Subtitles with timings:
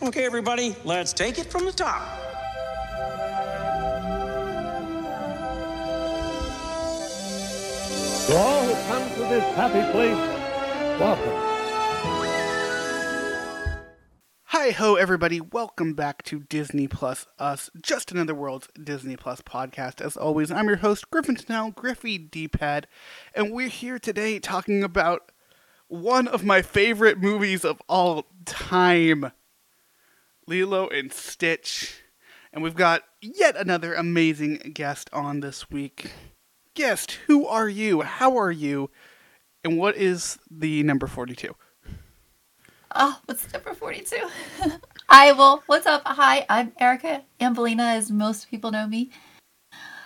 [0.00, 2.00] Okay, everybody, let's take it from the top.
[8.26, 11.44] To all who come to this happy place, welcome.
[14.44, 15.40] Hi ho, everybody!
[15.40, 20.00] Welcome back to Disney Plus Us, just another world's Disney Plus podcast.
[20.00, 22.86] As always, I'm your host Griffin Snell, Griffey D-pad,
[23.34, 25.32] and we're here today talking about
[25.88, 29.32] one of my favorite movies of all time,
[30.48, 32.02] Lilo and Stitch.
[32.52, 36.12] And we've got yet another amazing guest on this week.
[36.74, 38.00] Guest, who are you?
[38.00, 38.90] How are you?
[39.62, 41.54] And what is the number 42?
[42.94, 44.16] Oh, what's number 42?
[45.10, 46.02] Hi, well, what's up?
[46.06, 49.10] Hi, I'm Erica Ambolina, as most people know me.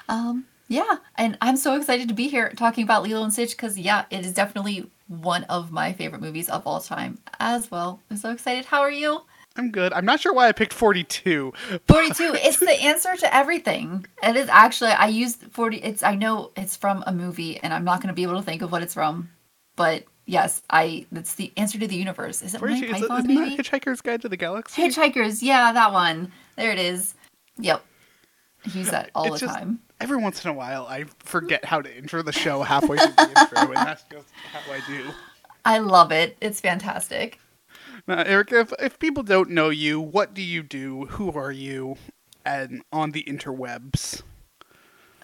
[0.09, 3.79] Um, yeah, and I'm so excited to be here talking about Lilo and Stitch because,
[3.79, 8.01] yeah, it is definitely one of my favorite movies of all time as well.
[8.11, 8.65] I'm so excited.
[8.65, 9.23] How are you?
[9.57, 9.93] I'm good.
[9.93, 11.53] I'm not sure why I picked 42.
[11.89, 16.51] 42 it's the answer to everything it is actually i used 40 it's i know
[16.57, 18.83] it's from a movie and i'm not going to be able to think of what
[18.83, 19.29] it's from
[19.77, 23.23] but yes i it's the answer to the universe is it 42 Monty is, Python,
[23.27, 23.57] that maybe?
[23.57, 24.83] Hitchhiker's Guide to the Galaxy?
[24.83, 27.15] hitchhikers yeah that one there it is
[27.59, 27.85] yep
[28.67, 31.65] I use that all It's the just- time Every once in a while, I forget
[31.65, 35.05] how to intro the show halfway through the intro, and that's just how I do.
[35.65, 37.39] i love it it's fantastic
[38.07, 41.07] Now, Eric, if, if people don't know you, what do you do?
[41.07, 41.97] Who are you?
[42.45, 44.23] And on the interwebs.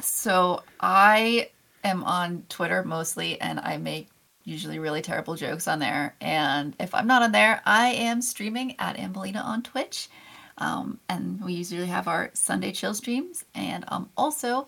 [0.01, 1.51] So I
[1.83, 4.09] am on Twitter mostly, and I make
[4.45, 6.15] usually really terrible jokes on there.
[6.21, 10.09] And if I'm not on there, I am streaming at Ambolina on Twitch.
[10.57, 13.45] Um, and we usually have our Sunday chill streams.
[13.55, 14.67] And um, also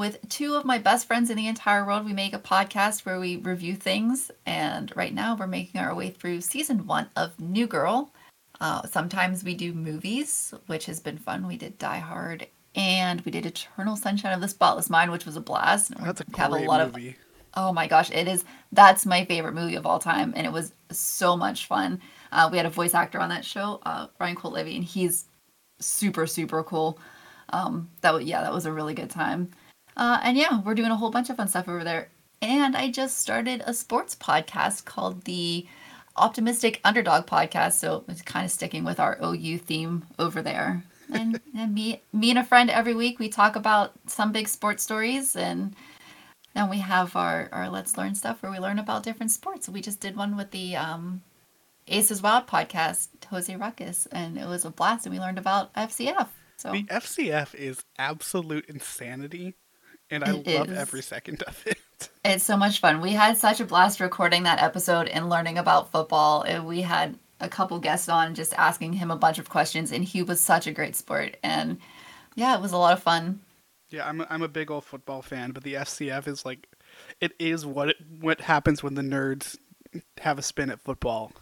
[0.00, 3.20] with two of my best friends in the entire world, we make a podcast where
[3.20, 4.30] we review things.
[4.46, 8.10] And right now, we're making our way through season one of New Girl.
[8.62, 11.46] Uh, sometimes we do movies, which has been fun.
[11.46, 15.36] We did Die Hard and we did Eternal Sunshine of the Spotless Mind, which was
[15.36, 15.92] a blast.
[15.98, 17.08] We That's a have great a lot movie.
[17.10, 17.14] of
[17.52, 18.46] oh my gosh, it is.
[18.72, 22.00] That's my favorite movie of all time, and it was so much fun.
[22.32, 25.26] Uh, we had a voice actor on that show, uh, Ryan Colt Levy, and he's
[25.78, 26.98] super super cool.
[27.52, 29.50] Um, that was yeah, that was a really good time.
[29.96, 32.08] Uh, and yeah, we're doing a whole bunch of fun stuff over there.
[32.42, 35.66] And I just started a sports podcast called the
[36.16, 37.72] Optimistic Underdog Podcast.
[37.72, 40.84] So it's kind of sticking with our OU theme over there.
[41.12, 44.84] And, and me, me and a friend every week we talk about some big sports
[44.84, 45.74] stories, and
[46.54, 49.68] then we have our our Let's Learn stuff where we learn about different sports.
[49.68, 51.22] We just did one with the um,
[51.88, 55.04] Aces Wild podcast, Jose Ruckus, and it was a blast.
[55.04, 56.28] And we learned about FCF.
[56.56, 59.56] So The FCF is absolute insanity,
[60.10, 60.78] and I It love is.
[60.78, 61.78] every second of it.
[62.24, 63.00] It's so much fun.
[63.00, 66.42] We had such a blast recording that episode and learning about football.
[66.42, 70.04] And we had a couple guests on just asking him a bunch of questions, and
[70.04, 71.36] he was such a great sport.
[71.42, 71.78] And
[72.34, 73.40] yeah, it was a lot of fun.
[73.90, 76.68] Yeah, I'm a, I'm a big old football fan, but the FCF is like,
[77.20, 79.56] it is what it, what happens when the nerds
[80.18, 81.32] have a spin at football.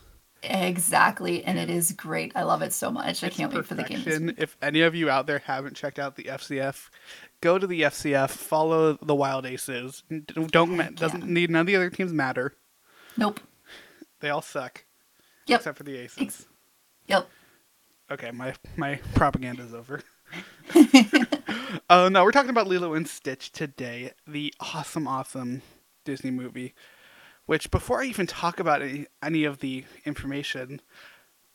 [0.42, 2.30] Exactly, and it is great.
[2.36, 3.24] I love it so much.
[3.24, 4.04] I can't wait for the game.
[4.38, 6.90] If any of you out there haven't checked out the FCF,
[7.40, 10.02] go to the FCF, follow the Wild Aces.
[10.48, 11.32] Don't, ma- doesn't yeah.
[11.32, 12.54] need none of the other teams matter.
[13.16, 13.40] Nope.
[14.20, 14.84] They all suck
[15.46, 15.60] Yep.
[15.60, 16.18] except for the Aces.
[16.22, 16.46] Ex-
[17.06, 17.28] Yep.
[18.10, 20.02] Okay, my my propaganda's over.
[21.90, 25.62] Oh no, we're talking about Lilo and Stitch today, the awesome, awesome
[26.04, 26.74] Disney movie.
[27.46, 30.80] Which, before I even talk about any, any of the information,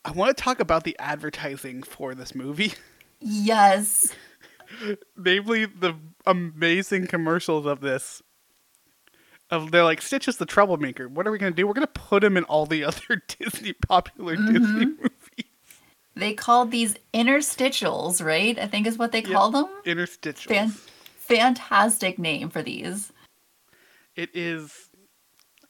[0.04, 2.74] I want to talk about the advertising for this movie.
[3.26, 4.14] Yes.
[5.18, 5.96] Namely the
[6.26, 8.22] amazing commercials of this.
[9.50, 11.08] Of they're like Stitch is the troublemaker.
[11.08, 11.68] What are we gonna do?
[11.68, 14.54] We're gonna put him in all the other Disney popular Mm-hmm.
[14.54, 15.10] Disney movies.
[16.16, 18.58] They called these interstitials, right?
[18.60, 19.34] I think is what they Yeah.
[19.34, 19.66] call them.
[19.86, 20.46] Interstitials.
[20.48, 20.70] Fan-
[21.18, 23.12] fantastic name for these.
[24.16, 24.90] It is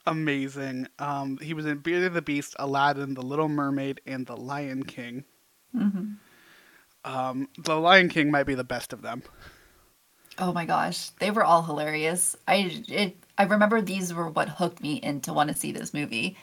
[0.06, 0.88] amazing.
[1.00, 4.84] Um, he was in Beauty and the Beast, Aladdin, The Little Mermaid, and The Lion
[4.84, 5.24] King.
[5.76, 6.14] Mm-hmm.
[7.06, 9.24] Um, the Lion King might be the best of them.
[10.38, 12.36] Oh my gosh, they were all hilarious.
[12.48, 16.38] I it I remember these were what hooked me into want to see this movie.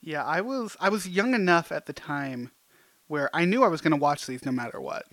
[0.00, 2.50] Yeah, I was I was young enough at the time
[3.08, 5.04] where I knew I was going to watch these no matter what.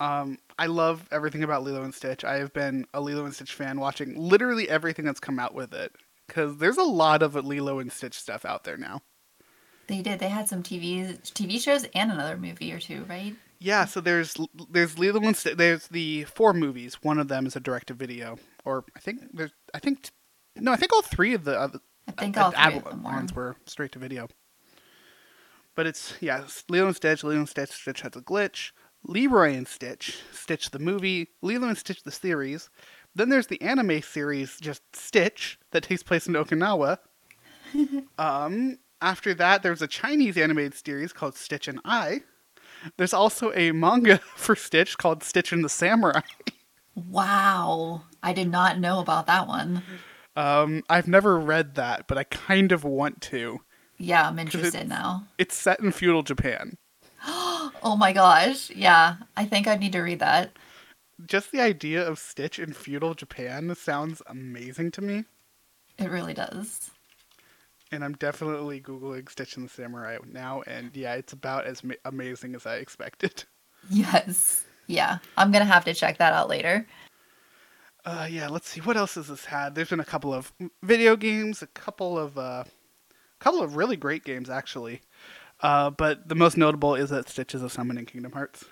[0.00, 2.24] Um, I love everything about Lilo and Stitch.
[2.24, 5.72] I have been a Lilo and Stitch fan, watching literally everything that's come out with
[5.72, 5.92] it.
[6.26, 9.02] Because there's a lot of Lilo and Stitch stuff out there now.
[9.86, 10.18] They did.
[10.18, 13.34] They had some TV TV shows and another movie or two, right?
[13.58, 14.36] Yeah, so there's
[14.70, 15.56] there's Lilo and Stitch.
[15.56, 16.98] There's the four movies.
[17.02, 20.10] One of them is a direct to video, or I think there's I think
[20.56, 23.02] no, I think all three of the other I think uh, all three of them
[23.02, 23.10] were.
[23.10, 24.28] ones were straight to video.
[25.74, 27.24] but it's yeah, it's Lilo and Stitch.
[27.24, 27.70] Lilo and Stitch.
[27.70, 28.72] Stitch has a glitch.
[29.06, 30.18] Leroy and Stitch.
[30.32, 31.28] Stitch the movie.
[31.42, 32.70] Lilo and Stitch the series.
[33.14, 36.98] Then there's the anime series, just Stitch, that takes place in Okinawa.
[38.18, 42.22] um, after that, there's a Chinese animated series called Stitch and Ai.
[42.96, 46.20] There's also a manga for Stitch called Stitch and the Samurai.
[46.94, 48.02] Wow.
[48.22, 49.82] I did not know about that one.
[50.36, 53.60] Um, I've never read that, but I kind of want to.
[53.98, 55.26] Yeah, I'm interested it's- now.
[55.38, 56.76] It's set in feudal Japan.
[57.86, 58.70] Oh my gosh.
[58.70, 60.56] Yeah, I think I need to read that.
[61.26, 65.24] Just the idea of Stitch in feudal Japan sounds amazing to me,
[65.98, 66.90] It really does.
[67.94, 70.62] And I'm definitely googling Stitch and the Samurai now.
[70.66, 73.44] And yeah, it's about as ma- amazing as I expected.
[73.90, 74.64] Yes.
[74.86, 76.86] Yeah, I'm going to have to check that out later.
[78.06, 79.74] Uh, yeah, let's see what else has this had.
[79.74, 80.52] There's been a couple of
[80.82, 82.64] video games, a couple of uh,
[83.40, 85.02] couple of really great games actually.
[85.60, 88.64] Uh, but the most notable is that Stitch is a summon in Kingdom Hearts,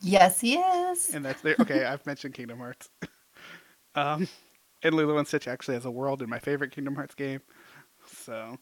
[0.00, 1.12] Yes, he is.
[1.14, 1.56] and that's there.
[1.60, 2.90] Okay, I've mentioned Kingdom Hearts.
[3.96, 4.28] um,
[4.84, 7.40] and Lilo and Stitch actually has a world in my favorite Kingdom Hearts game.
[8.22, 8.58] So,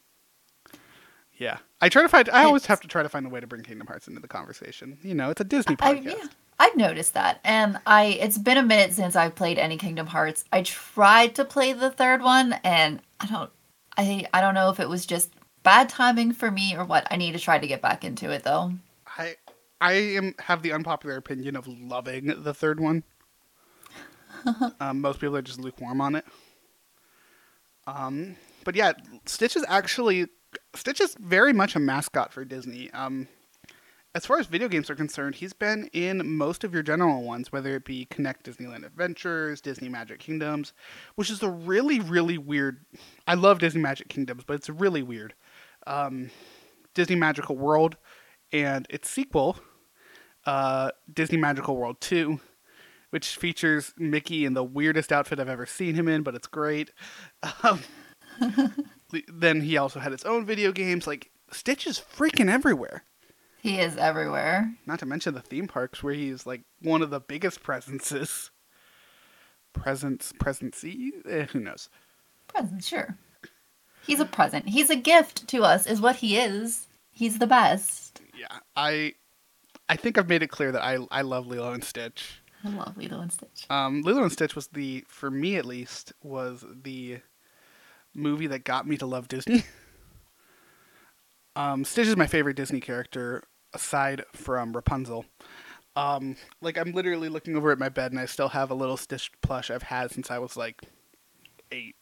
[1.37, 2.29] yeah, I try to find.
[2.31, 4.29] I always have to try to find a way to bring Kingdom Hearts into the
[4.29, 4.99] conversation.
[5.03, 6.05] You know, it's a Disney I, podcast.
[6.05, 6.27] yeah,
[6.59, 10.45] I've noticed that, and I it's been a minute since I've played any Kingdom Hearts.
[10.53, 13.51] I tried to play the third one, and I don't,
[13.97, 17.07] I I don't know if it was just bad timing for me or what.
[17.11, 18.73] I need to try to get back into it though.
[19.19, 19.37] I
[19.81, 23.05] I am have the unpopular opinion of loving the third one.
[24.81, 26.25] um, most people are just lukewarm on it.
[27.87, 28.93] Um, but yeah,
[29.27, 30.27] Stitch is actually
[30.75, 32.91] Stitch is very much a mascot for Disney.
[32.93, 33.29] Um,
[34.15, 37.53] as far as video games are concerned, he's been in most of your general ones,
[37.53, 40.73] whether it be Kinect Disneyland Adventures, Disney Magic Kingdoms,
[41.15, 42.85] which is a really, really weird.
[43.29, 45.35] I love Disney Magic Kingdoms, but it's really weird.
[45.87, 46.31] Um,
[46.95, 47.97] Disney Magical World
[48.53, 49.59] and its sequel,
[50.45, 52.41] uh, Disney Magical World 2,
[53.11, 56.91] which features Mickey in the weirdest outfit I've ever seen him in, but it's great.
[57.63, 57.81] Um,
[59.29, 61.07] then he also had his own video games.
[61.07, 63.05] Like, Stitch is freaking everywhere.
[63.63, 64.75] He is everywhere.
[64.87, 68.51] Not to mention the theme parks, where he's like one of the biggest presences.
[69.73, 71.13] Presence, presency?
[71.29, 71.89] Eh, who knows?
[72.49, 73.17] Present, sure.
[74.07, 74.69] He's a present.
[74.69, 76.89] He's a gift to us, is what he is.
[77.13, 78.23] He's the best.
[78.37, 79.15] Yeah, I,
[79.89, 82.41] I think I've made it clear that I I love Lilo and Stitch.
[82.65, 83.67] I love Lilo and Stitch.
[83.71, 87.21] Um, Lilo and Stitch was the, for me at least, was the
[88.15, 89.65] movie that got me to love Disney.
[91.57, 93.43] um, Stitch is my favorite Disney character
[93.75, 95.25] aside from Rapunzel.
[95.97, 98.97] Um, like I'm literally looking over at my bed and I still have a little
[98.97, 100.81] Stitch plush I've had since I was like
[101.73, 101.97] eight.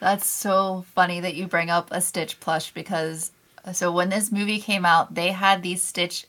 [0.00, 3.32] That's so funny that you bring up a Stitch plush because
[3.72, 6.26] so when this movie came out, they had these Stitch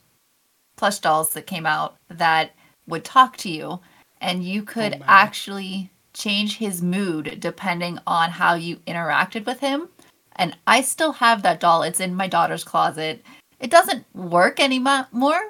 [0.76, 2.52] plush dolls that came out that
[2.88, 3.80] would talk to you
[4.22, 9.88] and you could Oh, actually change his mood depending on how you interacted with him.
[10.36, 11.84] And I still have that doll.
[11.84, 13.24] It's in my daughter's closet.
[13.60, 15.42] It doesn't work anymore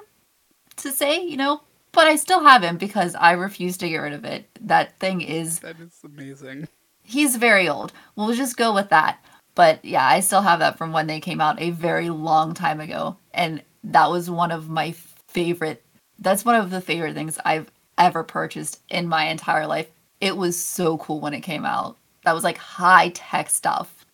[0.76, 1.60] to say, you know,
[1.92, 4.46] but I still have him because I refuse to get rid of it.
[4.60, 6.68] That thing is That is amazing.
[7.02, 7.92] he's very old.
[8.16, 9.18] We'll just go with that.
[9.54, 12.80] But yeah, I still have that from when they came out a very long time
[12.80, 13.16] ago.
[13.34, 15.82] And that was one of my favorite
[16.20, 19.86] that's one of the favorite things I've ever purchased in my entire life.
[20.20, 21.96] It was so cool when it came out.
[22.24, 24.04] That was like high tech stuff.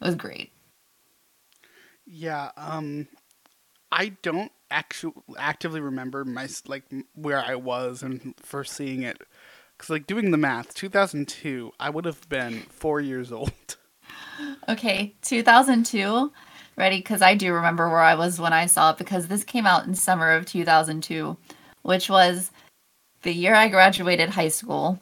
[0.00, 0.52] It was great.
[2.06, 3.08] Yeah, um
[3.90, 6.84] I don't actually actively remember my like
[7.14, 9.18] where I was and first seeing it
[9.78, 13.52] cuz like doing the math, 2002, I would have been 4 years old.
[14.68, 16.32] Okay, 2002.
[16.76, 16.98] Ready?
[16.98, 19.86] Because I do remember where I was when I saw it because this came out
[19.86, 21.36] in summer of 2002,
[21.82, 22.50] which was
[23.22, 24.98] the year I graduated high school.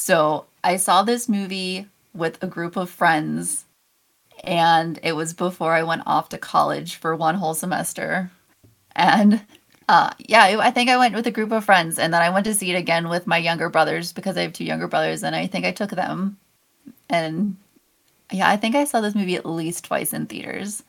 [0.00, 3.66] So I saw this movie with a group of friends,
[4.42, 8.30] and it was before I went off to college for one whole semester.
[8.96, 9.44] And
[9.90, 12.46] uh, yeah, I think I went with a group of friends, and then I went
[12.46, 15.36] to see it again with my younger brothers because I have two younger brothers, and
[15.36, 16.38] I think I took them.
[17.10, 17.58] And
[18.32, 20.82] yeah, I think I saw this movie at least twice in theaters.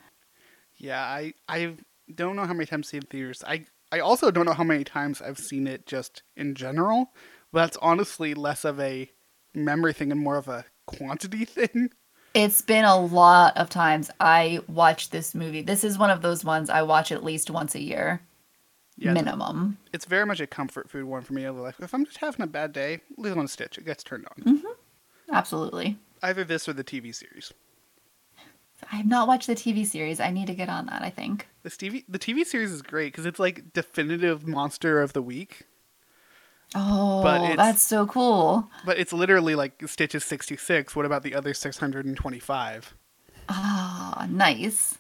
[0.78, 1.74] Yeah, I I
[2.16, 3.44] don't know how many times I've seen theaters.
[3.46, 7.12] I I also don't know how many times I've seen it just in general.
[7.54, 9.10] That's honestly less of a
[9.54, 11.90] memory thing and more of a quantity thing.
[12.34, 15.62] It's been a lot of times I watch this movie.
[15.62, 18.22] This is one of those ones I watch at least once a year,
[18.96, 19.78] Yeah, minimum.
[19.92, 21.50] it's very much a comfort food one for me.
[21.50, 24.44] Like if I'm just having a bad day, Lilo and Stitch, it gets turned on.
[24.56, 25.34] Mm-hmm.
[25.36, 25.98] Absolutely.
[26.24, 27.52] Either this or the TV series.
[28.92, 30.20] I have not watched the TV series.
[30.20, 31.02] I need to get on that.
[31.02, 31.48] I think.
[31.64, 35.64] This TV the TV series is great because it's like definitive monster of the week,
[36.74, 38.70] Oh, it's- that's so cool.
[38.86, 40.96] but it's literally like Stitch's sixty six.
[40.96, 42.94] What about the other six hundred and twenty five?
[43.50, 44.98] Ah, nice.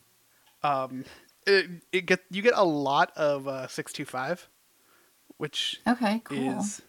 [0.63, 1.05] Um,
[1.47, 4.49] it, it get you get a lot of uh, six two five,
[5.37, 6.59] which Okay, cool.
[6.59, 6.81] is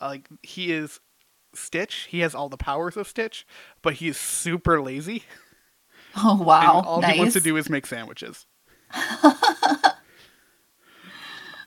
[0.00, 1.00] uh, like he is
[1.54, 2.06] Stitch.
[2.10, 3.46] He has all the powers of Stitch,
[3.82, 5.24] but he is super lazy.
[6.16, 7.14] Oh and wow, all nice.
[7.14, 8.46] he wants to do is make sandwiches.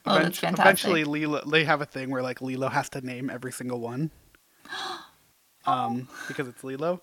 [0.05, 0.65] Oh, that's fantastic.
[0.89, 4.12] Eventually, Lilo they have a thing where like Lilo has to name every single one,
[5.65, 7.01] um, because it's Lilo,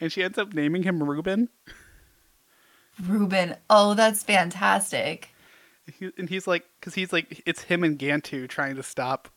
[0.00, 1.48] and she ends up naming him Reuben.
[3.02, 3.56] Ruben.
[3.68, 5.30] Oh, that's fantastic.
[5.98, 9.28] He, and he's like, because he's like, it's him and Gantu trying to stop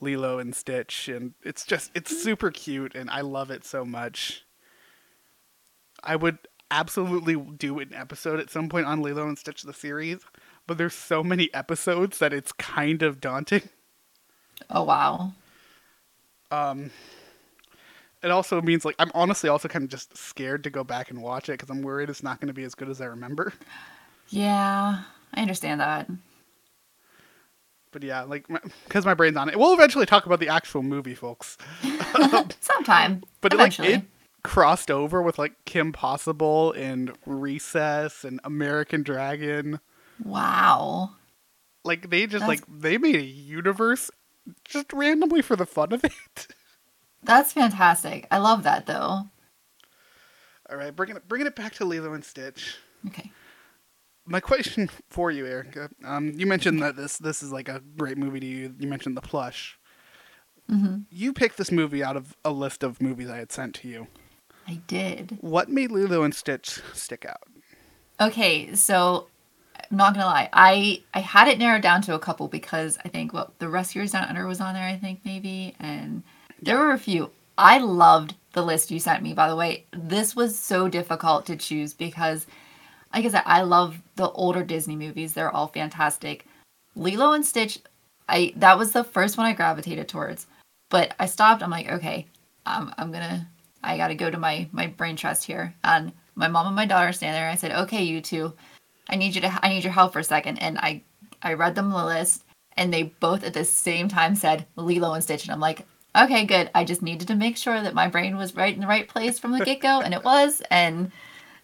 [0.00, 4.44] Lilo and Stitch, and it's just, it's super cute, and I love it so much.
[6.02, 6.38] I would
[6.70, 10.20] absolutely do an episode at some point on Lilo and Stitch the series,
[10.70, 13.70] but there's so many episodes that it's kind of daunting.
[14.70, 15.32] Oh wow.
[16.52, 16.92] Um,
[18.22, 21.22] it also means like I'm honestly also kind of just scared to go back and
[21.22, 23.52] watch it because I'm worried it's not going to be as good as I remember.
[24.28, 25.02] Yeah,
[25.34, 26.08] I understand that.
[27.90, 28.46] But yeah, like
[28.84, 29.58] because my brain's on it.
[29.58, 31.58] We'll eventually talk about the actual movie, folks.
[32.60, 33.24] Sometime.
[33.40, 34.04] But it, like it
[34.44, 39.80] crossed over with like Kim Possible and Recess and American Dragon.
[40.24, 41.10] Wow.
[41.84, 44.10] Like they just That's- like they made a universe
[44.64, 46.46] just randomly for the fun of it.
[47.22, 48.26] That's fantastic.
[48.30, 49.24] I love that though.
[50.70, 52.76] All right, bringing it bringing it back to Lilo and Stitch.
[53.08, 53.30] Okay.
[54.26, 55.90] My question for you, Erica.
[56.04, 58.74] Um, you mentioned that this this is like a great movie to you.
[58.78, 59.78] You mentioned the plush.
[60.70, 60.98] Mm-hmm.
[61.10, 64.06] You picked this movie out of a list of movies I had sent to you.
[64.68, 65.38] I did.
[65.40, 67.42] What made Lilo and Stitch stick out?
[68.20, 69.26] Okay, so
[69.90, 70.48] I'm not gonna lie.
[70.52, 74.12] I I had it narrowed down to a couple because I think what the Rescuers
[74.12, 74.84] Down Under was on there.
[74.84, 76.22] I think maybe, and
[76.62, 77.30] there were a few.
[77.58, 79.34] I loved the list you sent me.
[79.34, 82.46] By the way, this was so difficult to choose because,
[83.12, 85.32] like I said, I love the older Disney movies.
[85.32, 86.46] They're all fantastic.
[86.94, 87.80] Lilo and Stitch,
[88.28, 90.46] I that was the first one I gravitated towards,
[90.88, 91.64] but I stopped.
[91.64, 92.26] I'm like, okay,
[92.64, 93.48] um, I'm gonna,
[93.82, 95.74] I gotta go to my my brain trust here.
[95.82, 97.50] And my mom and my daughter stand there.
[97.50, 98.52] I said, okay, you two,
[99.10, 100.58] I need you to, I need your help for a second.
[100.58, 101.02] And I,
[101.42, 102.44] I read them the list,
[102.76, 105.86] and they both at the same time said Lilo and Stitch, and I'm like,
[106.16, 106.70] okay, good.
[106.74, 109.38] I just needed to make sure that my brain was right in the right place
[109.38, 111.12] from the get go, and it was, and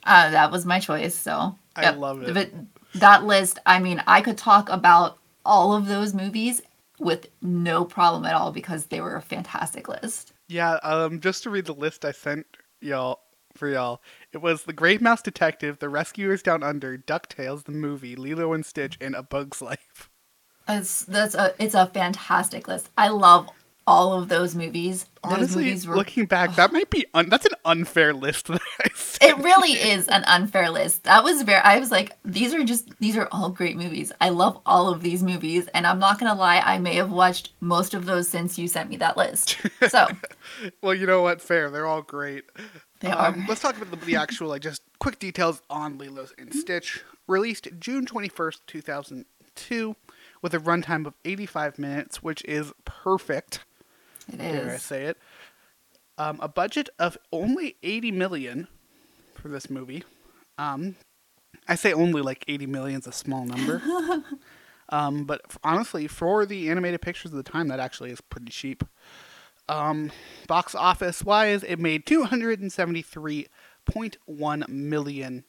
[0.05, 1.15] uh, that was my choice.
[1.15, 2.35] So I love it.
[2.35, 2.50] But
[2.95, 6.62] that list, I mean, I could talk about all of those movies
[6.99, 10.33] with no problem at all because they were a fantastic list.
[10.49, 12.47] Yeah, um, just to read the list I sent
[12.81, 13.21] y'all
[13.55, 14.03] for y'all,
[14.37, 18.66] it was The Great Mouse Detective, The Rescuers Down Under, DuckTales the movie, Lilo and
[18.66, 20.11] Stitch, and A Bug's Life.
[20.69, 22.90] It's that's a it's a fantastic list.
[22.99, 23.49] I love
[23.87, 25.07] all of those movies.
[25.25, 28.61] Those Honestly, movies were looking back, that might be un- that's an unfair list that
[28.81, 28.90] I
[29.23, 31.05] it really is an unfair list.
[31.05, 34.12] That was very I was like, these are just these are all great movies.
[34.21, 37.52] I love all of these movies, and I'm not gonna lie, I may have watched
[37.61, 39.57] most of those since you sent me that list.
[39.88, 40.09] So
[40.83, 41.40] Well, you know what?
[41.40, 41.71] Fair.
[41.71, 42.45] They're all great.
[43.00, 46.26] They Um, are let's talk about the, the actual, like, just quick details on Lilo
[46.38, 47.03] and Stitch.
[47.26, 49.97] Released June 21st, 2002,
[50.43, 53.61] with a runtime of 85 minutes, which is perfect.
[54.29, 55.19] it Dare I say it?
[56.19, 58.69] Um, a budget of only 80 million
[59.35, 60.03] for this movie.
[60.57, 60.97] Um,
[61.69, 63.83] I say only like 80 million is a small number.
[64.88, 68.50] um, but f- honestly, for the animated pictures of the time, that actually is pretty
[68.50, 68.83] cheap.
[69.68, 70.12] Um,
[70.46, 75.44] box office wise, it made 273.1 million.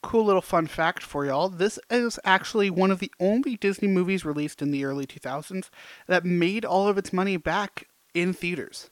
[0.00, 1.48] Cool little fun fact for y'all.
[1.48, 5.70] This is actually one of the only Disney movies released in the early 2000s
[6.06, 8.90] that made all of its money back in theaters.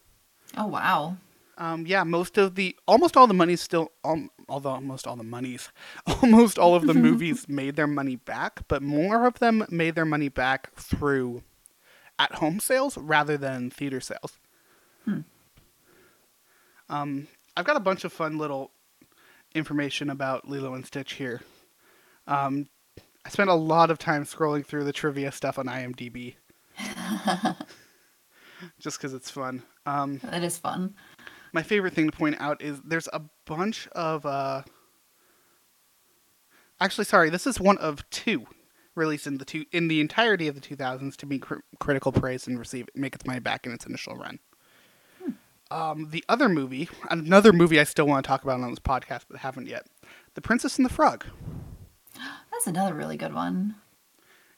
[0.56, 1.16] Oh wow.
[1.58, 5.24] Um, yeah, most of the, almost all the money's still, um, although almost all the
[5.24, 5.70] monies,
[6.22, 10.04] almost all of the movies made their money back, but more of them made their
[10.04, 11.42] money back through
[12.18, 14.38] at home sales rather than theater sales.
[16.88, 18.70] Um, I've got a bunch of fun little
[19.54, 21.40] information about Lilo and Stitch here.
[22.26, 22.68] Um,
[23.24, 26.34] I spent a lot of time scrolling through the trivia stuff on IMDb.
[28.78, 29.62] Just because it's fun.
[29.84, 30.94] Um, That is fun.
[31.52, 34.62] my favorite thing to point out is there's a bunch of uh
[36.80, 38.46] actually sorry this is one of two
[38.96, 42.46] released in the two in the entirety of the 2000s to meet cr- critical praise
[42.46, 44.38] and receive make its money back in its initial run
[45.70, 49.22] Um, the other movie, another movie I still want to talk about on this podcast,
[49.28, 49.86] but haven't yet,
[50.34, 51.26] The Princess and the Frog.
[52.52, 53.74] That's another really good one.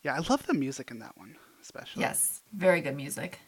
[0.02, 2.02] Yeah, I love the music in that one, especially.
[2.02, 3.40] Yes, very good music.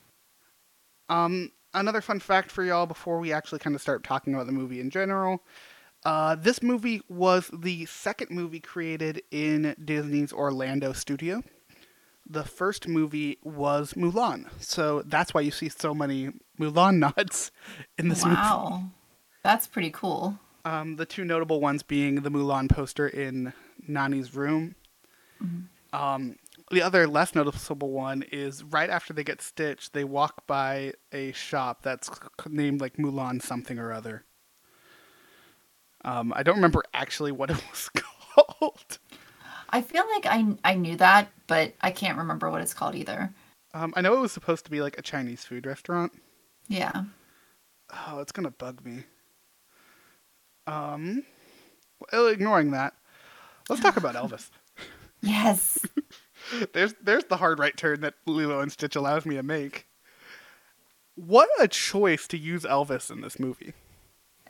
[1.11, 4.52] Um, another fun fact for y'all before we actually kind of start talking about the
[4.52, 5.42] movie in general.
[6.04, 11.42] Uh, this movie was the second movie created in Disney's Orlando studio.
[12.28, 17.50] The first movie was Mulan, so that's why you see so many Mulan nods
[17.99, 18.37] in this movie.
[18.37, 18.85] Wow.
[19.42, 20.38] That's pretty cool.
[20.64, 23.52] Um, the two notable ones being the Mulan poster in
[23.88, 24.75] Nani's room.
[25.92, 26.37] Um,
[26.71, 31.33] the other less noticeable one is right after they get stitched, they walk by a
[31.33, 32.11] shop that's
[32.49, 34.25] named like Mulan something or other.
[36.04, 38.99] Um, I don't remember actually what it was called.
[39.71, 43.33] I feel like I I knew that, but I can't remember what it's called either.
[43.73, 46.12] Um, I know it was supposed to be like a Chinese food restaurant.
[46.69, 47.04] Yeah.
[48.09, 49.04] Oh, it's gonna bug me.
[50.66, 51.25] Um,
[52.12, 52.95] well, ignoring that,
[53.69, 54.50] let's talk about Elvis.
[55.23, 55.78] Yes.
[56.73, 59.87] there's there's the hard right turn that Lilo and Stitch allows me to make.
[61.14, 63.75] What a choice to use Elvis in this movie.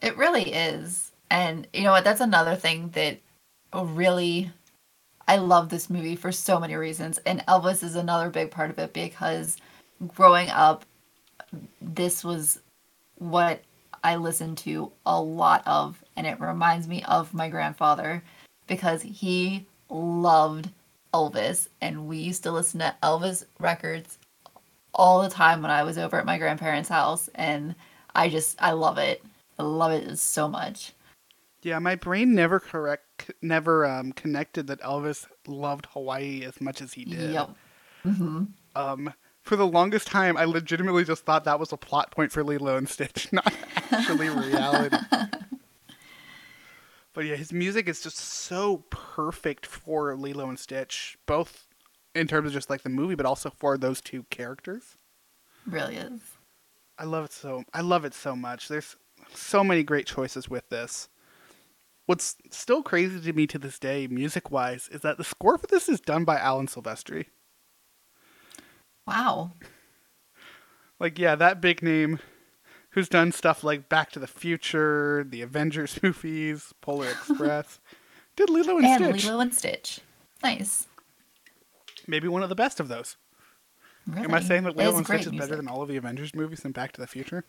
[0.00, 1.09] It really is.
[1.30, 2.04] And you know what?
[2.04, 3.18] That's another thing that
[3.72, 4.50] oh, really
[5.30, 7.18] I love this movie for so many reasons.
[7.18, 9.56] And Elvis is another big part of it because
[10.16, 10.84] growing up,
[11.80, 12.58] this was
[13.18, 13.62] what
[14.02, 16.02] I listened to a lot of.
[16.16, 18.24] And it reminds me of my grandfather
[18.66, 20.70] because he loved
[21.14, 21.68] Elvis.
[21.80, 24.18] And we used to listen to Elvis records
[24.92, 27.30] all the time when I was over at my grandparents' house.
[27.36, 27.76] And
[28.16, 29.22] I just, I love it.
[29.60, 30.92] I love it so much.
[31.62, 33.10] Yeah, my brain never correct
[33.42, 37.32] never um, connected that Elvis loved Hawaii as much as he did.
[37.32, 37.50] Yep.
[38.74, 39.12] Um,
[39.42, 42.76] for the longest time, I legitimately just thought that was a plot point for Lilo
[42.76, 43.52] and Stitch, not
[43.90, 44.96] actually reality.
[47.12, 51.66] but yeah, his music is just so perfect for Lilo and Stitch, both
[52.14, 54.96] in terms of just like the movie, but also for those two characters.
[55.66, 56.20] Really is.
[56.98, 57.64] I love it so.
[57.72, 58.68] I love it so much.
[58.68, 58.96] There's
[59.32, 61.08] so many great choices with this.
[62.10, 65.68] What's still crazy to me to this day, music wise, is that the score for
[65.68, 67.26] this is done by Alan Silvestri.
[69.06, 69.52] Wow.
[70.98, 72.18] Like, yeah, that big name
[72.90, 77.78] who's done stuff like Back to the Future, the Avengers movies, Polar Express,
[78.34, 79.14] did Lilo and, And Stitch.
[79.14, 80.00] And Lilo and Stitch.
[80.42, 80.88] Nice.
[82.08, 83.18] Maybe one of the best of those.
[84.08, 84.24] Really.
[84.24, 86.64] Am I saying that Lilo and Stitch is better than all of the Avengers movies
[86.64, 87.44] and Back to the Future?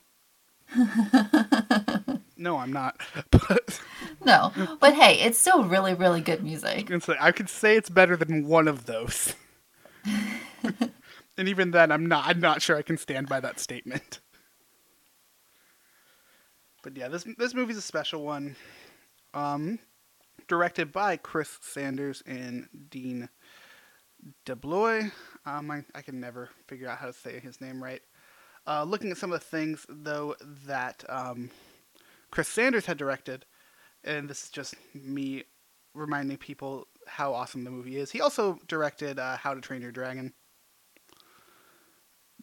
[2.41, 2.99] no, I'm not.
[3.29, 3.79] But
[4.25, 6.87] No, but hey, it's still really, really good music.
[6.87, 9.35] can say I could say it's better than one of those.
[11.37, 14.19] and even then I'm not I'm not sure I can stand by that statement.
[16.83, 18.55] But yeah, this this movie's a special one.
[19.33, 19.79] Um
[20.47, 23.29] directed by Chris Sanders and Dean
[24.45, 25.11] DeBloy.
[25.45, 28.01] Um I, I can never figure out how to say his name right.
[28.67, 30.35] Uh, looking at some of the things though
[30.67, 31.49] that um,
[32.31, 33.45] Chris Sanders had directed,
[34.03, 35.43] and this is just me
[35.93, 38.11] reminding people how awesome the movie is.
[38.11, 40.33] He also directed uh, How to Train Your Dragon.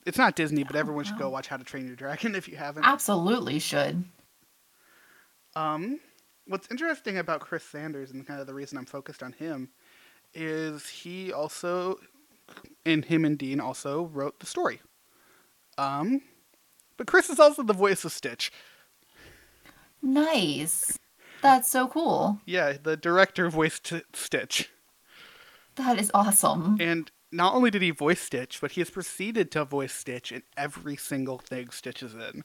[0.07, 2.57] It's not Disney, but everyone should go watch How to Train Your Dragon if you
[2.57, 2.85] haven't.
[2.85, 4.05] Absolutely should.
[5.57, 6.01] Um,
[6.47, 9.71] what's interesting about Chris Sanders and kind of the reason I'm focused on him
[10.35, 11.99] is he also,
[12.85, 14.81] and him and Dean also wrote the story.
[15.79, 16.23] Um,
[16.97, 18.53] but Chris is also the voice of Stitch.
[20.03, 20.99] Nice.
[21.43, 22.41] That's so cool.
[22.45, 24.71] Yeah, the director voiced Stitch.
[25.77, 26.77] That is awesome.
[26.81, 30.43] And not only did he voice Stitch, but he has proceeded to voice Stitch in
[30.57, 32.43] every single thing Stitch is in.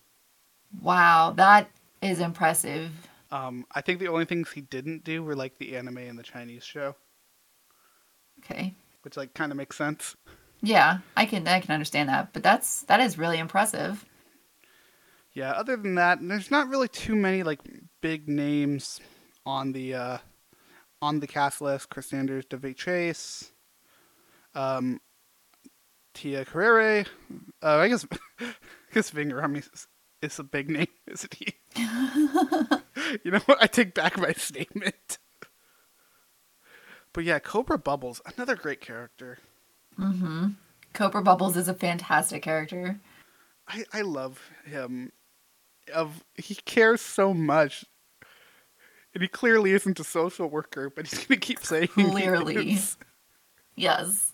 [0.82, 1.70] Wow, that
[2.02, 2.92] is impressive.
[3.32, 6.24] Um, I think the only things he didn't do were like the anime and the
[6.24, 6.96] Chinese show,
[8.40, 8.76] Okay.
[9.02, 10.16] which like kind of makes sense.
[10.62, 14.06] Yeah, I can I can understand that, but that's that is really impressive.
[15.34, 17.60] Yeah, other than that, there's not really too many like
[18.02, 19.00] big names
[19.46, 20.18] on the uh
[21.02, 21.90] on the cast list.
[21.90, 23.52] Chris Sanders, Daveigh Chase,
[24.54, 25.00] um
[26.14, 27.06] Tia Carrere.
[27.62, 28.06] Uh, I guess
[28.40, 28.54] I
[28.94, 29.88] guess Ving Rhames is,
[30.22, 31.56] is a big name, isn't he?
[33.24, 33.62] you know what?
[33.62, 35.18] I take back my statement.
[37.12, 39.38] But yeah, Cobra Bubbles, another great character.
[40.00, 40.50] Mm-hmm.
[40.94, 43.00] Cobra Bubbles is a fantastic character.
[43.68, 45.12] I, I love him.
[45.94, 47.86] Of he cares so much,
[49.14, 52.78] and he clearly isn't a social worker, but he's gonna keep saying he Clearly.
[53.76, 54.30] Yes.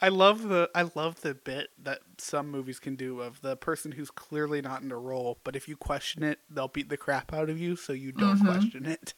[0.00, 3.92] I love the I love the bit that some movies can do of the person
[3.92, 7.32] who's clearly not in a role, but if you question it, they'll beat the crap
[7.32, 8.46] out of you, so you don't Mm-hmm.
[8.46, 9.14] question it.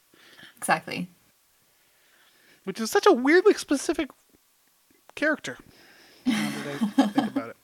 [0.57, 1.09] Exactly.
[2.63, 4.09] Which is such a weirdly specific
[5.15, 5.57] character.
[6.25, 7.57] Now that I think about it.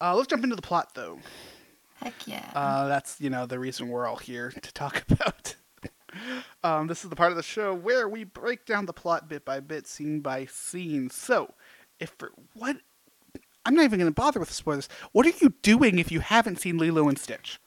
[0.00, 1.18] Uh, let's jump into the plot, though.
[2.02, 2.50] Heck yeah.
[2.54, 5.54] Uh, that's you know the reason we're all here to talk about.
[6.62, 9.44] um, this is the part of the show where we break down the plot bit
[9.44, 11.10] by bit, scene by scene.
[11.10, 11.54] So,
[11.98, 12.76] if for what
[13.64, 14.88] I'm not even going to bother with the spoilers.
[15.12, 17.60] What are you doing if you haven't seen Lilo and Stitch?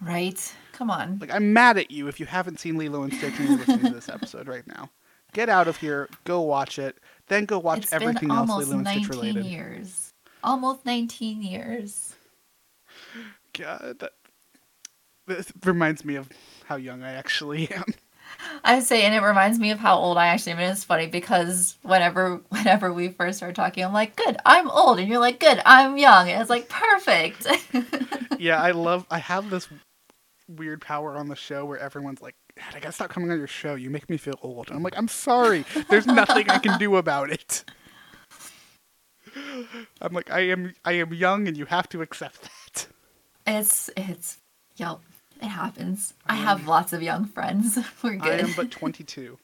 [0.00, 0.54] right?
[0.72, 1.18] Come on.
[1.20, 3.80] Like I'm mad at you if you haven't seen Lilo and Stitch and you're listening
[3.80, 4.90] to this episode right now.
[5.32, 6.08] Get out of here.
[6.24, 6.98] Go watch it.
[7.28, 9.44] Then go watch it's everything else Lilo and Stitch 19 related.
[9.46, 10.12] years.
[10.46, 12.14] Almost 19 years.
[13.52, 14.12] God, that,
[15.26, 16.28] this reminds me of
[16.66, 17.84] how young I actually am.
[18.62, 20.60] I say, and it reminds me of how old I actually am.
[20.60, 25.00] And it's funny because whenever, whenever we first start talking, I'm like, "Good, I'm old,"
[25.00, 27.46] and you're like, "Good, I'm young." And it's like perfect.
[28.38, 29.04] yeah, I love.
[29.10, 29.68] I have this
[30.48, 33.48] weird power on the show where everyone's like, "God, "I gotta stop coming on your
[33.48, 33.74] show.
[33.74, 35.64] You make me feel old." And I'm like, "I'm sorry.
[35.88, 37.64] There's nothing I can do about it."
[40.00, 40.74] I'm like, I am.
[40.84, 42.86] I am young, and you have to accept that.
[43.46, 44.38] it's, it's,
[44.76, 44.98] yep,
[45.40, 46.14] it happens.
[46.26, 47.78] I have lots of young friends.
[48.02, 48.44] We're good.
[48.44, 49.38] I am but 22.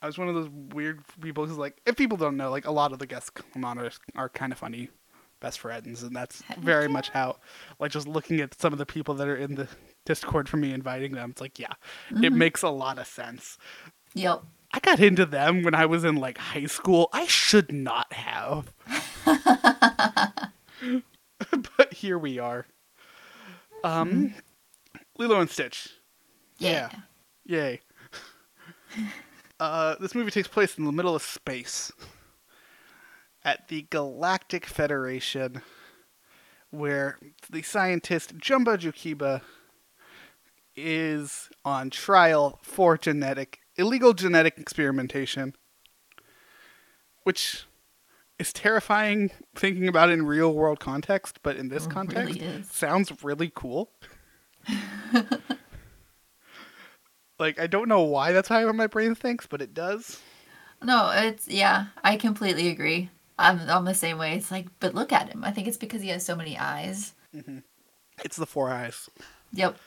[0.00, 2.70] I was one of those weird people who's like, if people don't know, like a
[2.70, 4.90] lot of the guests come on are, are kind of funny
[5.40, 6.92] best friends, and that's Heck very yeah.
[6.92, 7.36] much how,
[7.80, 9.66] like, just looking at some of the people that are in the
[10.04, 11.72] Discord for me inviting them, it's like, yeah,
[12.10, 12.38] it Mm-hmm.
[12.38, 13.58] makes a lot of sense.
[14.14, 14.42] yep.
[14.72, 17.08] I got into them when I was in like high school.
[17.12, 18.72] I should not have.
[21.76, 22.66] but here we are.
[23.82, 24.34] Um,
[25.16, 25.88] Lilo and Stitch.
[26.58, 26.90] Yeah.
[27.44, 27.80] Yay.
[29.60, 31.90] uh, this movie takes place in the middle of space
[33.44, 35.62] at the Galactic Federation,
[36.70, 39.40] where the scientist Jumba Jookiba
[40.76, 45.54] is on trial for genetic illegal genetic experimentation,
[47.22, 47.64] which
[48.38, 53.24] is terrifying thinking about in real world context, but in this It context, really sounds
[53.24, 53.90] really cool.
[57.38, 60.20] like I don't know why that's how my brain thinks, but it does.
[60.82, 61.86] No, it's yeah.
[62.04, 63.10] I completely agree.
[63.38, 64.34] I'm I'm the same way.
[64.34, 65.44] It's like, but look at him.
[65.44, 67.14] I think it's because he has so many eyes.
[67.34, 67.58] Mm-hmm.
[68.24, 69.08] It's the four eyes.
[69.52, 69.78] Yep.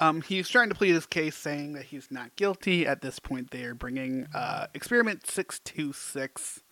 [0.00, 2.86] Um, he's trying to plead his case, saying that he's not guilty.
[2.86, 6.62] At this point, they are bringing uh, Experiment Six Two Six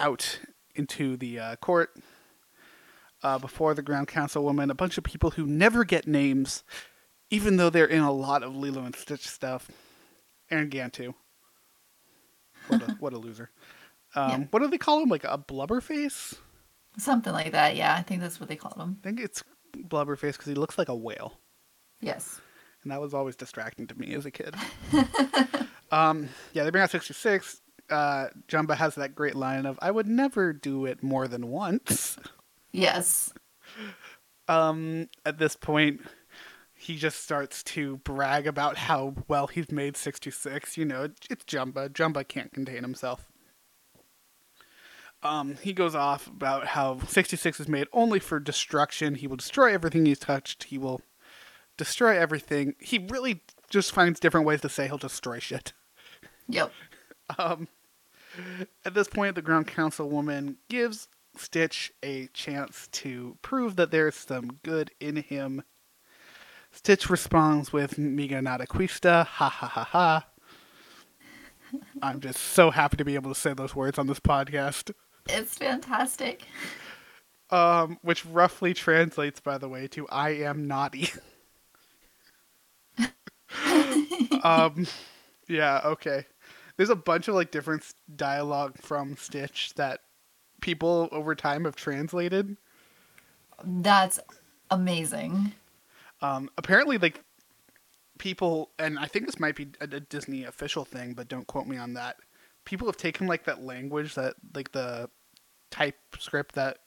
[0.00, 0.40] out
[0.74, 1.90] into the uh, court
[3.22, 4.70] uh, before the Ground Councilwoman.
[4.70, 6.64] A bunch of people who never get names,
[7.30, 9.70] even though they're in a lot of Lilo and Stitch stuff.
[10.50, 11.14] Aaron Gantu.
[12.68, 13.50] What a, what a loser.
[14.14, 14.46] Um, Yeah.
[14.50, 15.10] What do they call him?
[15.10, 16.34] Like a blubber face?
[16.96, 17.76] Something like that.
[17.76, 18.96] Yeah, I think that's what they called him.
[19.00, 19.42] I think it's
[19.74, 21.34] blubber face because he looks like a whale.
[22.00, 22.40] Yes.
[22.86, 24.54] And that was always distracting to me as a kid.
[25.90, 27.60] um, yeah, they bring out 66.
[27.90, 32.16] Uh, Jumba has that great line of, I would never do it more than once.
[32.70, 33.32] Yes.
[34.46, 36.00] Um, at this point,
[36.74, 40.76] he just starts to brag about how well he's made 66.
[40.76, 41.88] You know, it's Jumba.
[41.88, 43.26] Jumba can't contain himself.
[45.24, 49.16] Um, he goes off about how 66 is made only for destruction.
[49.16, 50.64] He will destroy everything he's touched.
[50.64, 51.00] He will
[51.76, 52.74] destroy everything.
[52.78, 55.72] He really just finds different ways to say he'll destroy shit.
[56.48, 56.72] Yep.
[57.38, 57.68] um,
[58.84, 64.58] At this point, the ground councilwoman gives Stitch a chance to prove that there's some
[64.62, 65.62] good in him.
[66.72, 70.26] Stitch responds with Miga nada quista, ha ha ha ha.
[72.02, 74.92] I'm just so happy to be able to say those words on this podcast.
[75.28, 76.46] It's fantastic.
[77.50, 81.10] Um, which roughly translates, by the way, to I am naughty.
[84.42, 84.86] um,
[85.48, 86.26] yeah, okay.
[86.76, 90.00] There's a bunch of like different dialogue from Stitch that
[90.60, 92.56] people over time have translated.
[93.64, 94.20] That's
[94.70, 95.52] amazing.
[96.20, 97.22] Um, apparently, like
[98.18, 101.66] people, and I think this might be a, a Disney official thing, but don't quote
[101.66, 102.16] me on that.
[102.64, 105.08] People have taken like that language that like the
[105.70, 106.78] TypeScript that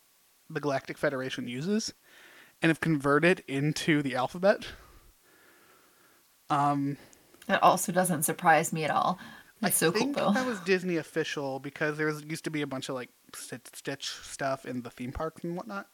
[0.49, 1.93] the Galactic Federation uses,
[2.61, 4.65] and have converted into the alphabet.
[6.49, 6.97] Um,
[7.49, 9.17] That also doesn't surprise me at all.
[9.71, 10.31] So I cool think though.
[10.31, 14.05] that was Disney official because there was, used to be a bunch of like Stitch,
[14.07, 15.87] stuff in the theme parks and whatnot.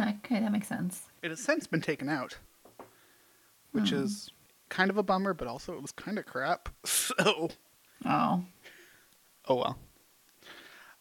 [0.00, 1.02] Okay, that makes sense.
[1.22, 2.38] It has since been taken out,
[3.72, 3.96] which Hmm.
[4.04, 4.30] is
[4.70, 6.68] kind of a bummer, but also it was kind of crap.
[6.86, 7.50] So,
[8.06, 8.44] Oh.
[9.48, 9.78] Oh well.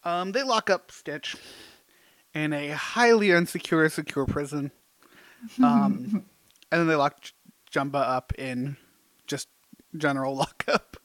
[0.04, 1.36] Um, they lock up Stitch
[2.34, 4.72] in a highly unsecure, secure prison.
[5.64, 6.26] Um,
[6.72, 7.32] and then they lock J-
[7.72, 8.76] Jumba up in
[10.00, 10.98] general lockup.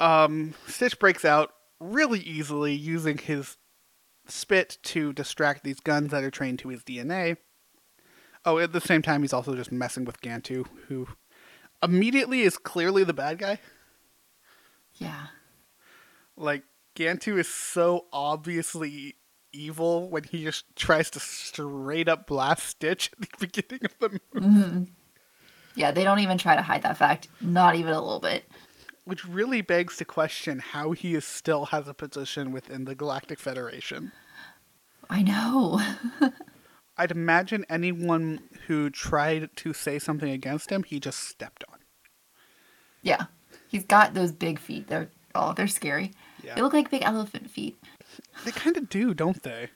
[0.00, 3.56] um, Stitch breaks out really easily using his
[4.26, 7.36] spit to distract these guns that are trained to his DNA.
[8.44, 11.08] Oh, at the same time, he's also just messing with Gantu, who
[11.82, 13.58] immediately is clearly the bad guy.
[14.94, 15.26] Yeah.
[16.36, 16.64] Like
[16.96, 19.16] Gantu is so obviously
[19.52, 24.20] evil when he just tries to straight up blast Stitch at the beginning of the
[24.34, 24.92] movie,
[25.78, 27.28] Yeah, they don't even try to hide that fact.
[27.40, 28.44] Not even a little bit.
[29.04, 33.38] which really begs to question how he is still has a position within the Galactic
[33.38, 34.12] Federation.
[35.08, 35.80] I know.
[36.98, 41.78] I'd imagine anyone who tried to say something against him, he just stepped on.
[43.02, 43.26] yeah.
[43.68, 44.88] He's got those big feet.
[44.88, 46.12] They're oh, they're scary.
[46.42, 46.54] Yeah.
[46.54, 47.78] They look like big elephant feet.
[48.44, 49.68] They kind of do, don't they?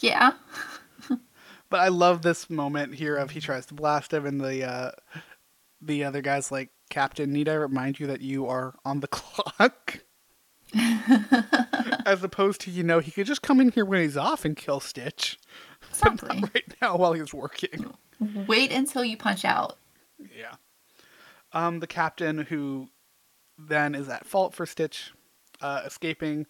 [0.00, 0.32] Yeah.
[1.68, 4.90] But I love this moment here of he tries to blast him, and the uh,
[5.80, 10.00] the other guy's like, "Captain, need I remind you that you are on the clock?"
[12.06, 14.56] As opposed to, you know, he could just come in here when he's off and
[14.56, 15.38] kill Stitch.
[15.88, 16.42] Exactly.
[16.54, 17.94] right now while he's working.
[18.46, 19.78] Wait until you punch out.
[20.18, 20.54] Yeah.
[21.52, 22.88] Um, the captain who
[23.58, 25.12] then is at fault for Stitch
[25.60, 26.46] uh, escaping.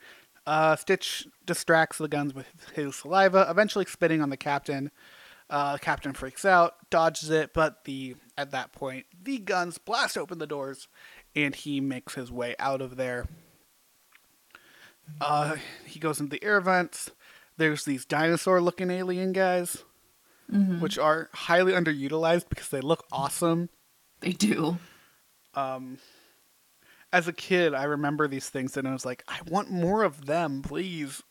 [0.47, 4.91] Uh, Stitch distracts the guns with his saliva, eventually spitting on the captain.
[5.51, 10.17] Uh, the captain freaks out, dodges it, but the at that point the guns blast
[10.19, 10.89] open the doors,
[11.35, 13.27] and he makes his way out of there.
[15.21, 17.11] Uh, he goes into the air vents.
[17.57, 19.85] There's these dinosaur-looking alien guys,
[20.81, 23.69] which are highly underutilized because they look awesome
[24.21, 24.79] They do.
[27.17, 30.27] As a kid, I remember these things and I was like, I want more of
[30.27, 31.23] them, please.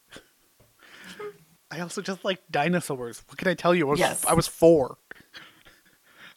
[1.70, 3.22] I also just like dinosaurs.
[3.28, 3.88] What can I tell you?
[3.88, 4.26] I was, Yes.
[4.26, 4.98] I was four.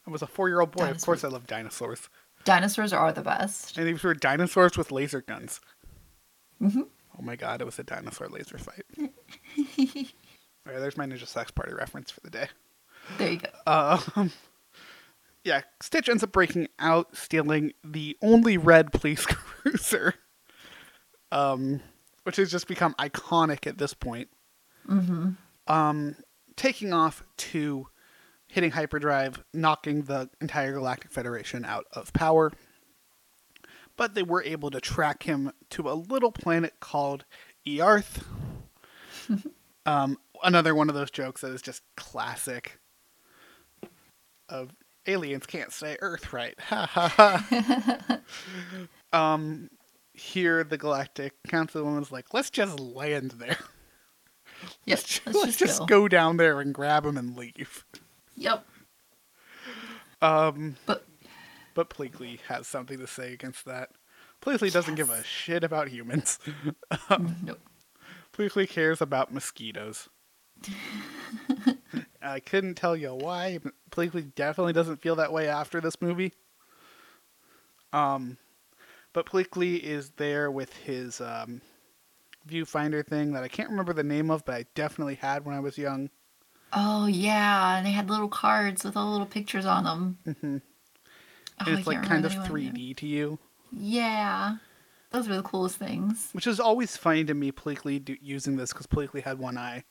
[0.06, 0.90] I was a four year old boy.
[0.90, 2.10] Of course, I love dinosaurs.
[2.44, 3.78] Dinosaurs are the best.
[3.78, 5.60] And these were dinosaurs with laser guns.
[6.60, 6.82] Mm-hmm.
[7.18, 8.84] Oh my god, it was a dinosaur laser fight.
[8.98, 12.48] All right, there's my Ninja Sex Party reference for the day.
[13.16, 13.48] There you go.
[13.66, 14.30] Um,
[15.44, 20.14] yeah, Stitch ends up breaking out, stealing the only red police cruiser,
[21.32, 21.80] um,
[22.24, 24.28] which has just become iconic at this point.
[24.88, 25.30] Mm-hmm.
[25.66, 26.16] Um,
[26.56, 27.88] taking off to
[28.48, 32.52] hitting hyperdrive, knocking the entire Galactic Federation out of power.
[33.96, 37.24] But they were able to track him to a little planet called
[37.80, 38.24] Earth.
[39.86, 42.78] um, another one of those jokes that is just classic
[44.48, 44.70] of
[45.08, 46.54] aliens can't say Earth right.
[46.60, 48.18] Ha ha ha.
[49.34, 49.70] um,
[50.12, 53.58] here the Galactic Councilwoman's like, let's just land there.
[54.86, 54.98] Yep.
[54.98, 55.86] Let's Let's just, just, go.
[55.86, 56.08] go.
[56.08, 57.84] down there and grab him and leave.
[58.36, 58.66] Yep.
[60.20, 61.04] Um, But
[61.74, 63.90] but Pleakley has something to say against that.
[64.42, 66.40] Pleakley doesn't give a shit about humans.
[67.44, 67.60] nope.
[68.36, 70.08] Pleakley cares about mosquitoes.
[72.22, 73.58] I couldn't tell you why.
[73.62, 76.32] but Pleakley definitely doesn't feel that way after this movie.
[77.92, 78.36] Um,
[79.12, 81.60] but Pleakley is there with his um,
[82.48, 85.60] viewfinder thing that I can't remember the name of, but I definitely had when I
[85.60, 86.10] was young.
[86.72, 90.18] Oh yeah, and they had little cards with all little pictures on them.
[90.26, 90.56] Mm-hmm.
[91.60, 92.72] Oh, And it's like kind of remember the name.
[92.74, 93.38] 3D to you,
[93.72, 94.56] Yeah,
[95.10, 96.28] those were the coolest things.
[96.32, 97.50] which is always funny to me.
[97.52, 99.84] Pleakley do- using this because Pleakley had one eye.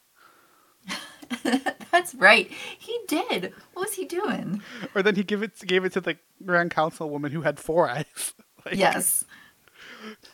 [1.92, 2.50] That's right.
[2.78, 3.54] He did.
[3.74, 4.62] What was he doing?
[4.96, 7.90] Or then he give it gave it to the Grand Council woman who had four
[7.90, 8.34] eyes.
[8.66, 9.24] Like, Yes.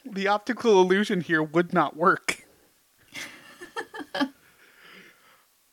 [0.03, 2.43] the optical illusion here would not work.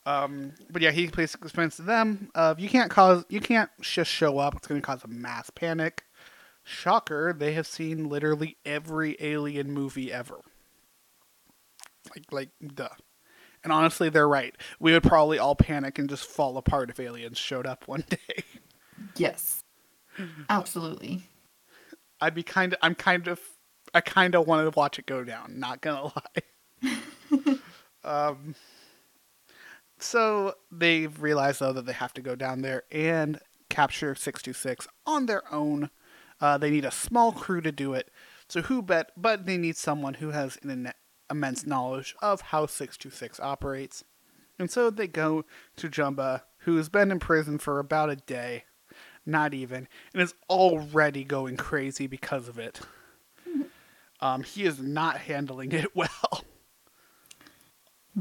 [0.05, 4.11] um, but yeah, he basically explains to them, uh, you can't cause, you can't just
[4.11, 4.55] show up.
[4.55, 6.03] It's going to cause a mass panic.
[6.63, 10.41] Shocker, they have seen literally every alien movie ever.
[12.15, 12.89] Like, like, duh.
[13.63, 14.55] And honestly, they're right.
[14.79, 18.43] We would probably all panic and just fall apart if aliens showed up one day.
[19.15, 19.63] Yes.
[20.49, 21.23] Absolutely.
[22.19, 23.39] I'd be kind of, I'm kind of,
[23.93, 25.59] I kind of wanted to watch it go down.
[25.59, 26.11] Not gonna
[26.83, 27.57] lie.
[28.03, 28.55] um,
[29.99, 34.53] so they've realized though that they have to go down there and capture six two
[34.53, 35.89] six on their own.
[36.39, 38.09] Uh, they need a small crew to do it.
[38.47, 39.11] So who bet?
[39.15, 40.91] But they need someone who has an
[41.31, 44.03] immense knowledge of how six two six operates.
[44.59, 45.45] And so they go
[45.77, 48.65] to Jumba, who has been in prison for about a day,
[49.25, 52.81] not even, and is already going crazy because of it.
[54.23, 56.43] Um, he is not handling it well.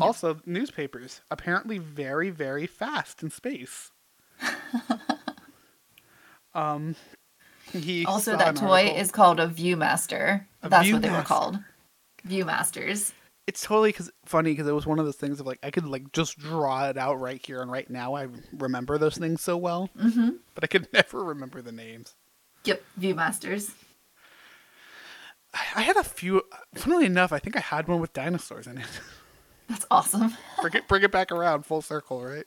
[0.01, 3.90] Also, newspapers apparently very, very fast in space.
[6.55, 6.96] um,
[7.73, 10.46] he Also, that toy article- is called a Viewmaster.
[10.62, 11.59] A That's what they were called.
[12.26, 13.12] Viewmasters.
[13.46, 15.87] It's totally cause, funny because it was one of those things of like I could
[15.87, 18.14] like just draw it out right here and right now.
[18.14, 20.30] I remember those things so well, mm-hmm.
[20.54, 22.14] but I could never remember the names.
[22.64, 23.72] Yep, Viewmasters.
[25.52, 26.42] I, had a few.
[26.74, 28.87] Funnily enough, I think I had one with dinosaurs in it.
[29.68, 30.35] That's awesome.
[30.61, 32.44] bring it, bring it back around, full circle, right?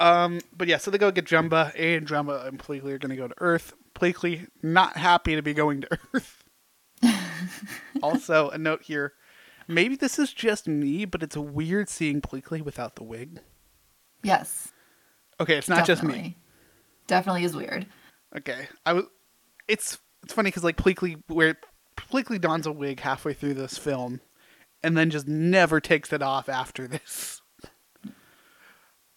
[0.00, 3.16] Um, but yeah, so they go get Jumba, and Jumba and Pleakley are going to
[3.16, 3.74] go to Earth.
[3.94, 6.41] Pleakley not happy to be going to Earth.
[8.02, 9.14] also, a note here:
[9.68, 13.40] maybe this is just me, but it's weird seeing Pleakley without the wig.
[14.22, 14.72] Yes.
[15.40, 16.08] Okay, it's not just me.
[16.08, 16.36] definitely.
[17.06, 17.86] Definitely is weird.
[18.36, 19.04] Okay, I was.
[19.68, 21.56] It's it's funny because like Pleakley, where
[21.96, 24.20] Pleakley dons a wig halfway through this film,
[24.82, 27.40] and then just never takes it off after this.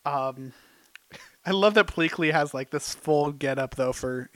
[0.06, 0.54] Um,
[1.46, 4.30] I love that Pleakley has like this full get up though for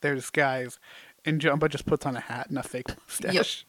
[0.00, 0.78] their disguise,
[1.24, 3.66] and Jumba just puts on a hat and a fake mustache.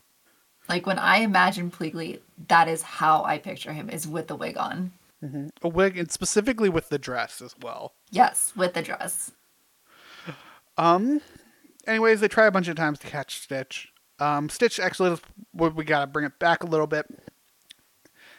[0.68, 4.58] Like when I imagine Pleakley, that is how I picture him is with the wig
[4.58, 4.92] on.
[5.64, 7.94] A wig, and specifically with the dress as well.
[8.12, 9.32] Yes, with the dress.
[10.78, 11.22] Um.
[11.88, 13.92] Anyways, they try a bunch of times to catch Stitch.
[14.20, 15.18] Um, Stitch actually,
[15.54, 17.06] we gotta bring it back a little bit.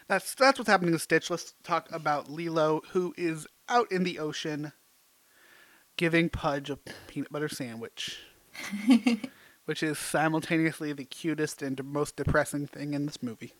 [0.08, 1.30] That's that's what's happening to Stitch.
[1.30, 4.72] Let's talk about Lilo, who is out in the ocean,
[5.96, 8.18] giving Pudge a peanut butter sandwich,
[9.64, 13.52] which is simultaneously the cutest and most depressing thing in this movie.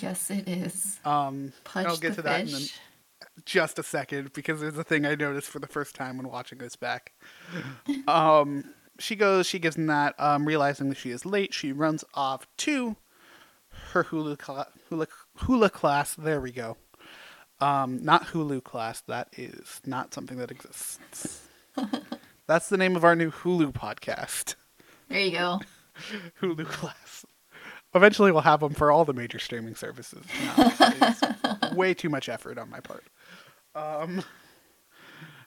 [0.00, 1.00] Yes, it is.
[1.04, 2.62] Um, Pudge I'll get to that in
[3.44, 6.58] just a second because there's a thing I noticed for the first time when watching
[6.58, 7.12] this back.
[8.08, 8.64] um,
[8.98, 11.52] she goes, she gives him that, um, realizing that she is late.
[11.52, 12.96] She runs off to
[13.92, 16.14] her hula, cla- hula, hula class.
[16.14, 16.76] There we go.
[17.62, 19.02] Um, not Hulu class.
[19.02, 21.46] That is not something that exists.
[22.52, 24.56] That's the name of our new Hulu podcast.
[25.08, 25.60] There you go.
[26.42, 27.24] Hulu class.
[27.94, 30.22] Eventually, we'll have them for all the major streaming services.
[30.58, 31.14] No,
[31.74, 33.04] way too much effort on my part.
[33.74, 34.22] Um,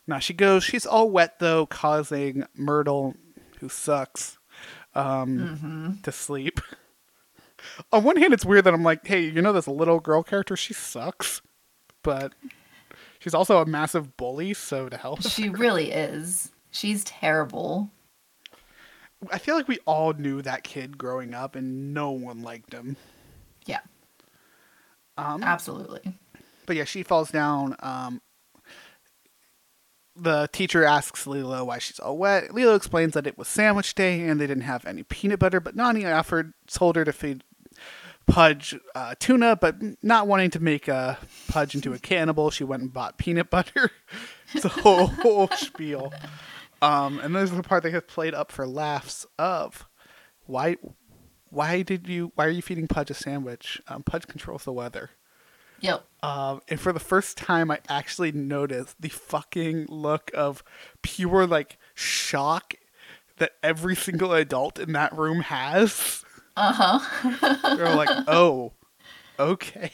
[0.07, 0.63] now she goes.
[0.63, 3.13] She's all wet though, causing Myrtle,
[3.59, 4.39] who sucks,
[4.95, 6.59] um, to sleep.
[7.91, 10.57] on one hand, it's weird that I'm like, hey, you know this little girl character?
[10.57, 11.43] She sucks,
[12.01, 12.33] but
[13.19, 14.55] she's also a massive bully.
[14.55, 16.51] So to help, She really is.
[16.75, 17.89] She's terrible.
[19.31, 22.97] I feel like we all knew that kid growing up, and no one liked him.
[23.65, 23.79] Yeah,
[25.17, 26.17] Um, absolutely.
[26.65, 27.75] But yeah, she falls down.
[27.79, 28.21] Um,
[30.17, 32.53] the teacher asks Lilo why she's all wet.
[32.53, 35.75] Lilo explains that it was sandwich day and they didn't have any peanut butter, but
[35.75, 37.43] Nani offered told her to feed
[38.27, 42.81] Pudge uh, tuna, but not wanting to make a Pudge into a cannibal, she went
[42.81, 43.91] and bought peanut butter.
[44.53, 46.11] it's a whole, whole spiel.
[46.85, 49.87] Um, and there's the part they have played up for laughs of
[50.45, 50.77] why
[51.49, 53.81] why did you why are you feeding Pudge a sandwich?
[53.87, 55.09] Um, Pudge controls the weather.
[55.81, 56.05] Yep.
[56.21, 60.63] Um, and for the first time, I actually noticed the fucking look of
[61.01, 62.75] pure like shock
[63.37, 66.23] that every single adult in that room has.
[66.55, 67.75] Uh huh.
[67.75, 68.73] They're like, oh,
[69.39, 69.91] okay.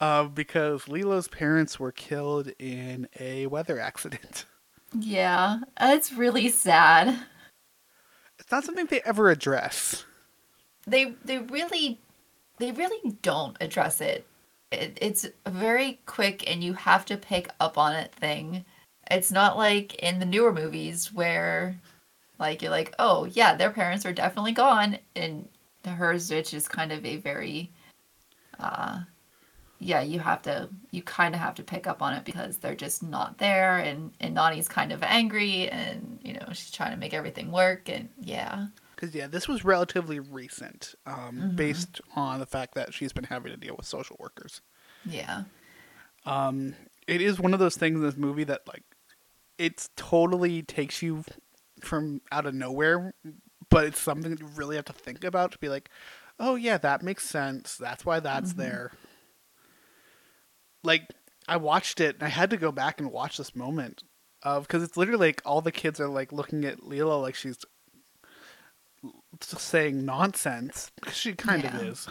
[0.00, 4.46] Uh, because Lilo's parents were killed in a weather accident.
[4.92, 7.18] Yeah, it's really sad.
[8.38, 10.04] It's not something they ever address.
[10.86, 12.00] They they really
[12.58, 14.26] they really don't address it.
[14.72, 14.98] it.
[15.00, 18.64] It's very quick and you have to pick up on it thing.
[19.10, 21.80] It's not like in the newer movies where
[22.38, 25.48] like you're like, "Oh, yeah, their parents are definitely gone." And
[25.84, 27.70] hers which is kind of a very
[28.60, 29.00] uh
[29.78, 32.74] yeah, you have to you kind of have to pick up on it because they're
[32.74, 36.96] just not there and and Nani's kind of angry and you know, she's trying to
[36.96, 38.66] make everything work and yeah.
[38.94, 43.52] Because, yeah, this was relatively recent, um, based on the fact that she's been having
[43.52, 44.60] to deal with social workers.
[45.04, 45.44] Yeah.
[46.26, 46.74] um
[47.06, 48.82] it is one of those things in this movie that like
[49.56, 51.24] it's totally takes you
[51.80, 53.14] from out of nowhere
[53.70, 55.88] but it's something that you really have to think about to be like
[56.40, 58.92] oh yeah that makes sense that's why that's there
[60.82, 61.10] like
[61.48, 64.02] i watched it and i had to go back and watch this moment
[64.42, 67.58] of because it's literally like all the kids are like looking at Lilo like she's
[69.40, 72.08] saying nonsense 'cause she kind of is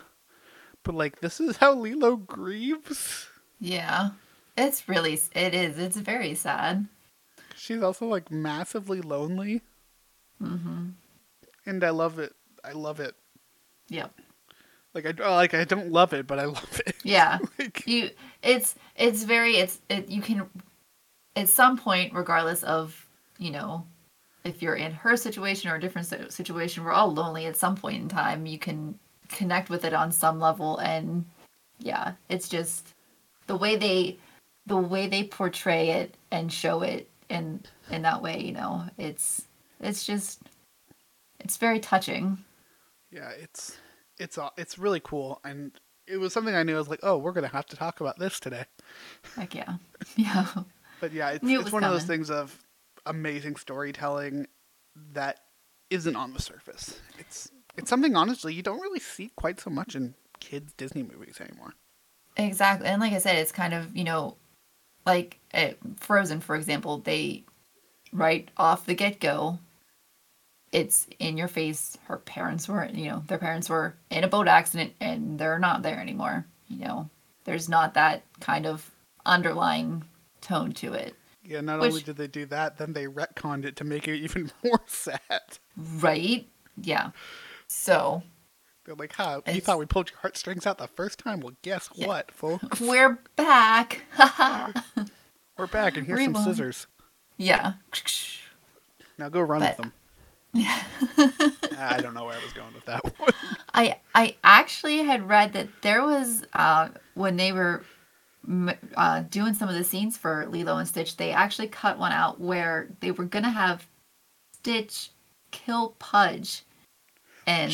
[0.83, 3.27] but like this is how Lilo grieves
[3.59, 4.09] Yeah.
[4.55, 5.77] It's really it is.
[5.77, 6.87] It's very sad.
[7.55, 9.61] She's also like massively lonely.
[10.41, 10.89] Mm-hmm.
[11.65, 12.33] and I love it.
[12.63, 13.15] I love it.
[13.89, 14.13] Yep.
[14.93, 16.95] Like I like I don't love it, but I love it.
[17.07, 17.39] Yeah.
[17.59, 18.09] Like- you
[18.43, 20.49] it's it's very it's it you can
[21.35, 23.05] at some point regardless of,
[23.37, 23.85] you know,
[24.43, 28.01] if you're in her situation or a different situation, we're all lonely at some point
[28.01, 28.45] in time.
[28.45, 28.97] You can
[29.29, 31.25] connect with it on some level and
[31.79, 32.93] yeah, it's just
[33.47, 34.17] the way they
[34.65, 39.43] the way they portray it and show it in in that way, you know, it's
[39.79, 40.41] it's just
[41.39, 42.37] it's very touching.
[43.11, 43.77] Yeah, it's
[44.17, 45.71] it's aw- it's really cool, and
[46.07, 46.75] it was something I knew.
[46.75, 48.65] I was like, oh, we're gonna have to talk about this today.
[49.35, 49.75] Like yeah.
[50.15, 50.47] Yeah.
[50.99, 52.57] But yeah, it's, it it's one of those things of
[53.05, 54.47] amazing storytelling
[55.13, 55.39] that
[55.89, 56.99] isn't on the surface.
[57.19, 61.39] It's it's something honestly you don't really see quite so much in kids Disney movies
[61.39, 61.73] anymore.
[62.37, 62.87] Exactly.
[62.87, 64.37] And like I said, it's kind of, you know,
[65.05, 67.43] like uh, Frozen, for example, they,
[68.13, 69.59] right off the get go,
[70.71, 71.97] it's in your face.
[72.05, 75.81] Her parents were, you know, their parents were in a boat accident and they're not
[75.81, 76.45] there anymore.
[76.67, 77.09] You know,
[77.45, 78.89] there's not that kind of
[79.25, 80.03] underlying
[80.41, 81.15] tone to it.
[81.43, 84.17] Yeah, not Which- only did they do that, then they retconned it to make it
[84.23, 85.19] even more sad.
[85.77, 86.47] Right?
[86.81, 87.11] Yeah.
[87.67, 88.23] So
[88.85, 89.41] They're like, "Huh?
[89.51, 91.39] You thought we pulled your heartstrings out the first time?
[91.39, 92.07] Well, guess Yeah.
[92.07, 92.79] what, folks?
[92.81, 94.03] we're back.
[95.57, 96.85] We're back, and here's some scissors.
[97.37, 97.73] yeah.
[99.17, 99.93] Now go run But- with them."
[100.55, 103.31] I don't know where I was going with that one.
[103.73, 107.83] I I actually had read that there was uh, when they were
[108.95, 112.39] uh, doing some of the scenes for Lilo and Stitch, they actually cut one out
[112.39, 113.85] where they were gonna have
[114.53, 115.11] Stitch
[115.51, 116.63] kill Pudge,
[117.45, 117.71] and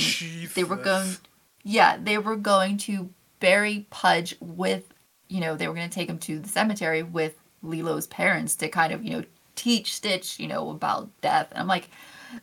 [0.56, 1.16] they were going,
[1.64, 3.10] yeah, they were going to
[3.40, 4.94] bury Pudge with,
[5.28, 8.92] you know, they were gonna take him to the cemetery with Lilo's parents to kind
[8.94, 9.24] of, you know,
[9.56, 11.50] teach Stitch, you know, about death.
[11.52, 11.90] And I'm like,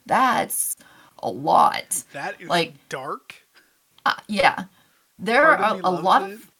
[0.07, 0.76] that's
[1.22, 2.05] a lot.
[2.12, 3.34] That is like- dark.
[4.07, 4.64] Uh, yeah,
[5.18, 6.34] there Part are a, a lot it.
[6.34, 6.51] of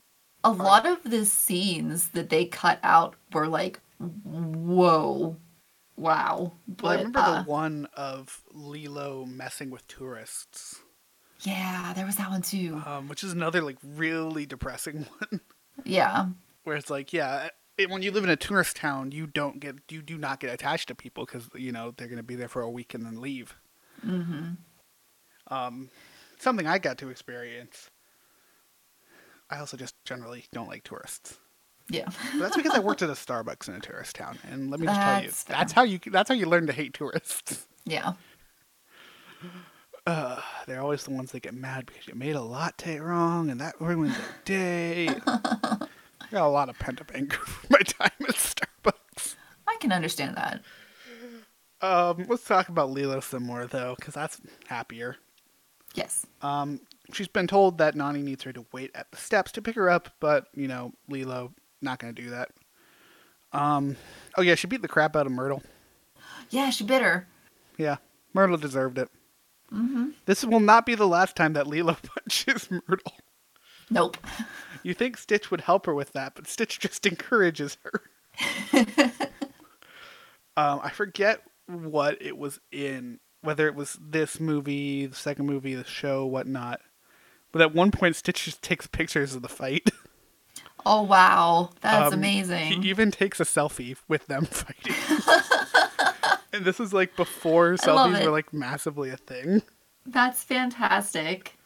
[0.45, 5.37] a lot of the scenes that they cut out were like, whoa,
[5.97, 6.53] wow.
[6.69, 10.81] But Well, I remember uh, the one of Lilo messing with tourists,
[11.43, 12.83] yeah, there was that one too.
[12.87, 15.41] um, which is another like really depressing one.
[15.85, 16.27] Yeah,
[16.65, 17.49] Where it's like, yeah,
[17.81, 20.53] it, when you live in a tourist town, you don't get, you do not get
[20.53, 23.05] attached to people because you know they're going to be there for a week and
[23.05, 23.57] then leave.
[24.07, 24.51] Mm-hmm.
[25.49, 25.91] Um,
[26.39, 27.91] something I got to experience.
[29.51, 31.39] I also just generally don't like tourists.
[31.91, 34.79] yeah, But that's because I worked at a Starbucks in a tourist town, and let
[34.79, 35.57] me just tell you, That's fair.
[35.57, 37.67] that's how you that's how you learn to hate tourists.
[37.85, 38.13] yeah,
[40.67, 43.75] They're always the ones that get mad because you made a latte wrong, and that
[43.81, 45.09] ruins their day.
[46.31, 49.35] I got a lot of pent up anger from my time at Starbucks.
[49.67, 50.63] I can understand that.
[51.83, 55.17] Um, let's talk about Lilo some more though, because that's happier.
[55.95, 56.81] Yes, Um,
[57.13, 59.91] she's been told that Nani needs her to wait at the steps to pick her
[59.91, 61.53] up, but you know, Lilo
[61.83, 62.51] not gonna do that.
[63.53, 63.97] Um,
[64.39, 65.63] oh yeah, she beat the crap out of Myrtle.
[66.51, 67.27] yeah, she bit her.
[67.77, 67.97] Yeah,
[68.35, 69.09] Myrtle deserved it.
[69.73, 70.11] Mm-hmm.
[70.27, 73.13] This will not be the last time that Lilo punches Myrtle.
[73.91, 74.17] Nope.
[74.83, 78.03] You think Stitch would help her with that, but Stitch just encourages her.
[80.57, 85.75] um, I forget what it was in, whether it was this movie, the second movie,
[85.75, 86.81] the show, whatnot.
[87.53, 89.91] But at one point, Stitch just takes pictures of the fight.
[90.87, 92.81] Oh wow, that's Um, amazing.
[92.83, 94.95] He even takes a selfie with them fighting.
[96.55, 99.61] and this is like before selfies were like massively a thing.
[100.07, 101.59] That's fantastic.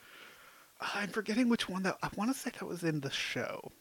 [0.95, 3.73] I'm forgetting which one that I want to say that was in the show.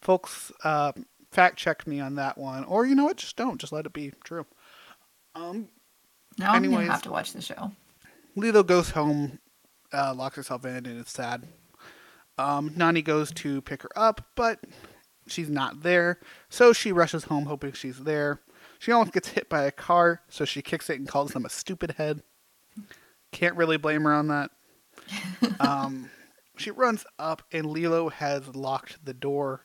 [0.00, 0.92] Folks, uh,
[1.30, 3.16] fact check me on that one, or you know what?
[3.16, 3.60] Just don't.
[3.60, 4.46] Just let it be true.
[5.34, 5.68] Um,
[6.38, 6.86] Now I'm Anyways.
[6.86, 7.72] gonna have to watch the show.
[8.36, 9.38] Lilo goes home,
[9.92, 11.46] uh, locks herself in, and it's sad.
[12.38, 14.60] Um, Nani goes to pick her up, but
[15.26, 16.18] she's not there,
[16.48, 18.40] so she rushes home hoping she's there.
[18.78, 21.50] She almost gets hit by a car, so she kicks it and calls them a
[21.50, 22.22] stupid head.
[23.30, 24.50] Can't really blame her on that.
[25.60, 26.08] um,
[26.60, 29.64] she runs up, and Lilo has locked the door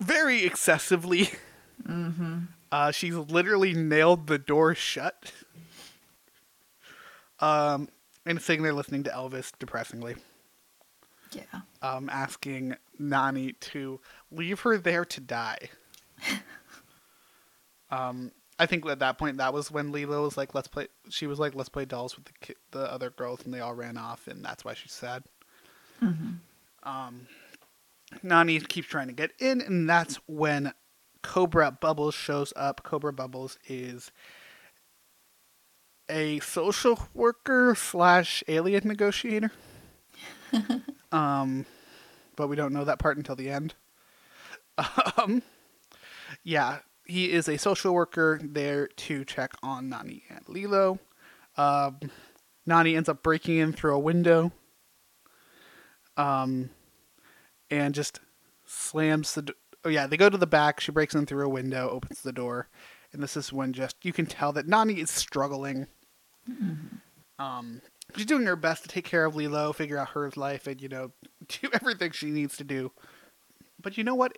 [0.00, 1.30] very excessively.
[2.72, 5.32] Uh, she's literally nailed the door shut.
[7.40, 7.88] Um,
[8.24, 10.14] and sitting there listening to Elvis depressingly,
[11.32, 11.62] Yeah.
[11.82, 13.98] um, asking Nani to
[14.30, 15.70] leave her there to die.
[17.90, 18.30] um,
[18.60, 21.38] I think at that point that was when Lilo was like, "Let's play." She was
[21.38, 24.28] like, "Let's play dolls with the ki- the other girls," and they all ran off,
[24.28, 25.24] and that's why she's sad.
[26.82, 27.26] Um,
[28.22, 30.74] Nani keeps trying to get in, and that's when
[31.22, 32.82] Cobra Bubbles shows up.
[32.82, 34.10] Cobra Bubbles is
[36.10, 39.52] a social worker slash alien negotiator.
[41.12, 41.64] um,
[42.36, 43.74] but we don't know that part until the end.
[45.18, 45.42] Um,
[46.42, 46.78] yeah,
[47.10, 50.98] he is a social worker there to check on Nani and Lilo.
[51.56, 51.98] Um,
[52.66, 54.52] Nani ends up breaking in through a window.
[56.16, 56.70] Um,
[57.70, 58.20] and just
[58.64, 59.42] slams the.
[59.42, 59.54] Do-
[59.84, 60.80] oh yeah, they go to the back.
[60.80, 62.68] She breaks in through a window, opens the door,
[63.12, 65.86] and this is when just you can tell that Nani is struggling.
[67.38, 67.80] Um,
[68.16, 70.88] she's doing her best to take care of Lilo, figure out her life, and you
[70.88, 71.12] know,
[71.48, 72.92] do everything she needs to do.
[73.80, 74.36] But you know what?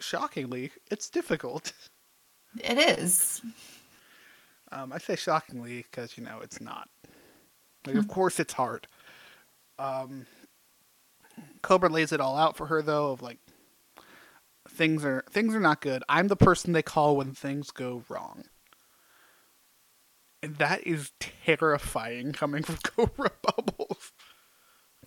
[0.00, 1.72] Shockingly, it's difficult.
[2.58, 3.40] It is.
[4.70, 6.88] Um, I say shockingly because you know it's not.
[7.86, 8.86] Like, of course, it's hard.
[9.78, 10.26] Um,
[11.62, 13.12] Cobra lays it all out for her though.
[13.12, 13.38] Of like,
[14.68, 16.02] things are things are not good.
[16.08, 18.44] I'm the person they call when things go wrong,
[20.42, 24.12] and that is terrifying coming from Cobra Bubbles.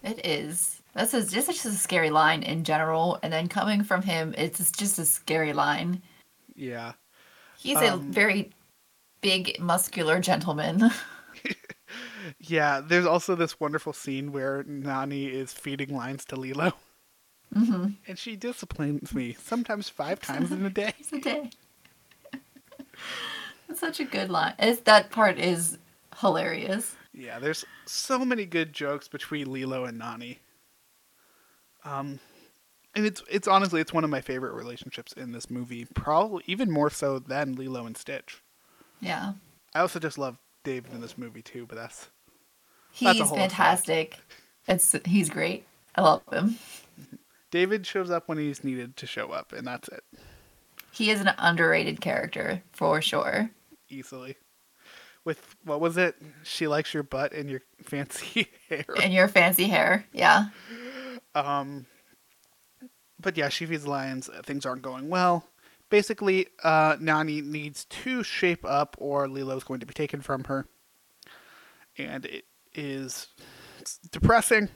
[0.04, 0.82] It is.
[0.94, 4.72] This is just, just a scary line in general, and then coming from him, it's
[4.72, 6.04] just a scary line.
[6.56, 6.94] Yeah,
[7.66, 8.52] He's a Um, very
[9.22, 10.92] big, muscular gentleman.
[12.40, 12.80] yeah.
[12.80, 16.74] There's also this wonderful scene where Nani is feeding lines to Lilo.
[17.56, 17.88] Mm-hmm.
[18.08, 20.94] And she disciplines me sometimes five times in a day.
[21.00, 21.50] It's a day.
[23.68, 24.54] It's such a good line.
[24.60, 25.80] It's, that part is
[26.22, 26.96] hilarious.
[27.14, 30.40] Yeah, there's so many good jokes between Lilo and Nani.
[31.84, 32.20] Um,
[32.96, 35.86] and it's it's honestly it's one of my favorite relationships in this movie.
[35.94, 38.42] Probably even more so than Lilo and Stitch.
[39.02, 39.34] Yeah.
[39.74, 42.10] I also just love David in this movie too, but that's
[42.92, 44.18] He's other fantastic.
[44.68, 45.66] It's he's great.
[45.96, 46.58] I love him.
[47.52, 50.04] David shows up when he's needed to show up, and that's it
[50.92, 53.52] He is an underrated character for sure.
[53.90, 54.36] easily.
[55.24, 56.16] With what was it?
[56.44, 58.86] She likes your butt and your fancy hair.
[59.02, 60.06] And your fancy hair.
[60.14, 60.48] Yeah.
[61.34, 61.86] Um,
[63.20, 64.30] but yeah, she feeds lions.
[64.30, 65.48] uh, Things aren't going well.
[65.90, 70.66] Basically, uh, Nani needs to shape up, or Lilo's going to be taken from her,
[71.98, 73.28] and it is
[74.12, 74.70] depressing.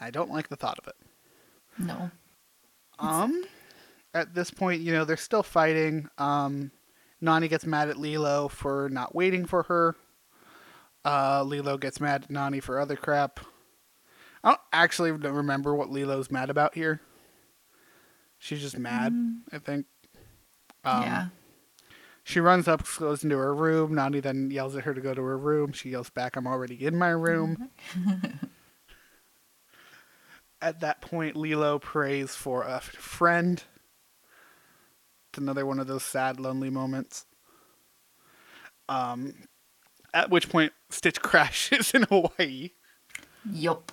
[0.00, 0.94] I don't like the thought of it.
[1.78, 2.10] No.
[2.98, 3.44] Um,
[4.14, 6.08] at this point, you know they're still fighting.
[6.18, 6.70] Um,
[7.20, 9.94] Nani gets mad at Lilo for not waiting for her.
[11.04, 13.40] Uh, Lilo gets mad at Nani for other crap.
[14.42, 17.00] I don't actually remember what Lilo's mad about here.
[18.42, 19.14] She's just mad,
[19.52, 19.86] I think.
[20.82, 21.26] Um, yeah.
[22.24, 23.94] She runs up, goes into her room.
[23.94, 25.70] Nani then yells at her to go to her room.
[25.70, 27.70] She yells back, I'm already in my room.
[30.60, 33.62] at that point, Lilo prays for a friend.
[35.30, 37.26] It's another one of those sad, lonely moments.
[38.88, 39.34] Um,
[40.12, 42.70] at which point, Stitch crashes in Hawaii.
[43.48, 43.92] Yup.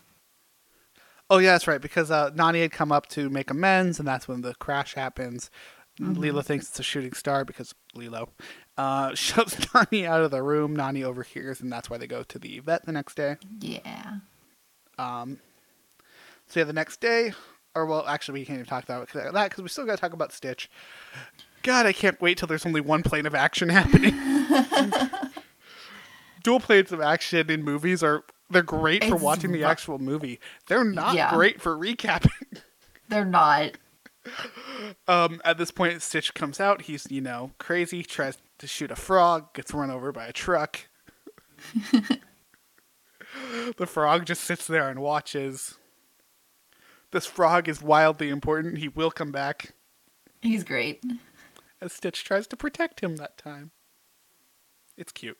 [1.29, 1.81] Oh yeah, that's right.
[1.81, 5.51] Because uh, Nani had come up to make amends, and that's when the crash happens.
[5.99, 8.29] Lilo thinks it's a shooting star because Lilo
[8.77, 10.75] uh, shoves Nani out of the room.
[10.75, 13.35] Nani overhears, and that's why they go to the vet the next day.
[13.59, 14.19] Yeah.
[14.97, 15.39] Um,
[16.47, 17.33] so yeah, the next day,
[17.75, 20.13] or well, actually, we can't even talk about that because we still got to talk
[20.13, 20.69] about Stitch.
[21.63, 24.13] God, I can't wait till there's only one plane of action happening.
[26.43, 30.39] Dual planes of action in movies are they're great for watching the actual movie.
[30.67, 31.33] They're not Yeah.
[31.33, 32.61] great for recapping.
[33.09, 33.71] They're not.
[35.07, 36.83] Um, at this point, Stitch comes out.
[36.83, 40.81] He's, you know, crazy, tries to shoot a frog, gets run over by a truck.
[43.77, 45.75] the frog just sits there and watches.
[47.11, 48.77] This frog is wildly important.
[48.77, 49.73] He will come back
[50.41, 51.03] He's great.
[51.81, 53.71] as Stitch tries to protect him that time.
[54.97, 55.37] It's cute.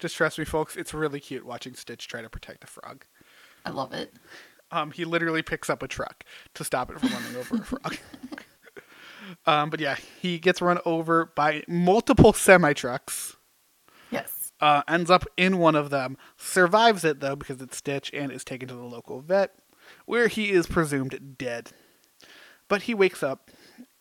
[0.00, 3.04] Just trust me, folks, it's really cute watching Stitch try to protect a frog.
[3.66, 4.14] I love it.
[4.72, 6.24] Um, he literally picks up a truck
[6.54, 7.98] to stop it from running over a frog.
[9.46, 13.36] um, but yeah, he gets run over by multiple semi trucks.
[14.10, 14.52] Yes.
[14.58, 18.44] Uh, ends up in one of them, survives it though because it's Stitch, and is
[18.44, 19.54] taken to the local vet,
[20.06, 21.72] where he is presumed dead.
[22.68, 23.50] But he wakes up,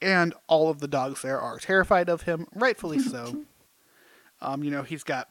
[0.01, 3.43] and all of the dogs there are terrified of him, rightfully so.
[4.41, 5.27] um, you know, he's got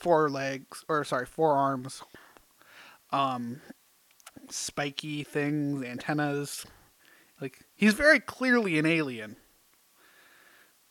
[0.00, 2.02] four legs, or sorry, four arms,
[3.12, 3.60] um,
[4.48, 6.66] spiky things, antennas.
[7.40, 9.36] Like, he's very clearly an alien.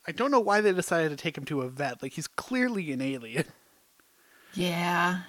[0.06, 2.02] I don't know why they decided to take him to a vet.
[2.02, 3.44] Like, he's clearly an alien.
[4.54, 5.22] Yeah.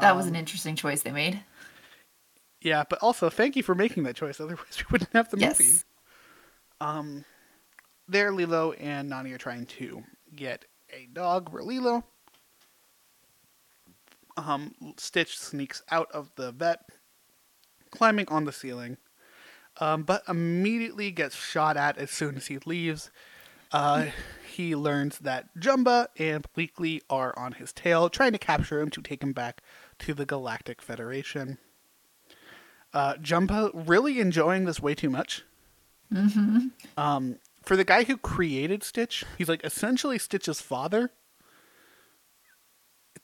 [0.00, 1.42] That was an Um, interesting choice they made.
[2.60, 4.40] Yeah, but also thank you for making that choice.
[4.40, 5.58] Otherwise, we wouldn't have the Yes.
[5.58, 5.78] movie.
[6.80, 7.24] Um,
[8.06, 10.04] there, Lilo and Nani are trying to
[10.34, 12.04] get a dog for Lilo.
[14.38, 16.80] Um, Stitch sneaks out of the vet,
[17.90, 18.96] climbing on the ceiling,
[19.80, 23.10] um, but immediately gets shot at as soon as he leaves.
[23.72, 24.06] Uh,
[24.50, 29.02] he learns that Jumba and Pleakley are on his tail, trying to capture him to
[29.02, 29.60] take him back
[30.00, 31.58] to the Galactic Federation.
[32.94, 35.42] Uh, Jumba really enjoying this way too much.
[36.12, 36.68] Mm-hmm.
[36.96, 41.10] Um, for the guy who created Stitch, he's like essentially Stitch's father.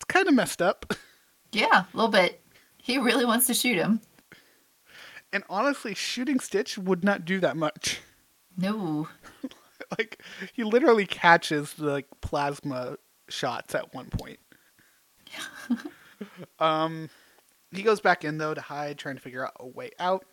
[0.05, 0.93] It's kind of messed up.
[1.51, 2.43] Yeah, a little bit.
[2.77, 4.03] He really wants to shoot him.
[5.33, 8.01] And honestly, shooting Stitch would not do that much.
[8.55, 9.09] No.
[9.99, 12.99] like he literally catches the like plasma
[13.31, 14.39] shots at one point.
[16.59, 17.09] um
[17.73, 20.27] he goes back in though to hide, trying to figure out a way out.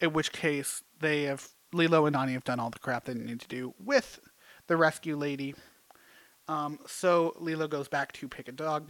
[0.00, 3.40] In which case they have Lilo and Nani have done all the crap they need
[3.40, 4.20] to do with
[4.68, 5.56] the rescue lady.
[6.48, 8.88] Um, so Lilo goes back to pick a dog.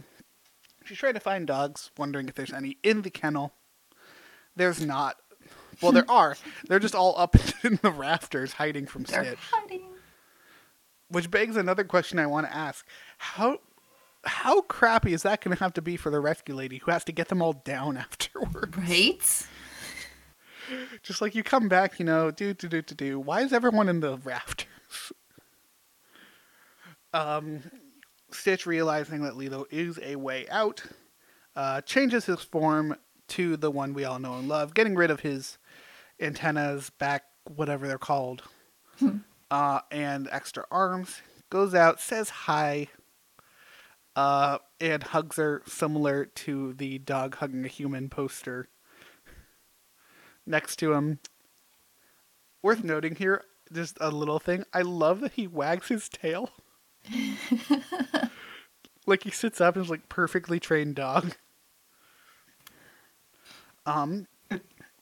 [0.85, 3.53] She's trying to find dogs, wondering if there's any in the kennel.
[4.55, 5.17] There's not.
[5.81, 6.35] Well, there are.
[6.67, 9.39] They're just all up in the rafters, hiding from They're Stitch.
[9.51, 9.83] hiding.
[11.09, 12.85] Which begs another question I want to ask:
[13.17, 13.59] How
[14.23, 17.03] how crappy is that going to have to be for the rescue lady who has
[17.05, 18.77] to get them all down afterwards?
[18.77, 19.47] Right?
[21.01, 23.19] Just like you come back, you know, do do do do do.
[23.19, 24.67] Why is everyone in the rafters?
[27.13, 27.61] Um,
[28.31, 30.83] Stitch realizing that Lilo is a way out,
[31.55, 32.95] uh, changes his form
[33.29, 35.57] to the one we all know and love, getting rid of his
[36.19, 37.23] antennas, back,
[37.55, 38.43] whatever they're called,
[39.51, 41.21] uh, and extra arms.
[41.49, 42.89] Goes out, says hi,
[44.15, 48.67] uh, and hugs her, similar to the dog hugging a human poster
[50.45, 51.19] next to him.
[52.61, 54.65] Worth noting here, just a little thing.
[54.73, 56.51] I love that he wags his tail.
[59.05, 61.35] like he sits up and is like perfectly trained dog.
[63.85, 64.27] Um,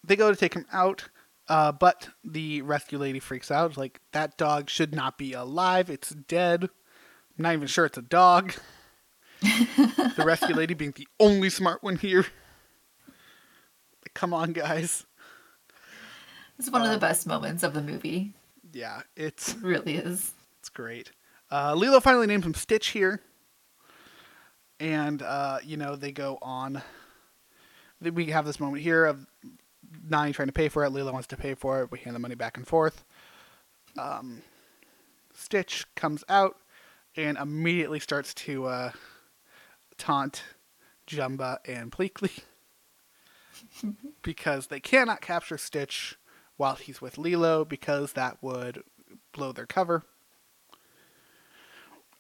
[0.04, 1.10] they go to take him out,
[1.50, 3.76] uh, but the rescue lady freaks out.
[3.78, 5.90] Like that dog should not be alive.
[5.90, 6.64] It's dead.
[6.64, 8.54] I'm not even sure it's a dog.
[9.42, 12.26] the rescue lady being the only smart one here.
[14.04, 15.06] Like, Come on, guys.
[16.58, 18.34] It's one of the best moments of the movie.
[18.74, 20.32] Yeah, it's It really is.
[20.60, 21.12] It's great.
[21.52, 23.22] Uh, Lilo finally names him Stitch here.
[24.80, 26.82] And, uh, you know, they go on.
[28.02, 29.26] We have this moment here of
[30.08, 30.90] Nani trying to pay for it.
[30.90, 31.92] Lilo wants to pay for it.
[31.92, 33.04] We hand the money back and forth.
[33.98, 34.44] Um,
[35.34, 36.58] Stitch comes out
[37.16, 38.92] and immediately starts to uh,
[39.98, 40.44] taunt
[41.08, 42.44] Jumba and Pleakley
[44.22, 46.18] because they cannot capture Stitch
[46.58, 48.84] while he's with Lilo because that would
[49.32, 50.04] blow their cover.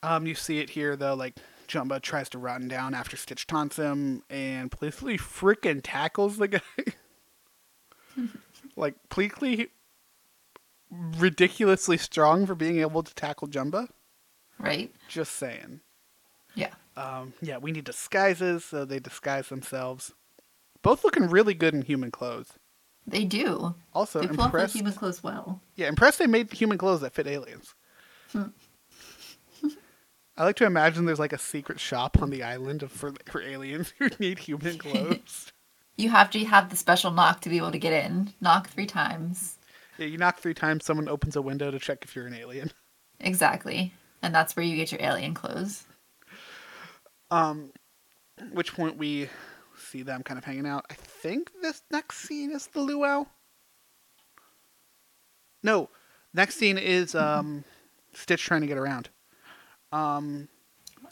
[0.07, 1.35] Um, you see it here though, like
[1.67, 6.61] Jumba tries to run down after Stitch taunts him, and Pleakley freaking tackles the guy.
[8.77, 9.69] like Pleakley,
[10.89, 13.89] ridiculously strong for being able to tackle Jumba.
[14.57, 14.93] Right?
[15.09, 15.81] Just saying.
[16.55, 16.73] Yeah.
[16.95, 20.13] Um, yeah, we need disguises, so they disguise themselves.
[20.81, 22.53] Both looking really good in human clothes.
[23.05, 23.75] They do.
[23.93, 24.75] Also they pull off impressed.
[24.75, 25.61] human clothes well.
[25.75, 27.75] Yeah, impressed they made human clothes that fit aliens.
[30.37, 33.93] I like to imagine there's like a secret shop on the island for for aliens
[33.97, 35.51] who need human clothes.
[35.97, 38.33] You have to have the special knock to be able to get in.
[38.39, 39.57] Knock three times.
[39.97, 42.71] yeah, you knock three times, someone opens a window to check if you're an alien.
[43.19, 43.93] Exactly.
[44.21, 45.85] And that's where you get your alien clothes.
[47.31, 47.71] Um
[48.51, 49.29] which point we
[49.75, 50.85] see them kind of hanging out.
[50.91, 53.25] I think this next scene is the luau.
[55.63, 55.89] No,
[56.33, 57.63] next scene is um,
[58.13, 59.09] Stitch trying to get around.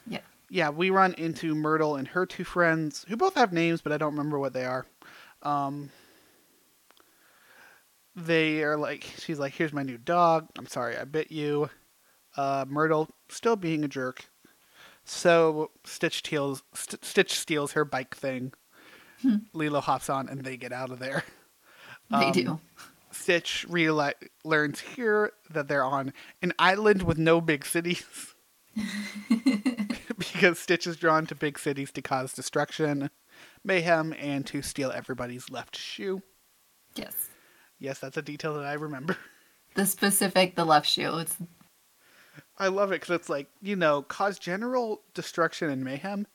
[0.07, 0.19] Yeah.
[0.49, 3.97] yeah, we run into Myrtle and her two friends, who both have names, but I
[3.97, 4.85] don't remember what they are.
[5.41, 5.89] Um,
[8.15, 10.47] they are like, she's like, "Here's my new dog.
[10.57, 11.69] I'm sorry, I bit you."
[12.37, 14.25] Uh, Myrtle still being a jerk,
[15.03, 18.53] so Stitch steals St- Stitch steals her bike thing.
[19.53, 21.23] Lilo hops on, and they get out of there.
[22.11, 22.59] They do.
[23.11, 24.13] Stitch reali-
[24.43, 26.13] learns here that they're on
[26.43, 28.34] an island with no big cities.
[30.17, 33.09] because Stitch is drawn to big cities to cause destruction,
[33.63, 36.21] mayhem, and to steal everybody's left shoe.
[36.95, 37.29] Yes.
[37.79, 39.17] Yes, that's a detail that I remember.
[39.75, 41.17] The specific, the left shoe.
[41.17, 41.35] It's
[42.57, 46.27] I love it because it's like, you know, cause general destruction and mayhem,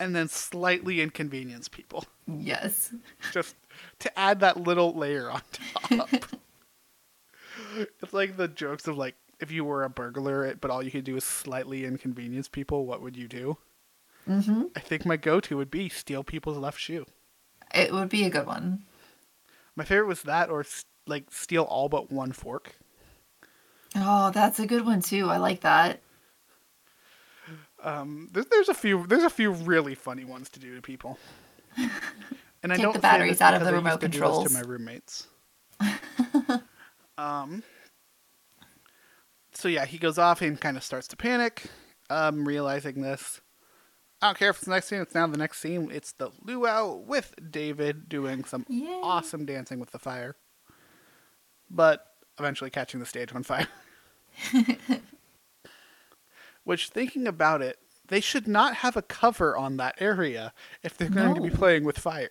[0.00, 2.06] and then slightly inconvenience people.
[2.26, 2.94] yes.
[3.30, 3.56] Just
[3.98, 6.08] to add that little layer on top.
[8.00, 11.04] it's like the jokes of like, if you were a burglar, but all you could
[11.04, 13.58] do is slightly inconvenience people, what would you do?
[14.28, 14.64] Mm-hmm.
[14.76, 17.06] I think my go-to would be steal people's left shoe.
[17.74, 18.84] It would be a good one.
[19.74, 20.64] My favorite was that, or
[21.06, 22.76] like steal all but one fork.
[23.96, 25.28] Oh, that's a good one too.
[25.28, 26.00] I like that.
[27.82, 31.18] Um, there's, there's a few there's a few really funny ones to do to people.
[32.62, 34.46] And I don't the batteries out of the I remote controls.
[34.46, 35.26] to my roommates.
[37.18, 37.62] um.
[39.62, 41.62] So yeah, he goes off and kind of starts to panic,
[42.10, 43.40] um, realizing this.
[44.20, 45.00] I don't care if it's the next scene.
[45.00, 45.88] It's now the next scene.
[45.92, 48.88] It's the luau with David doing some Yay.
[49.04, 50.34] awesome dancing with the fire,
[51.70, 52.04] but
[52.40, 53.68] eventually catching the stage on fire.
[56.64, 60.52] Which, thinking about it, they should not have a cover on that area
[60.82, 62.30] if they're going to be playing with fire.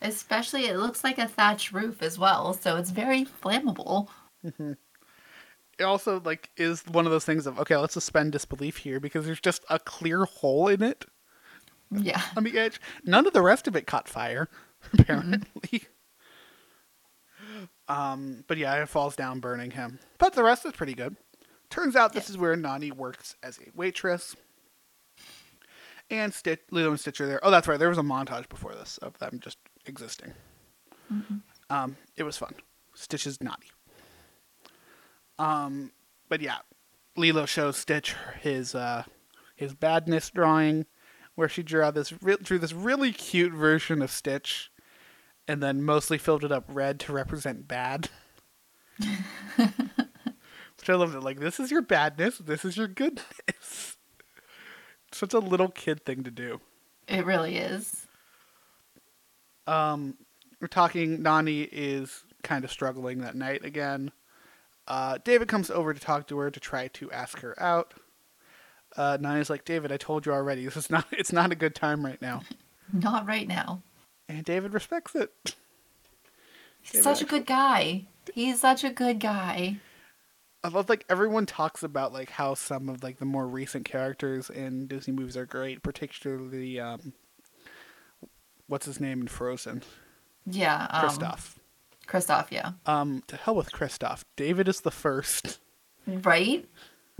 [0.00, 4.08] Especially, it looks like a thatch roof as well, so it's very flammable.
[5.78, 9.24] It also like is one of those things of okay, let's suspend disbelief here because
[9.26, 11.04] there's just a clear hole in it
[11.90, 12.20] Yeah.
[12.36, 12.80] on the edge.
[13.04, 14.48] None of the rest of it caught fire,
[14.98, 15.84] apparently.
[17.88, 19.98] Um, but yeah, it falls down, burning him.
[20.18, 21.16] But the rest is pretty good.
[21.70, 24.36] Turns out this is where Nani works as a waitress.
[26.10, 27.40] And Stitch, Lilo and Stitch are there.
[27.42, 27.78] Oh, that's right.
[27.78, 30.32] There was a montage before this of them just existing.
[31.70, 32.54] Um, it was fun.
[32.94, 33.68] Stitch is naughty.
[35.38, 35.92] Um,
[36.28, 36.58] but yeah,
[37.16, 39.04] Lilo shows Stitch his uh,
[39.54, 40.86] his badness drawing,
[41.34, 44.70] where she drew this re- drew this really cute version of Stitch,
[45.46, 48.08] and then mostly filled it up red to represent bad.
[48.98, 51.20] Which I love it.
[51.20, 53.96] Like this is your badness, this is your goodness.
[55.12, 56.60] Such a little kid thing to do.
[57.06, 58.06] It really is.
[59.66, 60.18] Um,
[60.60, 61.22] we're talking.
[61.22, 64.12] Nani is kind of struggling that night again.
[64.88, 67.94] Uh, David comes over to talk to her to try to ask her out.
[68.96, 70.64] Uh, Nani's like, David, I told you already.
[70.64, 71.06] This is not.
[71.12, 72.42] It's not a good time right now.
[72.92, 73.82] Not right now.
[74.30, 75.30] And David respects it.
[76.80, 78.06] He's David such a good guy.
[78.32, 79.76] He's such a good guy.
[80.64, 84.48] I love like everyone talks about like how some of like the more recent characters
[84.48, 87.12] in Disney movies are great, particularly um,
[88.68, 89.82] what's his name in Frozen,
[90.46, 90.86] Yeah.
[90.90, 91.56] Um, Kristoff.
[92.08, 92.72] Kristoff, yeah.
[92.86, 94.24] Um, to hell with Kristoff.
[94.36, 95.58] David is the first.
[96.06, 96.66] Right?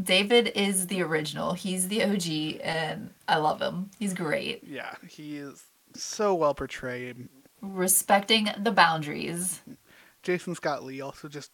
[0.03, 1.53] David is the original.
[1.53, 3.91] He's the OG, and I love him.
[3.99, 4.64] He's great.
[4.64, 5.62] Yeah, he is
[5.95, 7.28] so well portrayed.
[7.61, 9.61] Respecting the boundaries.
[10.22, 11.51] Jason Scott Lee also just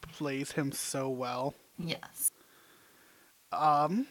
[0.00, 1.54] plays him so well.
[1.78, 2.30] Yes.
[3.52, 4.06] Um,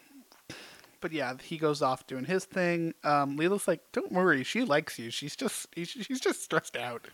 [1.00, 2.92] But yeah, he goes off doing his thing.
[3.02, 5.10] Um, Lilo's like, "Don't worry, she likes you.
[5.10, 7.08] She's just she's just stressed out."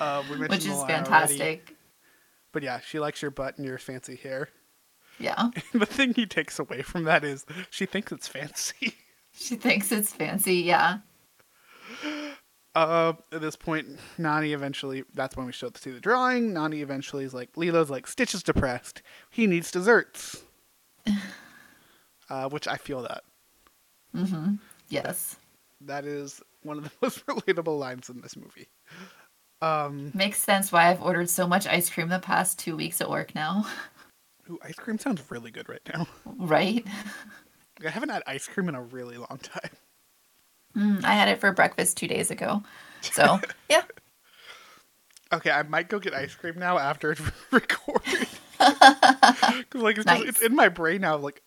[0.00, 0.92] Uh, we mentioned Which is already.
[0.94, 1.76] fantastic.
[2.52, 4.48] But yeah, she likes your butt and your fancy hair.
[5.18, 5.50] Yeah.
[5.72, 8.94] the thing he takes away from that is she thinks it's fancy.
[9.38, 10.56] She thinks it's fancy.
[10.56, 10.98] Yeah.
[12.74, 13.88] Uh, at this point,
[14.18, 16.52] Nani eventually, that's when we show to see the drawing.
[16.52, 19.00] Nani eventually is like, Lilo's like, Stitch is depressed.
[19.30, 20.42] He needs desserts.
[22.28, 23.24] uh, which I feel that.
[24.14, 24.58] Mhm.
[24.90, 25.36] Yes.
[25.80, 28.68] That is one of the most relatable lines in this movie.
[29.62, 33.08] Um, Makes sense why I've ordered so much ice cream the past two weeks at
[33.08, 33.66] work now.
[34.50, 36.06] ooh, ice cream sounds really good right now.
[36.24, 36.86] right?
[37.84, 39.70] I haven't had ice cream in a really long time.
[40.76, 42.62] Mm, I had it for breakfast two days ago.
[43.00, 43.40] So,
[43.70, 43.82] yeah.
[45.32, 48.28] Okay, I might go get ice cream now after it's recorded.
[48.58, 51.16] Because like it's, just, it's in my brain now.
[51.16, 51.42] Like,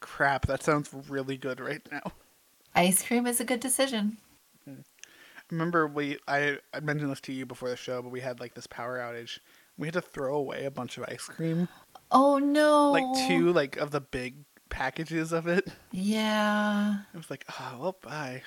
[0.00, 2.12] crap, that sounds really good right now.
[2.74, 4.18] Ice cream is a good decision.
[5.50, 8.54] Remember, we I, I mentioned this to you before the show, but we had like
[8.54, 9.38] this power outage.
[9.78, 11.68] We had to throw away a bunch of ice cream,
[12.10, 12.90] Oh no.
[12.92, 14.36] like two like of the big
[14.70, 15.68] packages of it.
[15.92, 16.96] Yeah.
[17.12, 18.42] It was like, oh well, bye.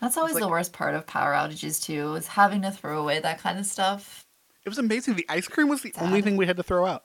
[0.00, 3.18] That's always like- the worst part of power outages too, is having to throw away
[3.20, 4.24] that kind of stuff.
[4.64, 5.14] It was amazing.
[5.14, 7.04] The ice cream was the only thing we had to throw out.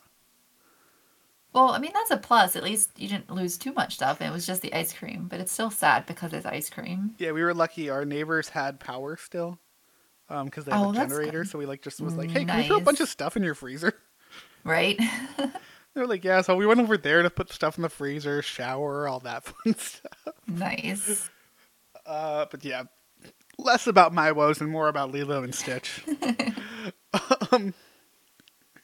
[1.54, 2.56] Well, I mean that's a plus.
[2.56, 4.22] At least you didn't lose too much stuff.
[4.22, 7.16] and It was just the ice cream, but it's still sad because it's ice cream.
[7.18, 7.89] Yeah, we were lucky.
[7.89, 9.60] Our neighbors had power still,
[10.30, 11.43] um, because they had Oh, a generator.
[11.45, 13.43] So we like just was like, hey, can we throw a bunch of stuff in
[13.43, 13.93] your freezer?
[14.64, 14.99] Right?
[15.93, 16.39] They were like, yeah.
[16.39, 19.76] So we went over there to put stuff in the freezer, shower, all that fun
[19.78, 20.14] stuff.
[20.47, 21.30] nice.
[22.06, 22.84] Uh, but yeah,
[23.58, 26.02] less about my woes and more about Lilo and Stitch.
[27.52, 27.74] um,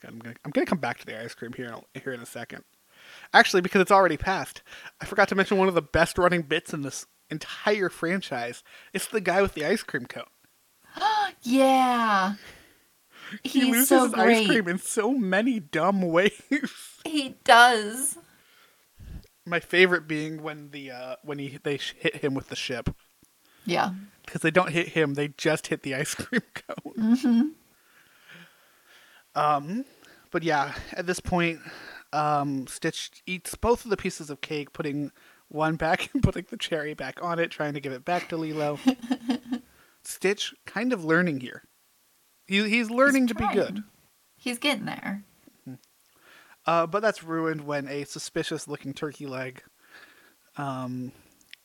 [0.07, 2.25] I'm gonna I'm gonna come back to the ice cream here in, here in a
[2.25, 2.63] second.
[3.33, 4.61] Actually, because it's already passed,
[5.01, 8.63] I forgot to mention one of the best running bits in this entire franchise.
[8.93, 10.23] It's the guy with the ice cream cone.
[11.43, 12.33] Yeah.
[13.43, 14.37] He He's loses so great.
[14.37, 16.41] ice cream in so many dumb ways.
[17.05, 18.17] He does.
[19.45, 22.89] My favorite being when the uh, when he they hit him with the ship
[23.65, 23.91] Yeah.
[24.25, 27.53] because they don't hit him; they just hit the ice cream cone.
[29.35, 29.85] Um,
[30.32, 31.59] but yeah, at this point,
[32.13, 35.11] um, Stitch eats both of the pieces of cake, putting
[35.49, 38.38] one back and putting the cherry back on it, trying to give it back to
[38.38, 38.80] Lilo.
[40.03, 41.63] Stitch kind of learning here.
[42.45, 43.84] He, he's learning He's to be good.
[44.38, 45.23] He's getting there.
[46.65, 49.63] Uh, but that's ruined when a suspicious looking turkey leg,
[50.57, 51.13] um,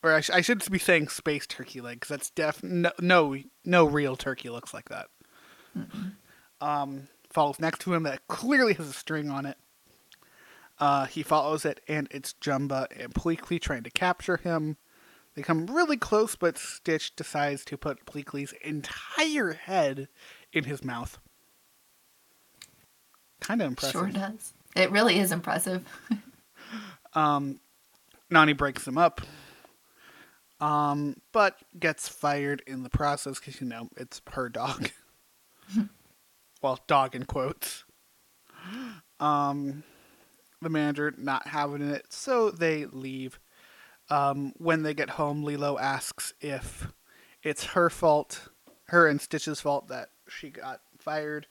[0.03, 3.37] or I, sh- I should be saying space turkey leg because that's def no, no
[3.65, 5.09] no real turkey looks like that.
[6.61, 9.57] Um, follows next to him that clearly has a string on it.
[10.79, 14.77] Uh, he follows it and it's Jumba and Pleakley trying to capture him.
[15.35, 20.09] They come really close, but Stitch decides to put Pleakley's entire head
[20.53, 21.19] in his mouth.
[23.41, 23.93] Kind of impressive.
[23.93, 24.53] Sure does.
[24.77, 25.85] It really is impressive.
[28.33, 29.21] Nani breaks him up,
[30.61, 34.91] um, but gets fired in the process because you know it's her dog.
[36.63, 37.85] well, dog in quotes.
[39.21, 39.83] Um,
[40.61, 43.39] the manager not having it, so they leave.
[44.11, 46.93] Um, when they get home, Lilo asks if
[47.43, 48.49] it's her fault,
[48.87, 51.47] her and Stitch's fault that she got fired.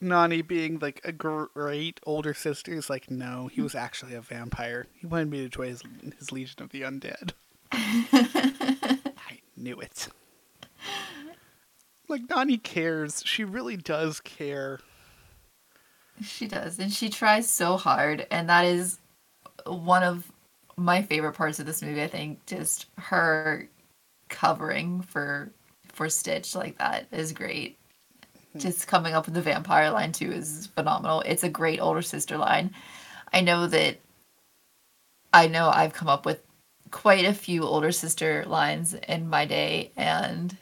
[0.00, 4.86] Nani being like a great older sister is like, no, he was actually a vampire.
[4.94, 5.82] He wanted me to join his,
[6.18, 7.32] his Legion of the Undead.
[7.72, 10.08] I knew it.
[12.08, 13.22] Like Nani cares.
[13.26, 14.80] She really does care.
[16.22, 18.98] She does, and she tries so hard, and that is
[19.66, 20.30] one of
[20.76, 22.02] my favorite parts of this movie.
[22.02, 23.68] I think just her
[24.28, 25.50] covering for
[25.92, 27.78] for Stitch like that is great.
[28.52, 28.58] Hmm.
[28.58, 31.22] Just coming up with the vampire line too is phenomenal.
[31.22, 32.72] It's a great older sister line.
[33.32, 33.98] I know that
[35.32, 36.42] I know I've come up with
[36.90, 40.56] quite a few older sister lines in my day and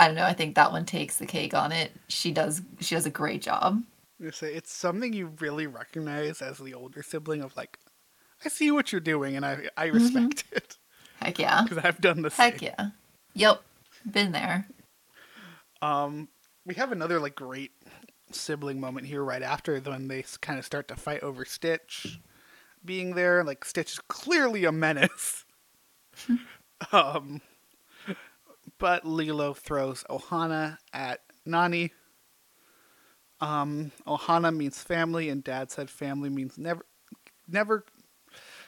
[0.00, 1.92] I don't know, I think that one takes the cake on it.
[2.08, 3.82] She does she does a great job.
[4.18, 7.78] You say it's something you really recognize as the older sibling of like,
[8.42, 10.78] I see what you're doing and I I respect it
[11.20, 11.62] Heck yeah.
[11.62, 12.52] because I've done the same.
[12.52, 12.90] Heck yeah.
[13.34, 13.62] Yep.
[14.10, 14.66] Been there.
[15.82, 16.28] Um,
[16.64, 17.72] we have another like great
[18.30, 22.18] sibling moment here right after when they kind of start to fight over Stitch
[22.82, 23.44] being there.
[23.44, 25.44] Like Stitch is clearly a menace.
[26.92, 27.42] um,
[28.78, 31.92] but Lilo throws Ohana at Nani.
[33.40, 36.84] Um, Ohana means family, and Dad said family means never,
[37.48, 37.84] never.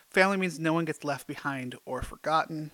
[0.09, 2.71] Family means no one gets left behind or forgotten.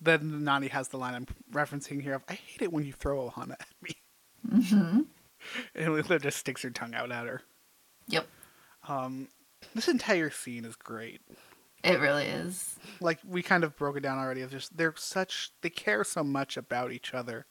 [0.00, 3.30] then Nani has the line I'm referencing here of I hate it when you throw
[3.30, 3.90] Ohana at me.
[4.50, 5.00] Mm-hmm.
[5.74, 7.42] and Lilo just sticks her tongue out at her.
[8.08, 8.26] Yep.
[9.74, 11.20] This entire scene is great.
[11.84, 12.76] It really is.
[13.00, 14.40] Like we kind of broke it down already.
[14.40, 17.46] Of just they're such they care so much about each other,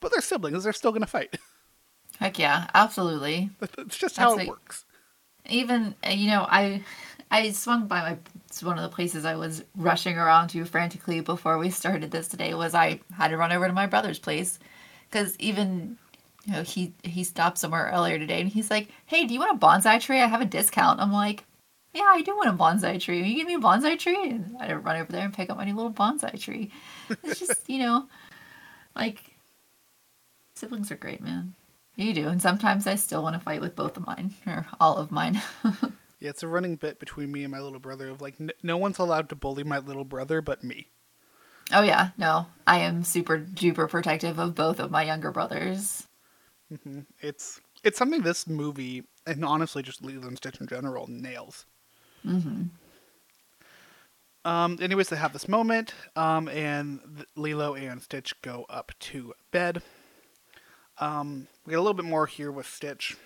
[0.00, 0.64] but they're siblings.
[0.64, 1.36] They're still gonna fight.
[2.20, 2.68] Heck yeah.
[2.74, 3.50] Absolutely.
[3.78, 4.84] It's just how it like- works.
[5.48, 6.82] Even uh, you know, I
[7.30, 11.20] I swung by my it's one of the places I was rushing around to frantically
[11.20, 14.58] before we started this today was I had to run over to my brother's place
[15.10, 15.98] because even
[16.46, 19.56] you know he he stopped somewhere earlier today and he's like, "Hey, do you want
[19.56, 20.20] a bonsai tree?
[20.20, 21.44] I have a discount." I'm like,
[21.94, 23.22] "Yeah, I do want a bonsai tree.
[23.22, 25.56] Will you give me a bonsai tree?" And I run over there and pick up
[25.56, 26.70] my new little bonsai tree.
[27.22, 28.08] It's just you know,
[28.94, 29.36] like
[30.54, 31.54] siblings are great, man.
[31.96, 34.96] You do, and sometimes I still want to fight with both of mine or all
[34.96, 35.40] of mine.
[36.24, 38.78] Yeah, it's a running bit between me and my little brother of like n- no
[38.78, 40.88] one's allowed to bully my little brother but me.
[41.70, 42.46] Oh yeah, no.
[42.66, 46.08] I am super duper protective of both of my younger brothers.
[46.72, 47.00] Mm-hmm.
[47.20, 51.66] It's it's something this movie and honestly just Lilo and Stitch in general nails.
[52.26, 52.62] Mm-hmm.
[54.46, 54.78] Um.
[54.80, 59.82] Anyways, they have this moment, um, and Lilo and Stitch go up to bed.
[60.98, 63.16] Um, we get a little bit more here with Stitch.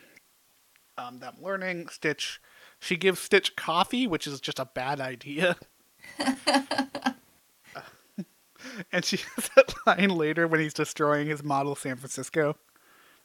[0.97, 2.41] Um, that I'm learning Stitch.
[2.79, 5.57] She gives Stitch coffee, which is just a bad idea.
[8.93, 12.57] and she has that line later when he's destroying his model San Francisco,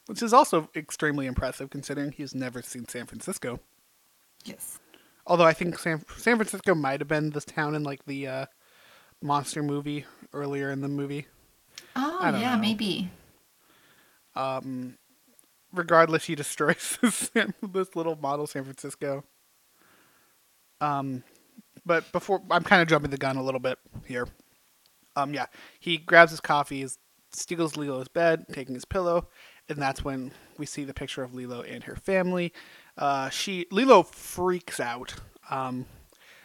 [0.06, 3.60] which is also extremely impressive considering he's never seen San Francisco.
[4.44, 4.78] Yes.
[5.26, 8.46] Although I think San San Francisco might have been this town in like the uh,
[9.22, 11.26] monster movie earlier in the movie.
[11.96, 12.60] Oh yeah, know.
[12.60, 13.10] maybe.
[15.72, 17.30] regardless, he destroys this,
[17.62, 19.24] this little model San Francisco.
[20.80, 21.22] Um,
[21.86, 24.26] but before I'm kind of jumping the gun a little bit here.
[25.16, 25.46] Um, yeah,
[25.78, 26.84] he grabs his coffee,
[27.32, 29.28] steals Lilo's bed, taking his pillow,
[29.68, 32.52] and that's when we see the picture of Lilo and her family.
[32.96, 35.14] Uh, she Lilo freaks out.
[35.50, 35.86] Um,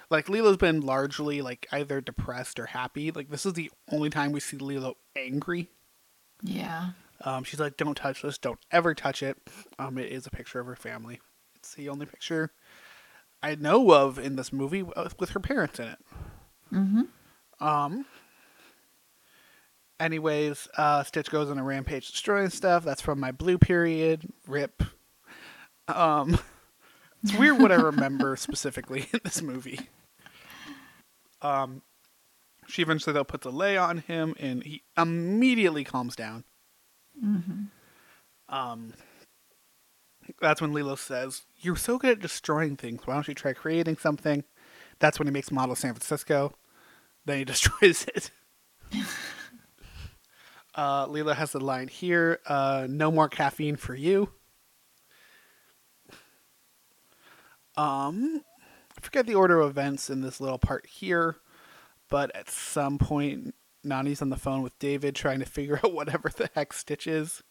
[0.10, 3.12] like Lilo's been largely like either depressed or happy.
[3.12, 5.70] Like this is the only time we see Lilo angry.
[6.42, 6.92] Yeah.
[7.22, 8.38] Um, she's like, "Don't touch this.
[8.38, 9.38] Don't ever touch it."
[9.78, 11.20] Um, it is a picture of her family.
[11.56, 12.52] It's the only picture
[13.44, 16.00] I know of in this movie with her parents in it.
[16.74, 17.66] Mm-hmm.
[17.66, 18.06] Um.
[20.00, 22.86] Anyways, uh, Stitch goes on a rampage destroying stuff.
[22.86, 24.32] That's from my blue period.
[24.48, 24.82] Rip.
[25.90, 26.40] Um,
[27.24, 29.90] it's weird what I remember specifically in this movie.
[31.42, 31.82] Um,
[32.68, 36.44] she eventually though puts a lei on him, and he immediately calms down.
[37.24, 37.64] Mm-hmm.
[38.54, 38.94] Um,
[40.40, 43.02] that's when Lilo says, "You're so good at destroying things.
[43.06, 44.44] Why don't you try creating something?"
[45.00, 46.54] That's when he makes Model San Francisco.
[47.26, 48.32] Then he destroys it.
[50.76, 54.32] uh, Lilo has the line here: uh, "No more caffeine for you."
[57.80, 58.42] Um,
[58.98, 61.38] I forget the order of events in this little part here,
[62.10, 66.30] but at some point, Nani's on the phone with David trying to figure out whatever
[66.30, 67.42] the heck Stitch is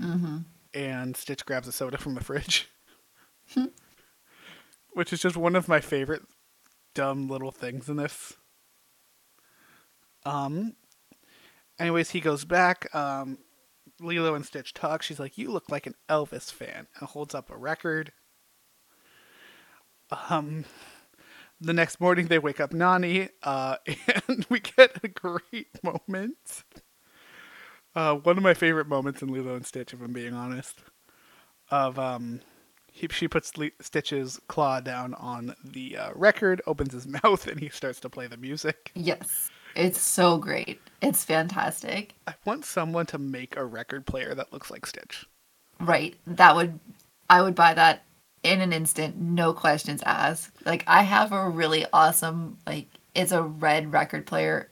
[0.00, 0.38] Mm-hmm.
[0.72, 2.68] and Stitch grabs a soda from the fridge.
[4.92, 6.22] Which is just one of my favorite
[6.94, 8.34] dumb little things in this.
[10.24, 10.74] Um
[11.78, 13.38] anyways, he goes back, um
[14.00, 15.02] Lilo and Stitch talk.
[15.02, 18.12] She's like, "You look like an Elvis fan." And holds up a record.
[20.28, 20.64] Um
[21.60, 23.76] the next morning they wake up Nani uh
[24.28, 26.64] and we get a great moment.
[27.94, 30.78] Uh, one of my favorite moments in Lilo and Stitch, if I'm being honest,
[31.70, 32.40] of um,
[32.92, 37.58] he, she puts Le- Stitch's claw down on the uh, record, opens his mouth, and
[37.58, 38.92] he starts to play the music.
[38.94, 39.50] Yes.
[39.76, 40.80] It's so great.
[41.00, 42.14] It's fantastic.
[42.26, 45.26] I want someone to make a record player that looks like Stitch.
[45.78, 46.16] Right.
[46.26, 46.78] That would
[47.28, 48.02] I would buy that
[48.42, 50.64] in an instant, no questions asked.
[50.64, 54.68] Like I have a really awesome like it's a red record player.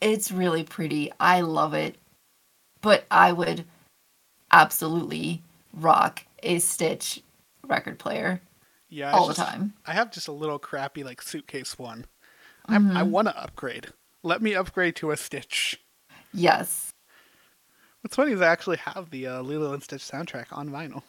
[0.00, 1.12] It's really pretty.
[1.18, 1.96] I love it.
[2.80, 3.64] But I would
[4.52, 5.42] absolutely
[5.72, 7.22] rock a Stitch
[7.66, 8.40] record player
[8.88, 9.74] Yeah, all it's the time.
[9.86, 12.06] I have just a little crappy like suitcase one.
[12.66, 13.88] I'm, I want to upgrade.
[14.22, 15.80] Let me upgrade to a Stitch.
[16.34, 16.92] Yes.
[18.02, 21.02] What's funny is I actually have the uh, Lilo and Stitch soundtrack on vinyl.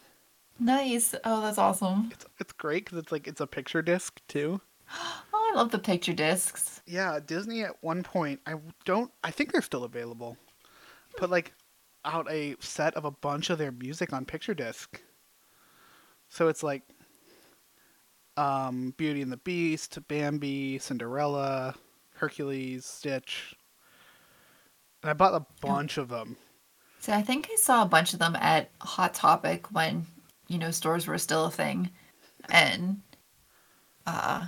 [0.59, 1.15] Nice.
[1.23, 2.09] Oh, that's awesome.
[2.11, 4.61] It's it's great because it's like it's a picture disc too.
[5.31, 6.81] Oh, I love the picture discs.
[6.85, 8.55] Yeah, Disney at one point, I
[8.85, 10.37] don't, I think they're still available,
[11.17, 11.53] put like
[12.05, 15.01] out a set of a bunch of their music on picture disc.
[16.27, 16.83] So it's like
[18.37, 21.75] um, Beauty and the Beast, Bambi, Cinderella,
[22.15, 23.55] Hercules, Stitch.
[25.01, 26.37] And I bought a bunch of them.
[26.99, 30.05] See, I think I saw a bunch of them at Hot Topic when,
[30.49, 31.89] you know, stores were still a thing.
[32.49, 33.01] And
[34.05, 34.47] uh,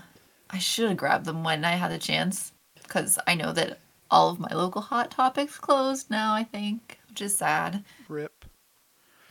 [0.49, 3.79] I should have grabbed them when I had a chance because I know that
[4.09, 7.85] all of my local Hot Topics closed now, I think, which is sad.
[8.09, 8.43] Rip.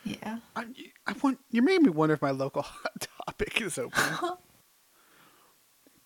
[0.05, 0.39] Yeah.
[0.57, 0.65] I,
[1.07, 4.03] I want you made me wonder if my local hot topic is open.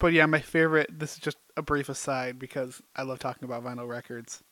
[0.01, 0.99] but yeah, my favorite.
[0.99, 4.43] This is just a brief aside because I love talking about vinyl records.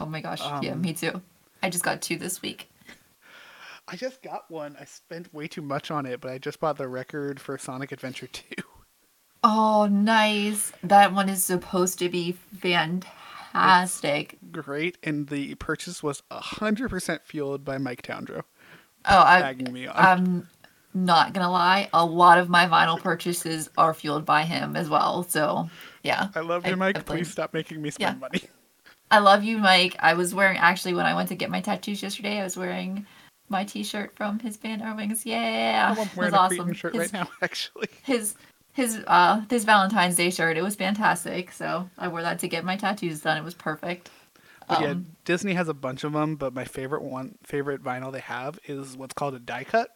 [0.00, 0.40] Oh my gosh.
[0.62, 1.20] yeah, Um, me too.
[1.62, 2.70] I just got two this week.
[3.86, 4.76] I just got one.
[4.80, 7.92] I spent way too much on it, but I just bought the record for Sonic
[7.92, 8.44] Adventure 2.
[9.42, 10.72] Oh, nice.
[10.82, 12.32] That one is supposed to be
[13.52, 14.38] fantastic.
[14.50, 18.42] Great, and the purchase was 100% fueled by Mike Towndrow.
[19.06, 19.96] Oh, I, Tagging me on.
[19.96, 20.48] I'm
[20.94, 21.90] not gonna lie.
[21.92, 25.24] A lot of my vinyl purchases are fueled by him as well.
[25.24, 25.68] So,
[26.02, 26.28] yeah.
[26.34, 26.96] I love you, Mike.
[26.96, 28.18] I Please stop making me spend Yeah.
[28.18, 28.42] money.
[29.10, 29.96] I love you, Mike.
[30.00, 32.40] I was wearing actually when I went to get my tattoos yesterday.
[32.40, 33.06] I was wearing
[33.48, 35.24] my T-shirt from his band Our Wings.
[35.26, 36.72] Yeah, I'm it was a awesome.
[36.72, 37.88] Shirt his, right now, actually.
[38.02, 38.34] his
[38.72, 40.56] his uh his Valentine's Day shirt.
[40.56, 41.52] It was fantastic.
[41.52, 43.36] So I wore that to get my tattoos done.
[43.36, 44.10] It was perfect.
[44.68, 48.10] But yeah, Um, Disney has a bunch of them, but my favorite one, favorite vinyl
[48.10, 49.90] they have is what's called a die cut.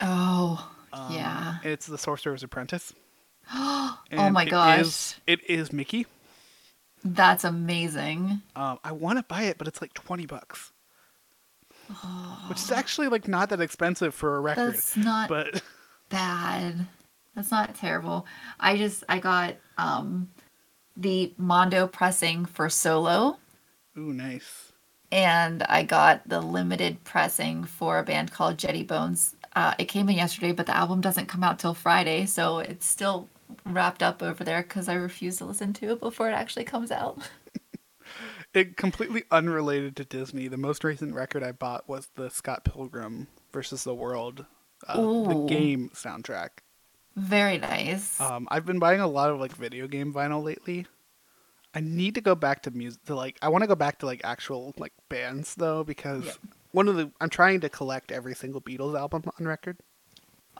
[0.00, 1.56] Oh, Um, yeah.
[1.62, 2.92] It's the Sorcerer's Apprentice.
[3.54, 6.06] oh my it gosh, is- it is Mickey.
[7.04, 8.42] that's amazing.
[8.54, 10.71] Um, I want to buy it, but it's like twenty bucks,
[12.48, 14.74] which is actually like not that expensive for a record.
[14.74, 15.62] That's not But
[16.08, 16.86] bad.
[17.34, 18.26] That's not terrible.
[18.60, 20.30] I just I got um
[20.96, 23.38] the Mondo pressing for solo
[23.96, 24.72] ooh, nice.
[25.10, 29.34] and I got the limited pressing for a band called Jetty Bones.
[29.56, 32.86] Uh, it came in yesterday, but the album doesn't come out till Friday, so it's
[32.86, 33.28] still
[33.66, 36.90] wrapped up over there because I refuse to listen to it before it actually comes
[36.90, 37.18] out.
[38.54, 40.46] It completely unrelated to Disney.
[40.48, 44.44] The most recent record I bought was the Scott Pilgrim versus the World
[44.86, 46.48] uh, the game soundtrack.
[47.16, 48.20] Very nice.
[48.20, 50.86] Um, I've been buying a lot of like video game vinyl lately.
[51.74, 54.06] I need to go back to music to like I want to go back to
[54.06, 56.38] like actual like bands though because
[56.72, 59.78] one of the I'm trying to collect every single Beatles album on record.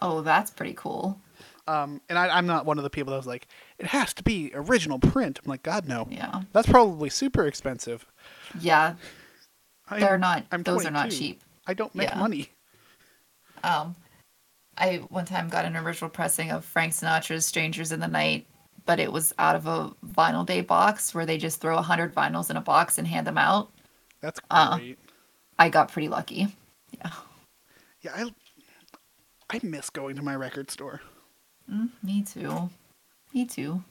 [0.01, 1.20] oh, that's pretty cool.
[1.68, 3.47] Um, and I, I'm not one of the people that was like
[3.82, 5.38] it has to be original print.
[5.44, 6.06] I'm like God no.
[6.10, 6.42] Yeah.
[6.52, 8.06] That's probably super expensive.
[8.60, 8.94] Yeah.
[9.88, 11.42] I, They're not- I'm those are not cheap.
[11.66, 12.18] I don't make Yeah.
[12.18, 12.48] money.
[13.62, 13.94] Um,
[14.76, 18.46] I one time got an original pressing of Frank Sinatra's "Strangers in the Night,"
[18.86, 22.14] but it was out of a vinyl day box where they just throw a hundred
[22.14, 23.70] vinyls in a box and hand them out.
[24.20, 24.78] That's Uh-uh.
[24.78, 24.98] great.
[25.58, 26.48] I got pretty lucky.
[26.92, 27.10] Yeah,
[28.00, 28.34] Yeah, I
[29.56, 31.00] I miss going to my record store.
[31.70, 32.70] Mm, me too.
[33.34, 33.82] Me too.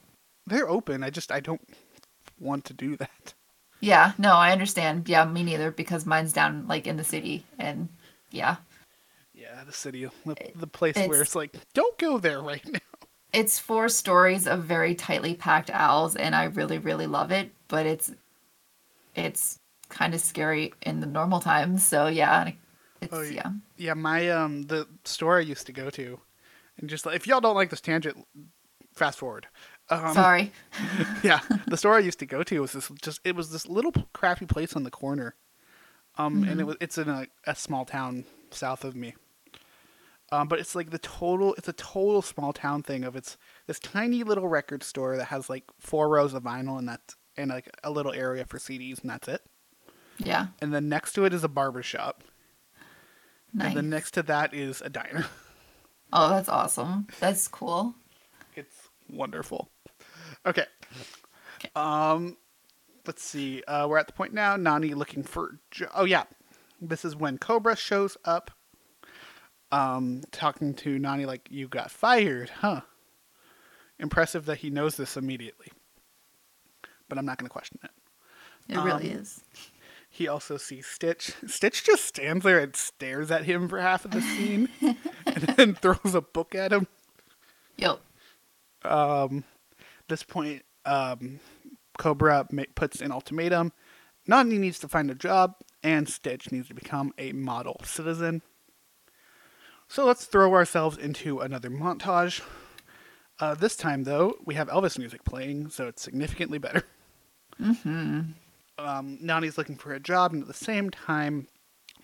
[0.46, 1.02] They're open.
[1.02, 1.66] I just I don't
[2.38, 3.34] want to do that.
[3.80, 5.08] Yeah, no, I understand.
[5.08, 7.88] Yeah, me neither because mine's down like in the city, and
[8.30, 8.56] yeah,
[9.34, 12.78] Yeah, the city, the, the place it's- where it's like, don't go there right now.
[13.32, 17.50] it's four stories of very tightly packed owls, and I really, really love it.
[17.66, 18.12] But it's
[19.16, 21.86] it's kind of scary in the normal times.
[21.86, 22.52] So yeah,
[23.00, 23.50] it's Oh, yeah.
[23.76, 26.20] Yeah, my um the store I used to go to,
[26.78, 28.24] and just like if y'all don't like this tangent,
[28.92, 29.46] fast forward.
[29.90, 30.52] Um, Sorry.
[31.22, 33.92] yeah, the store I used to go to was this just it was this little
[34.12, 35.34] crappy place on the corner,
[36.16, 39.14] um, and it was it's in a, a small town south of me.
[40.30, 43.36] Um, but it's like the total it's a total small town thing of it's
[43.66, 47.50] this tiny little record store that has like four rows of vinyl and that's and
[47.50, 49.42] like a little area for CDs and that's it.
[50.18, 50.48] Yeah.
[50.62, 52.24] And then next to it is a barber shop.
[53.52, 53.68] Nice.
[53.68, 55.26] And then next to that is a diner.
[56.14, 57.06] Oh, that's awesome.
[57.20, 57.94] That's cool.
[59.12, 59.70] Wonderful.
[60.46, 60.64] Okay.
[61.76, 62.36] Um,
[63.06, 63.62] let's see.
[63.68, 64.56] Uh, we're at the point now.
[64.56, 65.58] Nani looking for.
[65.70, 66.24] Jo- oh yeah,
[66.80, 68.50] this is when Cobra shows up.
[69.70, 72.80] Um, talking to Nani like you got fired, huh?
[73.98, 75.68] Impressive that he knows this immediately.
[77.08, 77.90] But I'm not going to question it.
[78.68, 79.44] It really Um, is.
[80.10, 81.32] He also sees Stitch.
[81.46, 84.68] Stitch just stands there and stares at him for half of the scene,
[85.26, 86.86] and then throws a book at him.
[87.78, 88.00] Yep.
[90.08, 91.40] This point, um,
[91.98, 93.72] Cobra puts an ultimatum.
[94.26, 98.42] Nani needs to find a job, and Stitch needs to become a model citizen.
[99.88, 102.40] So let's throw ourselves into another montage.
[103.40, 106.84] Uh, this time, though, we have Elvis music playing, so it's significantly better.
[107.60, 108.20] Mm-hmm.
[108.78, 111.48] Um, Nani's looking for a job, and at the same time,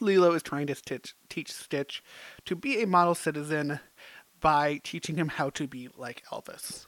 [0.00, 2.02] Lilo is trying to stitch, teach Stitch
[2.44, 3.80] to be a model citizen
[4.40, 6.86] by teaching him how to be like Elvis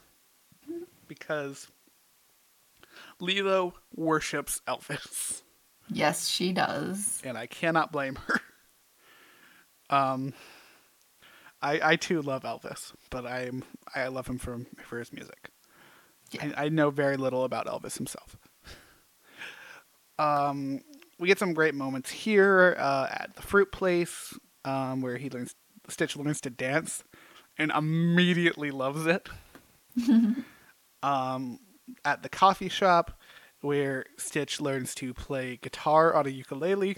[1.07, 1.67] because
[3.19, 5.41] Lilo worships Elvis,
[5.89, 7.21] Yes, she does.
[7.23, 8.39] and I cannot blame her.
[9.89, 10.33] Um,
[11.61, 15.49] I I too love Elvis, but I'm I love him for for his music.
[16.31, 16.53] Yeah.
[16.57, 18.37] I, I know very little about Elvis himself.
[20.17, 20.81] Um,
[21.19, 25.55] we get some great moments here uh, at the fruit place, um, where he learns
[25.89, 27.03] Stitch learns to dance,
[27.61, 29.29] and immediately loves it.
[31.03, 31.59] um,
[32.03, 33.19] at the coffee shop,
[33.61, 36.97] where Stitch learns to play guitar on a ukulele,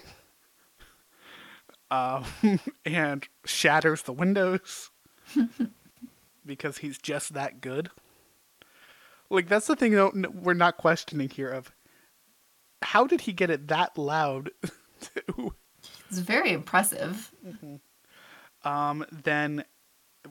[1.91, 2.23] um,
[2.85, 4.89] and shatters the windows
[6.45, 7.89] because he's just that good.
[9.29, 11.71] Like that's the thing n- we're not questioning here of
[12.83, 14.51] how did he get it that loud
[16.09, 17.31] It's very impressive.
[18.63, 19.65] um then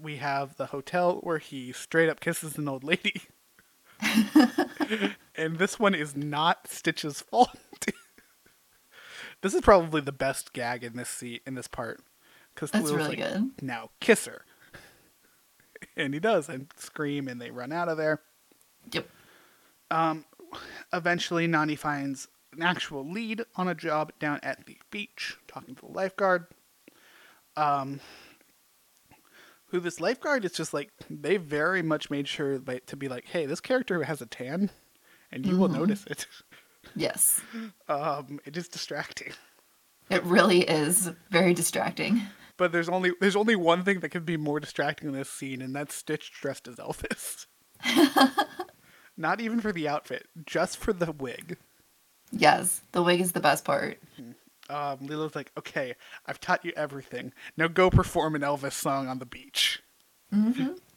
[0.01, 3.23] we have the hotel where he straight up kisses an old lady.
[5.35, 7.59] and this one is not Stitch's fault.
[9.43, 12.01] this is probably the best gag in this scene in this part
[12.55, 13.51] cuz That's really good.
[13.61, 14.45] Now kiss her.
[15.97, 18.23] And he does and scream and they run out of there.
[18.93, 19.09] Yep.
[19.91, 20.25] Um,
[20.93, 25.87] eventually Nani finds an actual lead on a job down at the beach, talking to
[25.87, 26.47] the lifeguard.
[27.57, 28.01] Um,
[29.73, 33.25] who this lifeguard is just like they very much made sure by, to be like,
[33.27, 34.71] hey, this character has a tan,
[35.33, 36.27] and you will notice it.
[36.95, 37.41] Yes.
[37.89, 39.33] Um, it is distracting,
[40.11, 42.23] It really is very distracting.
[42.57, 45.63] but there's only there's only one thing that could be more distracting in this scene,
[45.63, 47.47] and that's Stitch dressed as Elvis.
[49.17, 51.57] Not even for the outfit, just for the wig.
[52.31, 53.99] Yes, the wig is the best part.
[54.71, 55.95] Um, Lilo's like, okay,
[56.27, 57.33] I've taught you everything.
[57.57, 59.83] Now go perform an Elvis song on the beach.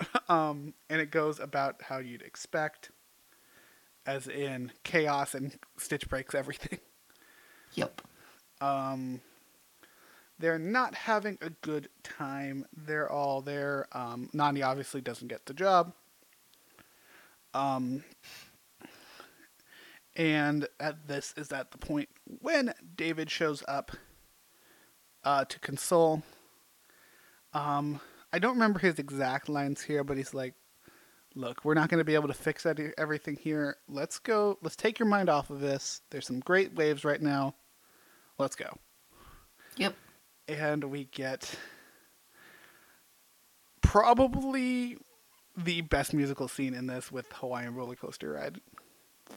[0.29, 2.91] um, and it goes about how you'd expect,
[4.05, 6.79] as in chaos and Stitch breaks everything.
[7.73, 8.01] Yep.
[10.39, 12.65] they're not having a good time.
[12.75, 13.87] They're all there.
[13.91, 15.93] Um, Nani obviously doesn't get the job.
[17.53, 18.03] Um,
[20.15, 23.91] and at this is at the point when David shows up
[25.23, 26.23] uh, to console.
[27.53, 27.99] Um,
[28.31, 30.53] I don't remember his exact lines here, but he's like,
[31.35, 32.65] "Look, we're not going to be able to fix
[32.97, 33.77] everything here.
[33.87, 34.57] Let's go.
[34.61, 36.01] Let's take your mind off of this.
[36.09, 37.55] There's some great waves right now.
[38.37, 38.77] Let's go."
[39.77, 39.93] Yep.
[40.47, 41.53] and we get
[43.81, 44.97] probably
[45.57, 48.61] the best musical scene in this with Hawaiian Roller Coaster Ride.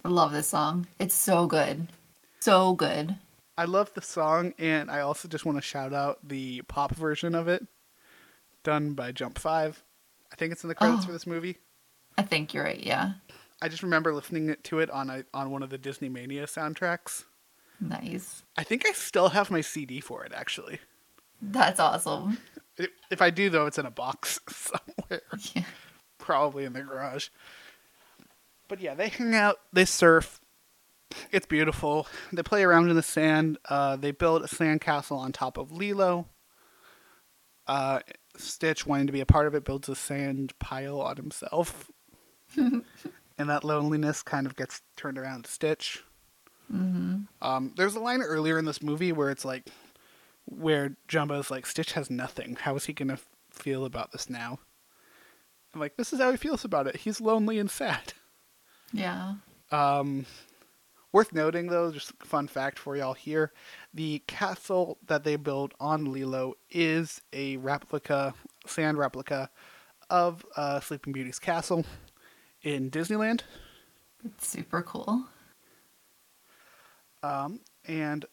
[0.04, 0.86] I love this song.
[0.98, 1.88] It's so good.
[2.40, 3.16] So good.
[3.56, 7.34] I love the song, and I also just want to shout out the pop version
[7.34, 7.66] of it,
[8.62, 9.82] done by Jump Five.
[10.32, 11.06] I think it's in the credits Oh.
[11.06, 11.58] for this movie.
[12.16, 12.78] I think you're right.
[12.82, 13.12] Yeah.
[13.60, 17.24] I just remember listening to it on a, on one of the Disney Mania soundtracks.
[17.80, 18.42] Nice.
[18.56, 20.78] I think I still have my CD for it, actually.
[21.42, 22.38] That's awesome.
[22.76, 25.22] If- If I do, though, it's in a box somewhere.
[25.54, 25.64] Yeah.
[26.18, 27.28] probably in the garage.
[28.68, 30.40] But yeah, they hang out, they surf.
[31.32, 32.06] It's beautiful.
[32.32, 33.56] They play around in the sand.
[33.68, 36.26] Uh, they build a sand castle on top of Lilo.
[37.66, 38.00] Uh,
[38.36, 41.90] Stitch, wanting to be a part of it, builds a sand pile on himself.
[42.56, 42.84] and
[43.38, 46.04] that loneliness kind of gets turned around to Stitch.
[47.40, 49.68] Um, there's a line earlier in this movie where it's like,
[50.44, 52.56] where Jumba's like, Stitch has nothing.
[52.60, 53.18] How is he going to
[53.50, 54.58] feel about this now?
[55.74, 56.96] I'm like, this is how he feels about it.
[56.96, 58.12] He's lonely and sad.
[58.92, 59.34] Yeah.
[59.70, 60.26] Um,
[61.12, 63.52] worth noting, though, just a fun fact for y'all here:
[63.92, 68.34] the castle that they built on Lilo is a replica,
[68.66, 69.50] sand replica,
[70.10, 71.84] of uh, Sleeping Beauty's castle
[72.62, 73.42] in Disneyland.
[74.24, 75.24] It's super cool.
[77.22, 78.24] um, and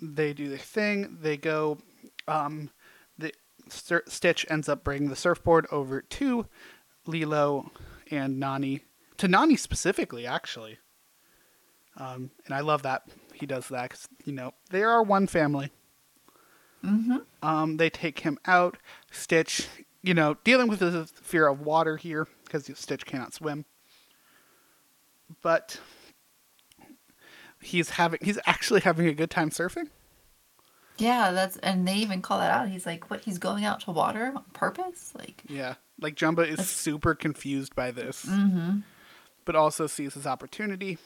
[0.00, 1.18] they do their thing.
[1.20, 1.78] They go.
[2.28, 2.70] Um,
[3.18, 3.32] the
[3.68, 6.46] Stitch ends up bringing the surfboard over to
[7.06, 7.70] Lilo
[8.10, 8.80] and Nani,
[9.18, 10.78] to Nani specifically, actually.
[11.96, 13.02] Um, and I love that
[13.34, 15.70] he does that because you know they are one family.
[16.84, 17.18] Mm-hmm.
[17.42, 18.78] Um, they take him out.
[19.10, 19.68] Stitch,
[20.02, 23.66] you know, dealing with the fear of water here because Stitch cannot swim.
[25.42, 25.78] But
[27.60, 29.88] he's having he's actually having a good time surfing.
[30.98, 32.68] Yeah, that's and they even call that out.
[32.68, 33.20] He's like, "What?
[33.22, 37.74] He's going out to water on purpose?" Like, Yeah, like Jumba is That's- super confused
[37.74, 38.80] by this, mm-hmm.
[39.44, 40.98] But also sees his opportunity.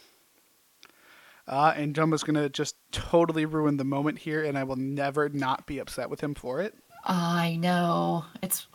[1.48, 5.66] Uh, and Jumba's gonna just totally ruin the moment here, and I will never not
[5.66, 6.74] be upset with him for it.
[7.04, 8.24] I know.
[8.42, 8.66] It's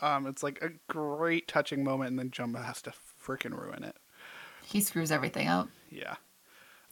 [0.00, 2.92] Um, it's like a great touching moment, and then Jumba has to
[3.22, 3.96] freaking ruin it.
[4.64, 5.68] he screws everything up.
[5.90, 6.16] Yeah.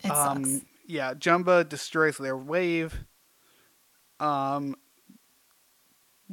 [0.02, 0.64] It um, sucks.
[0.86, 3.04] yeah, Jumba destroys their wave.
[4.20, 4.76] Um,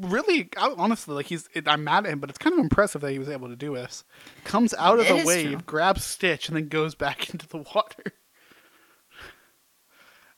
[0.01, 3.01] really, I, honestly, like he's, it, I'm mad at him, but it's kind of impressive
[3.01, 4.03] that he was able to do this.
[4.43, 5.61] Comes out of It the wave, true.
[5.65, 8.03] grabs Stitch, and then goes back into the water.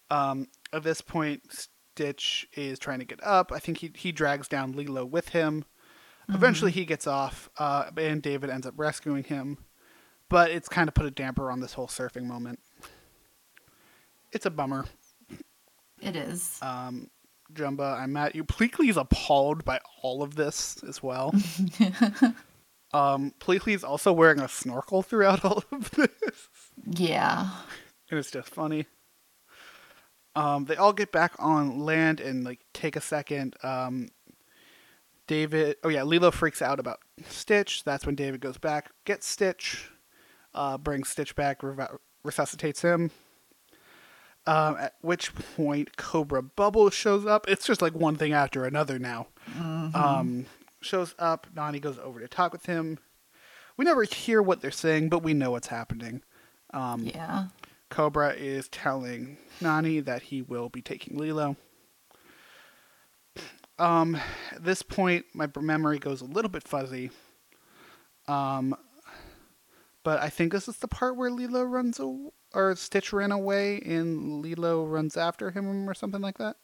[0.09, 1.43] Um, at this point,
[1.95, 3.51] Stitch is trying to get up.
[3.51, 5.65] I think he he drags down Lilo with him.
[6.29, 6.79] Eventually, Mm-hmm.
[6.79, 9.57] he gets off, uh, and David ends up rescuing him.
[10.29, 12.59] But it's kind of put a damper on this whole surfing moment.
[14.31, 14.85] It's a bummer.
[16.01, 16.57] It is.
[16.61, 17.09] Um,
[17.53, 18.43] Jumba, I'm at you.
[18.43, 21.33] Pleakley is appalled by all of this as well.
[22.93, 26.49] um, Pleakley is also wearing a snorkel throughout all of this,
[26.85, 27.49] yeah.
[28.09, 28.87] and it's just funny.
[30.35, 33.55] Um, they all get back on land and like take a second.
[33.61, 34.09] Um,
[35.27, 37.83] David, oh yeah, Lilo freaks out about Stitch.
[37.83, 39.89] That's when David goes back, gets Stitch,
[40.53, 41.61] uh, brings Stitch back,
[42.23, 43.11] resuscitates him.
[44.45, 47.47] Um, at which point Cobra Bubble shows up.
[47.47, 49.27] It's just like one thing after another now.
[49.57, 50.45] Um,
[50.81, 51.47] shows up.
[51.55, 52.99] Nani goes over to talk with him.
[53.77, 56.21] We never hear what they're saying, but we know what's happening.
[56.73, 57.45] Um, Yeah.
[57.89, 61.55] Cobra is telling Nani that he will be taking Lilo.
[63.79, 64.15] Um,
[64.51, 67.11] at this point, my memory goes a little bit fuzzy.
[68.27, 68.75] Um,
[70.03, 73.81] but I think this is the part where Lilo runs aw- or Stitch ran away
[73.85, 76.57] and Lilo runs after him or something like that.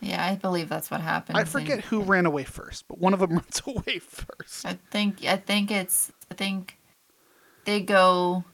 [0.00, 1.36] Yeah, I believe that's what happened.
[1.36, 4.64] I forget who ran away first, but one of them runs away first.
[4.64, 6.78] I think I think it's I think
[7.64, 8.44] they go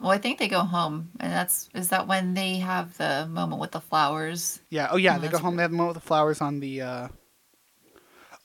[0.00, 3.60] well, I think they go home and that's is that when they have the moment
[3.60, 4.60] with the flowers?
[4.68, 4.88] Yeah.
[4.90, 5.18] Oh, yeah.
[5.18, 5.56] They go home.
[5.56, 6.82] They have the moment with the flowers on the.
[6.82, 7.08] Uh...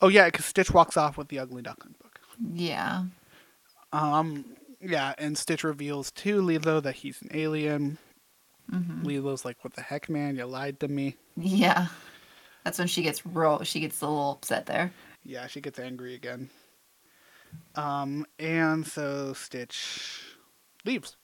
[0.00, 2.18] Oh, yeah, because Stitch walks off with the Ugly Duckling book.
[2.54, 3.04] Yeah.
[3.92, 4.44] Um,
[4.80, 7.98] yeah, and Stitch reveals to Lilo that he's an alien.
[8.68, 10.36] hmm Lilo's like, "What the heck, man?
[10.36, 11.88] You lied to me." Yeah.
[12.64, 13.62] That's when she gets real.
[13.64, 14.92] She gets a little upset there.
[15.24, 16.50] Yeah, she gets angry again.
[17.74, 20.20] Um, and so Stitch
[20.84, 21.16] leaves.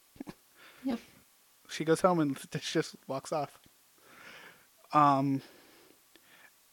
[0.85, 0.99] Yep.
[1.69, 3.59] She goes home and Stitch just walks off.
[4.93, 5.43] Um,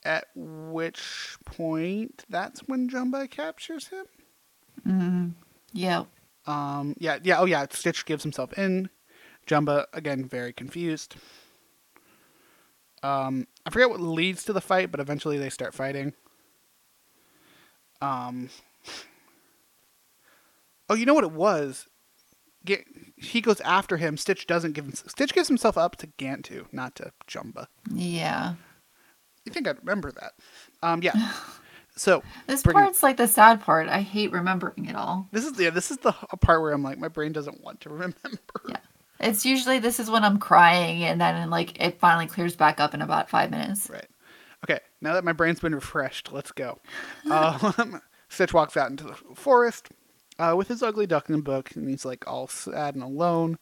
[0.05, 3.89] at which point, that's when Jumba captures
[4.85, 5.35] him.
[5.73, 6.07] Yep.
[6.45, 8.89] Um, yeah, yeah, oh yeah, Stitch gives himself in.
[9.47, 11.15] Jumba, again, very confused.
[13.01, 16.13] Um, I forget what leads to the fight, but eventually they start fighting.
[18.01, 18.49] Um,
[20.89, 21.87] oh, you know what it was?
[22.65, 22.85] Get,
[23.17, 24.15] he goes after him.
[24.15, 24.93] Stitch doesn't give him.
[24.93, 27.67] Stitch gives himself up to Gantu, not to Jumba.
[27.93, 28.55] Yeah.
[29.45, 30.33] You think I'd remember that?
[30.81, 31.31] Um, yeah.
[31.95, 33.87] So This bringing- part's like the sad part.
[33.87, 35.27] I hate remembering it all.
[35.31, 37.89] this is yeah, this is the part where I'm like, my brain doesn't want to
[37.93, 38.17] remember.
[38.67, 38.77] Yeah.
[39.19, 42.93] It's usually this is when I'm crying and then like it finally clears back up
[42.93, 43.89] in about five minutes.
[43.89, 44.07] Right.
[44.63, 46.79] Okay, now that my brain's been refreshed, let's go.
[47.29, 49.89] Um, Stitch walks out into the forest
[50.39, 53.59] uh, with his ugly duckling book, and he's like all sad and alone.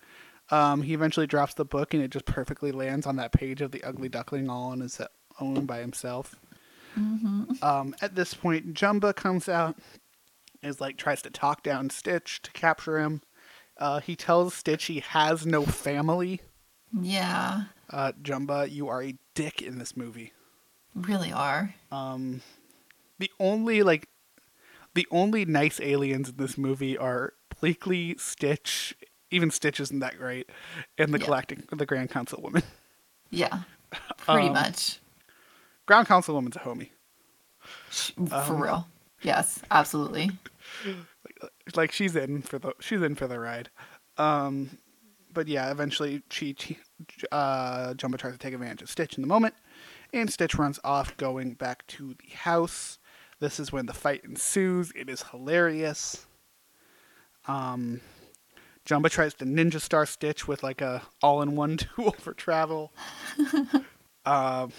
[0.52, 3.72] Um, he eventually drops the book, and it just perfectly lands on that page of
[3.72, 5.02] the ugly duckling all on his
[5.40, 6.36] own by himself.
[6.96, 9.78] Um, at this point, Jumba comes out,
[10.62, 13.22] is like tries to talk down Stitch to capture him.
[13.78, 16.42] Uh, he tells Stitch he has no family.
[17.00, 17.64] Yeah.
[17.90, 20.34] Uh, Jumba, you are a dick in this movie.
[20.94, 21.74] Really are.
[21.92, 22.42] Um,
[23.20, 24.08] the only like
[24.94, 28.94] the only nice aliens in this movie are Pleakley, Stitch,
[29.30, 30.50] even Stitch isn't that great,
[30.98, 31.26] and the Yeah.
[31.26, 32.64] galactic the Grand Councilwoman.
[33.30, 33.64] Yeah.
[34.18, 35.00] Pretty Um, much.
[35.86, 36.90] Grand Councilwoman's a homie.
[37.90, 38.88] Sh- um, For real.
[39.22, 40.32] Yes, absolutely.
[41.76, 43.70] Like she's in for the she's in for the ride.
[44.18, 44.78] Um
[45.34, 46.78] but yeah, eventually she, she
[47.32, 49.54] uh Jumba tries to take advantage of Stitch in the moment,
[50.14, 52.98] and Stitch runs off going back to the house.
[53.40, 54.92] This is when the fight ensues.
[54.96, 56.26] It is hilarious.
[57.48, 58.02] Um
[58.86, 62.92] Jumba tries to ninja star Stitch with like a all-in-one tool for travel.
[64.26, 64.72] um,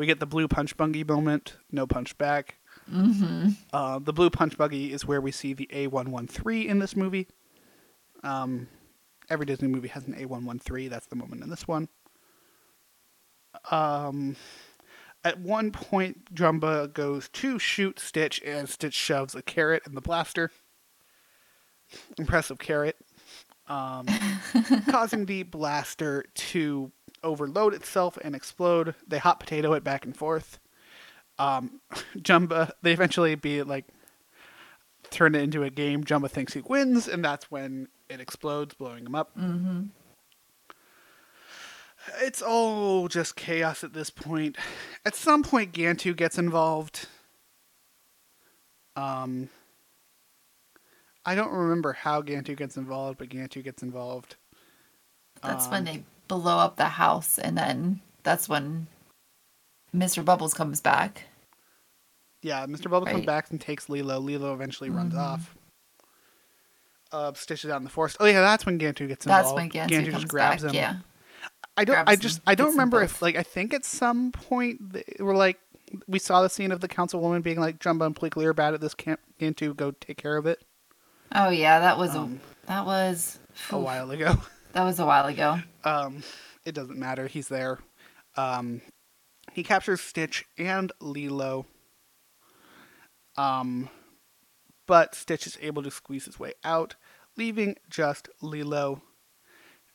[0.00, 2.54] we get the blue punch buggy moment, no punch back.
[2.90, 3.50] Mm-hmm.
[3.70, 7.28] Uh, the blue punch buggy is where we see the A113 in this movie.
[8.24, 8.66] Um,
[9.28, 10.88] every Disney movie has an A113.
[10.88, 11.90] That's the moment in this one.
[13.70, 14.36] Um,
[15.22, 20.00] at one point, Jumba goes to shoot Stitch, and Stitch shoves a carrot in the
[20.00, 20.50] blaster.
[22.16, 22.96] Impressive carrot.
[23.66, 24.06] Um,
[24.88, 26.90] causing the blaster to
[27.22, 28.94] overload itself and explode.
[29.06, 30.58] They hot potato it back and forth.
[31.38, 31.80] Um,
[32.18, 33.86] Jumba, they eventually be like
[35.10, 36.04] turn it into a game.
[36.04, 39.36] Jumba thinks he wins, and that's when it explodes, blowing him up.
[39.36, 39.84] Mm-hmm.
[42.22, 44.56] It's all just chaos at this point.
[45.04, 47.06] At some point, Gantu gets involved.
[48.96, 49.50] Um,
[51.24, 54.36] I don't remember how Gantu gets involved, but Gantu gets involved.
[55.42, 56.04] That's Um, when they
[56.38, 58.86] blow up the house, and then that's when
[59.94, 60.24] Mr.
[60.24, 61.24] Bubbles comes back.
[62.42, 62.90] Yeah, Mr.
[62.90, 64.18] Bubble comes back and takes Lilo.
[64.18, 65.54] Lilo eventually runs off.
[67.12, 68.16] Uh, stitches out in the forest.
[68.20, 69.46] Oh yeah, that's when Gantu gets involved.
[69.46, 70.70] That's when Gantu, Gantu comes just grabs back.
[70.70, 70.76] him.
[70.76, 70.96] Yeah.
[71.76, 72.08] I don't.
[72.08, 72.40] I him, just.
[72.46, 73.36] I don't remember if like.
[73.36, 75.58] I think at some point they were like
[76.06, 78.80] we saw the scene of the councilwoman being like, "Jumba and Pleakley are bad at
[78.80, 78.94] this.
[78.94, 80.62] Can't Gantu go take care of it?"
[81.34, 83.38] Oh yeah, that was Um, a that was
[83.70, 84.36] A while ago.
[84.72, 85.58] that was a while ago.
[85.84, 86.22] Um,
[86.64, 87.26] it doesn't matter.
[87.26, 87.78] He's there.
[88.36, 88.80] Um,
[89.52, 91.66] he captures Stitch and Lilo.
[93.36, 93.88] Um,
[94.86, 96.96] but Stitch is able to squeeze his way out,
[97.36, 99.02] leaving just Lilo.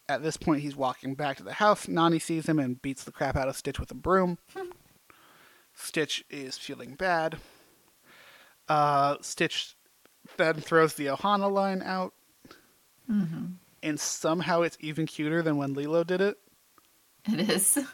[0.07, 1.88] At this point, he's walking back to the house.
[1.88, 4.38] Nani sees him and beats the crap out of Stitch with a broom.
[5.73, 7.38] Stitch is feeling bad.
[8.69, 9.76] Uh, Stitch
[10.38, 12.14] then throws the Ohana line out.
[13.86, 16.38] And somehow it's even cuter than when Lilo did it.
[17.32, 17.80] It is.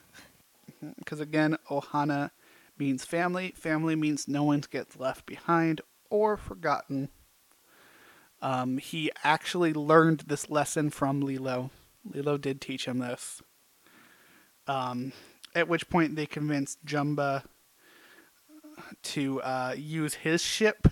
[0.97, 2.31] Because again, Ohana
[2.79, 3.53] means family.
[3.55, 7.09] Family means no one gets left behind or forgotten.
[8.41, 11.69] Um, he actually learned this lesson from Lilo.
[12.11, 13.43] Lilo did teach him this.
[14.65, 15.13] Um,
[15.53, 17.43] at which point they convinced Jumba
[19.03, 20.87] to uh, use his ship,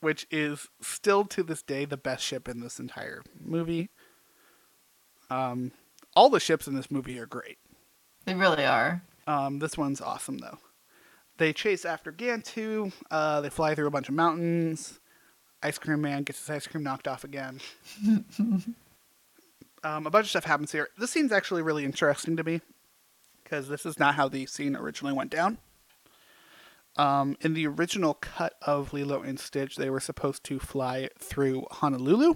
[0.00, 3.90] which is still to this day the best ship in this entire movie.
[5.30, 5.72] Um,
[6.14, 7.58] all the ships in this movie are great.
[8.24, 9.02] They really are.
[9.26, 10.58] Um, this one's awesome though.
[11.38, 12.92] They chase after Gantu.
[13.10, 15.00] Uh, they fly through a bunch of mountains.
[15.62, 17.60] Ice Cream Man gets his ice cream knocked off again.
[18.38, 20.88] um, a bunch of stuff happens here.
[20.98, 22.60] This scene's actually really interesting to me
[23.42, 25.58] because this is not how the scene originally went down.
[26.98, 31.66] Um, in the original cut of Lilo and Stitch, they were supposed to fly through
[31.70, 32.34] Honolulu.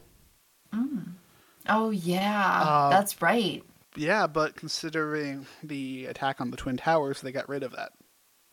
[1.68, 3.62] Oh yeah, Uh, that's right.
[3.96, 7.92] Yeah, but considering the attack on the Twin Towers, they got rid of that.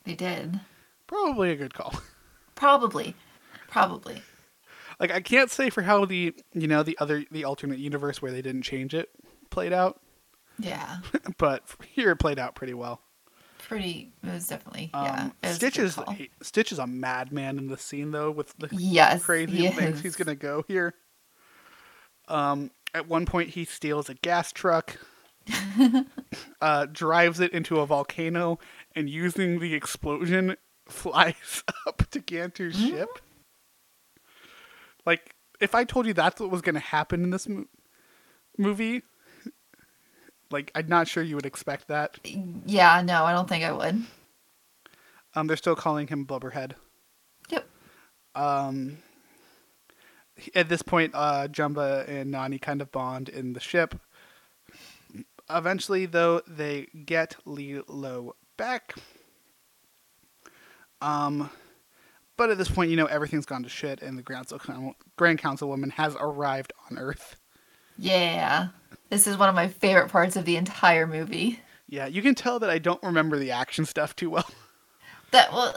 [0.03, 0.59] They did.
[1.07, 1.93] Probably a good call.
[2.55, 3.15] Probably.
[3.69, 4.21] Probably.
[4.99, 8.31] like I can't say for how the you know the other the alternate universe where
[8.31, 9.09] they didn't change it
[9.49, 9.99] played out,
[10.57, 10.97] Yeah.
[11.37, 13.01] but here it played out pretty well.
[13.67, 15.23] Pretty it was definitely yeah.
[15.23, 15.99] Um, it was a Stitch is.
[16.41, 19.23] Stitch is a madman in the scene though with the Yes.
[19.25, 20.01] crazy he things is.
[20.01, 20.93] he's gonna go here.
[22.29, 24.97] Um, at one point he steals a gas truck,
[26.61, 28.59] uh, drives it into a volcano,
[28.95, 30.55] and using the explosion
[30.87, 32.89] flies up to Gantu's Mm-hmm.
[32.95, 33.09] ship.
[35.05, 37.65] Like, if I told you that's what was gonna happen in this mo-
[38.57, 39.03] movie,
[40.51, 42.17] like I'm not sure you would expect that.
[42.65, 44.01] Yeah, no, I don't think I would.
[45.35, 46.71] Um, they're still calling him Blubberhead.
[47.49, 47.67] Yep.
[48.35, 48.97] um
[50.53, 53.95] at this point uh jumba and nani kind of bond in the ship
[55.49, 58.93] eventually though they get lilo back
[61.01, 61.49] um
[62.35, 65.39] but at this point you know everything's gone to shit and the grand, Council- grand
[65.39, 67.35] councilwoman has arrived on earth
[67.97, 68.67] Yeah.
[69.09, 71.59] This is one of my favorite parts of the entire movie.
[71.87, 74.49] yeah you can tell that i don't remember the action stuff too well
[75.31, 75.75] That well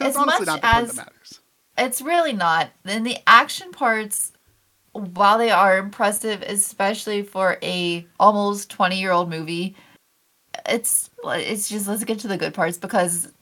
[0.00, 1.40] as honestly much as that matters
[1.78, 2.68] it's really not.
[2.82, 4.32] Then the action parts,
[4.92, 9.74] while they are impressive, especially for a almost twenty year old movie,
[10.66, 13.32] it's it's just let's get to the good parts because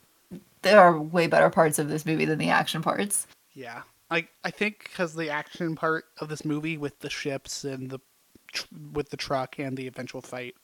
[0.62, 3.27] there are way better parts of this movie than the action parts.
[3.53, 3.82] Yeah,
[4.12, 7.99] I I think because the action part of this movie with the ships and the
[8.52, 10.55] tr- with the truck and the eventual fight,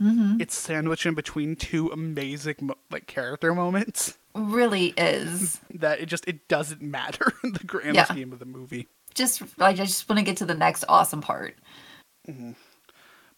[0.00, 6.46] it's sandwiched in between two amazing like character moments Really is that it just it
[6.46, 8.04] doesn't matter in the grand Yeah.
[8.04, 8.86] scheme of the movie.
[9.14, 11.56] just like I just want to get to the next awesome part.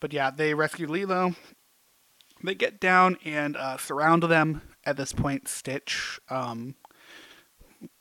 [0.00, 1.34] But yeah, they rescue Lilo.
[2.42, 4.62] They get down and uh, surround them.
[4.84, 6.74] At this point, Stitch um,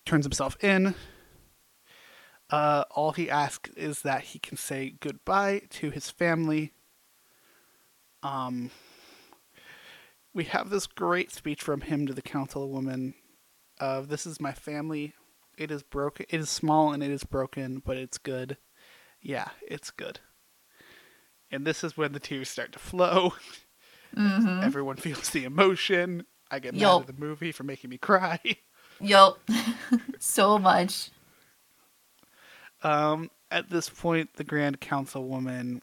[0.05, 0.95] turns himself in.
[2.49, 6.73] Uh, all he asks is that he can say goodbye to his family.
[8.23, 8.71] Um,
[10.33, 13.13] we have this great speech from him to the councilwoman
[13.79, 15.13] of "This is my family.
[15.57, 16.25] It is broken.
[16.29, 18.57] It is small and it is broken, but it's good.
[19.21, 20.19] Yeah, it's good."
[21.51, 23.33] And this is when the tears start to flow.
[24.17, 26.25] Everyone feels the emotion.
[26.51, 27.01] I get mad Yup.
[27.01, 28.39] at the movie for making me cry.
[28.99, 29.39] Yup,
[30.19, 31.11] so much.
[32.81, 35.81] Um, at this point, the Grand Councilwoman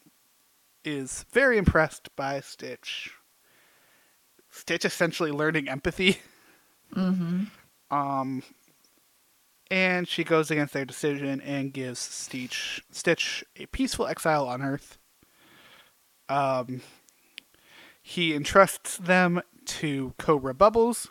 [0.83, 3.11] is very impressed by Stitch.
[4.49, 6.17] Stitch essentially learning empathy.
[6.95, 7.43] Mm-hmm.
[7.91, 8.43] Um,
[9.69, 14.97] and she goes against their decision and gives Stitch Stitch a peaceful exile on Earth.
[16.29, 16.81] Um,
[18.01, 21.09] he entrusts them to Cobra Bubbles,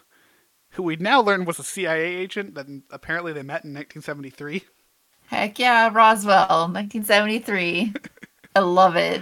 [0.70, 4.64] who we now learn was a CIA agent that apparently they met in 1973.
[5.26, 7.94] Heck yeah, Roswell, 1973.
[8.54, 9.20] I love it.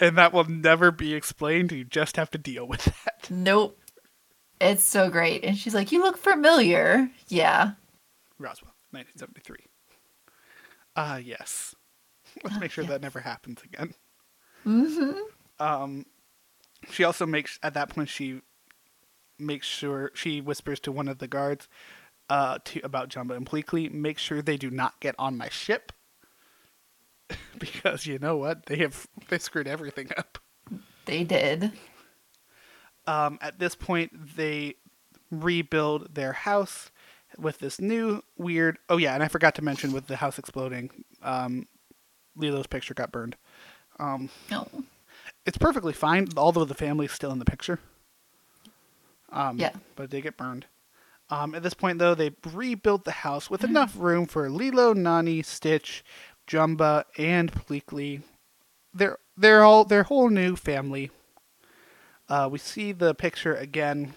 [0.00, 1.70] And that will never be explained.
[1.70, 3.28] You just have to deal with that.
[3.30, 3.78] Nope.
[4.60, 5.44] It's so great.
[5.44, 7.10] And she's like, You look familiar.
[7.28, 7.72] Yeah.
[8.38, 9.56] Roswell, 1973.
[10.96, 11.74] Ah, yes.
[12.42, 13.94] Let's make sure that never happens again.
[14.66, 15.18] Mm-hmm.
[15.58, 16.06] Um,
[16.90, 18.40] she also makes at that point she
[19.38, 21.68] makes sure she whispers to one of the guards
[22.32, 23.92] uh, to about Jumba and Pleakley.
[23.92, 25.92] Make sure they do not get on my ship
[27.58, 30.38] because you know what they have they screwed everything up.
[31.04, 31.72] They did.
[33.06, 34.76] um, at this point they
[35.30, 36.90] rebuild their house
[37.38, 40.90] with this new weird oh yeah and i forgot to mention with the house exploding
[41.22, 41.66] um,
[42.36, 43.34] lilo's picture got burned
[43.98, 44.68] um, No.
[45.46, 47.78] it's perfectly fine although the family's still in the picture
[49.32, 49.72] um, Yeah.
[49.96, 50.66] but they get burned
[51.30, 55.42] um, at this point though they rebuilt the house with enough room for lilo nani
[55.42, 56.04] stitch
[56.46, 58.22] jumba and pleakley
[58.92, 61.10] they're they're all their whole new family
[62.32, 64.14] uh, we see the picture again,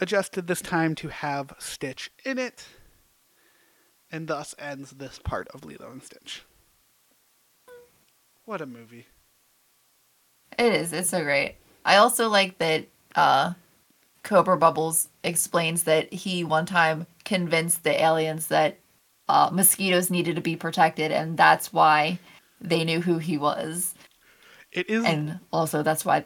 [0.00, 2.64] adjusted this time to have Stitch in it,
[4.10, 6.42] and thus ends this part of Lilo and Stitch.
[8.46, 9.08] What a movie!
[10.58, 10.94] It is.
[10.94, 11.56] It's so great.
[11.84, 13.52] I also like that uh,
[14.22, 18.78] Cobra Bubbles explains that he one time convinced the aliens that
[19.28, 22.18] uh, mosquitoes needed to be protected, and that's why
[22.60, 23.94] they knew who he was.
[24.72, 26.24] It is And also, that's why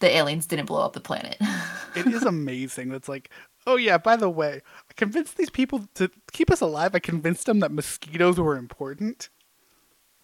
[0.00, 1.36] the aliens didn't blow up the planet.
[1.96, 2.90] it is amazing.
[2.90, 3.30] That's like,
[3.66, 4.60] oh yeah, by the way,
[4.90, 6.94] I convinced these people to keep us alive.
[6.94, 9.30] I convinced them that mosquitoes were important.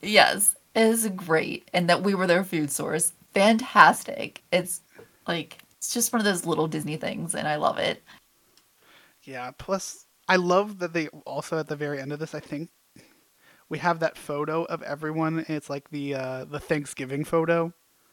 [0.00, 3.12] yes, it is great, and that we were their food source.
[3.34, 4.42] Fantastic.
[4.52, 4.82] It's
[5.26, 8.04] like it's just one of those little Disney things, and I love it.
[9.24, 9.50] Yeah.
[9.58, 12.36] Plus, I love that they also at the very end of this.
[12.36, 12.70] I think
[13.68, 15.44] we have that photo of everyone.
[15.48, 17.72] It's like the uh, the Thanksgiving photo.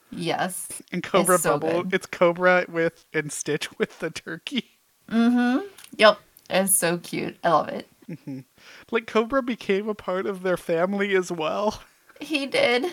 [0.09, 0.67] Yes.
[0.91, 1.93] And Cobra It's so Bubble, good.
[1.93, 4.65] it's Cobra with and Stitch with the turkey.
[5.11, 5.67] Mm-hmm.
[5.97, 6.19] Yep.
[6.49, 7.37] It's so cute.
[7.43, 7.87] I love it.
[8.09, 8.39] Mm-hmm.
[8.89, 11.83] Like Cobra became a part of their family as well.
[12.19, 12.91] He did.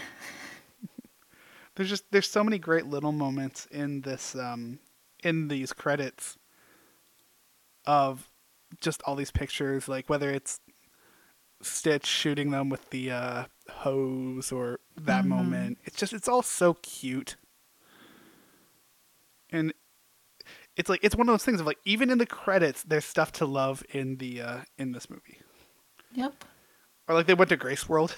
[1.77, 4.81] There's just there's so many great little moments in this um
[5.23, 6.37] in these credits
[7.87, 8.29] of
[8.81, 10.61] just all these pictures, like whether it's
[11.63, 15.79] Stitch shooting them with the uh, hose or that moment.
[15.85, 17.37] It's just it's all so cute.
[19.51, 19.73] And
[20.77, 23.33] it's like it's one of those things of like even in the credits there's stuff
[23.33, 25.39] to love in the uh in this movie.
[26.13, 26.45] Yep.
[27.09, 28.17] Or like they went to Grace World,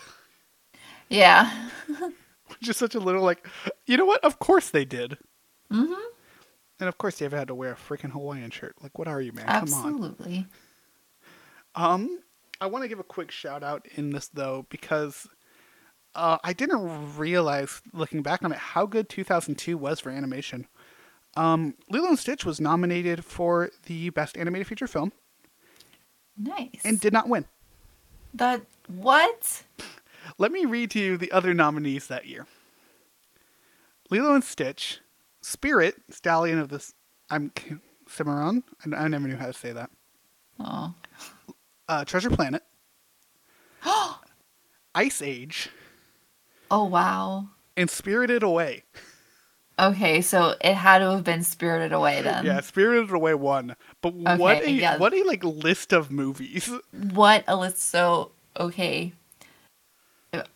[1.08, 1.50] Yeah.
[2.60, 3.46] which is such a little like
[3.86, 4.24] you know what?
[4.24, 5.18] Of course they did.
[5.72, 5.92] Mm-hmm.
[6.80, 8.76] And of course David had to wear a freaking Hawaiian shirt.
[8.82, 9.46] Like what are you, man?
[9.46, 9.62] Come on.
[9.62, 10.46] Absolutely.
[11.74, 12.20] Um,
[12.60, 15.28] I want to give a quick shout out in this though because
[16.14, 20.66] uh, I didn't realize looking back on it how good 2002 was for animation.
[21.36, 25.12] Um, Lilo and Stitch was nominated for the best animated feature film
[26.36, 26.80] Nice.
[26.84, 27.44] and did not win.
[28.34, 29.62] that what?
[30.36, 32.46] Let me read to you the other nominees that year.
[34.10, 35.00] Lilo and Stitch,
[35.40, 36.84] Spirit, Stallion of the.
[37.30, 37.52] I'm
[38.08, 38.64] Cimarron.
[38.84, 39.90] I, I never knew how to say that.
[40.60, 40.94] Oh.
[41.88, 42.62] Uh, Treasure Planet,
[44.94, 45.70] Ice Age,
[46.70, 47.48] Oh wow.
[47.78, 48.84] and Spirited Away.
[49.78, 52.44] Okay, so it had to have been Spirited Away then.
[52.44, 53.76] Yeah, Spirited Away won.
[54.02, 54.98] But what a yeah.
[54.98, 56.70] what a like list of movies.
[56.92, 57.78] What a list.
[57.78, 59.12] So okay,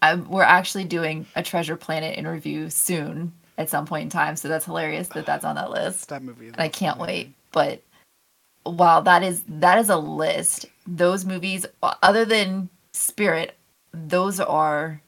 [0.03, 4.37] I, we're actually doing a Treasure Planet interview soon at some point in time.
[4.37, 6.09] So that's hilarious that that's on that list.
[6.09, 6.49] That movie.
[6.49, 7.35] and I can't wait.
[7.53, 7.83] But
[8.67, 10.67] wow, that is that is a list.
[10.87, 13.57] Those movies, other than Spirit,
[13.93, 15.01] those are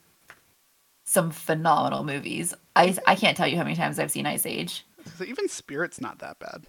[1.04, 2.54] some phenomenal movies.
[2.76, 4.86] I I can't tell you how many times I've seen Ice Age.
[5.18, 6.64] So even Spirit's not that bad.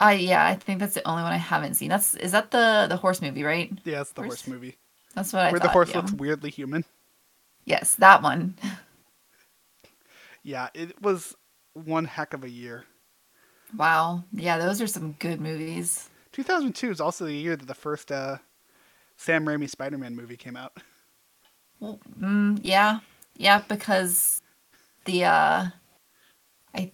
[0.00, 1.88] I yeah, I think that's the only one I haven't seen.
[1.90, 3.70] That's is that the the horse movie, right?
[3.84, 4.42] Yeah, it's the Horse?
[4.42, 4.76] horse movie.
[5.14, 5.66] That's what I Where thought.
[5.66, 5.96] the horse yeah.
[5.98, 6.84] looks weirdly human.
[7.70, 8.54] Yes, that one.
[10.42, 11.36] Yeah, it was
[11.74, 12.84] one heck of a year.
[13.76, 14.24] Wow.
[14.32, 16.08] Yeah, those are some good movies.
[16.32, 18.38] 2002 is also the year that the first uh,
[19.16, 20.78] Sam Raimi Spider-Man movie came out.
[21.78, 23.00] Well, mm, yeah,
[23.36, 24.42] yeah, because
[25.04, 25.66] the uh,
[26.74, 26.92] I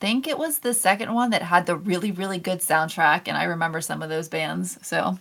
[0.00, 3.44] think it was the second one that had the really really good soundtrack, and I
[3.44, 4.78] remember some of those bands.
[4.82, 5.18] So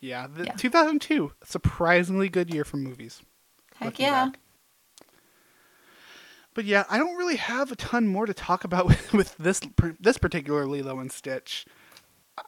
[0.00, 0.52] Yeah, the, Yeah.
[0.56, 3.22] 2002, surprisingly good year for movies.
[3.76, 4.26] heck yeah.
[4.26, 4.38] back.
[6.58, 9.60] But yeah, I don't really have a ton more to talk about with, with this
[10.00, 11.64] this particular Lilo and Stitch.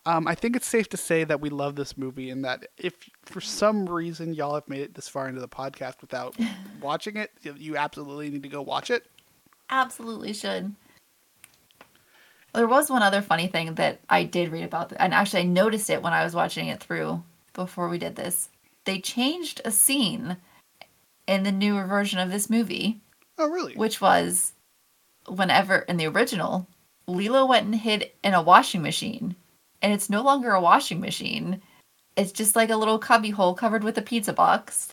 [0.05, 2.95] Um, I think it's safe to say that we love this movie, and that if
[3.25, 6.35] for some reason y'all have made it this far into the podcast without
[6.83, 9.07] watching it, you- you absolutely need to go watch it.
[9.71, 10.75] Absolutely should.
[12.53, 15.89] There was one other funny thing that I did read about, and actually I noticed
[15.89, 17.23] it when I was watching it through
[17.53, 18.49] before we did this.
[18.87, 20.37] They changed a scene
[21.29, 23.03] in the newer version of this movie.
[23.41, 23.75] Oh, really?
[23.75, 24.53] which was
[25.27, 26.69] whenever in the original,
[27.07, 29.35] Lilo went and hid in a washing machine,
[29.83, 31.63] and it's no longer a washing machine.
[32.17, 34.93] It's just like a little cubby hole covered with a pizza box.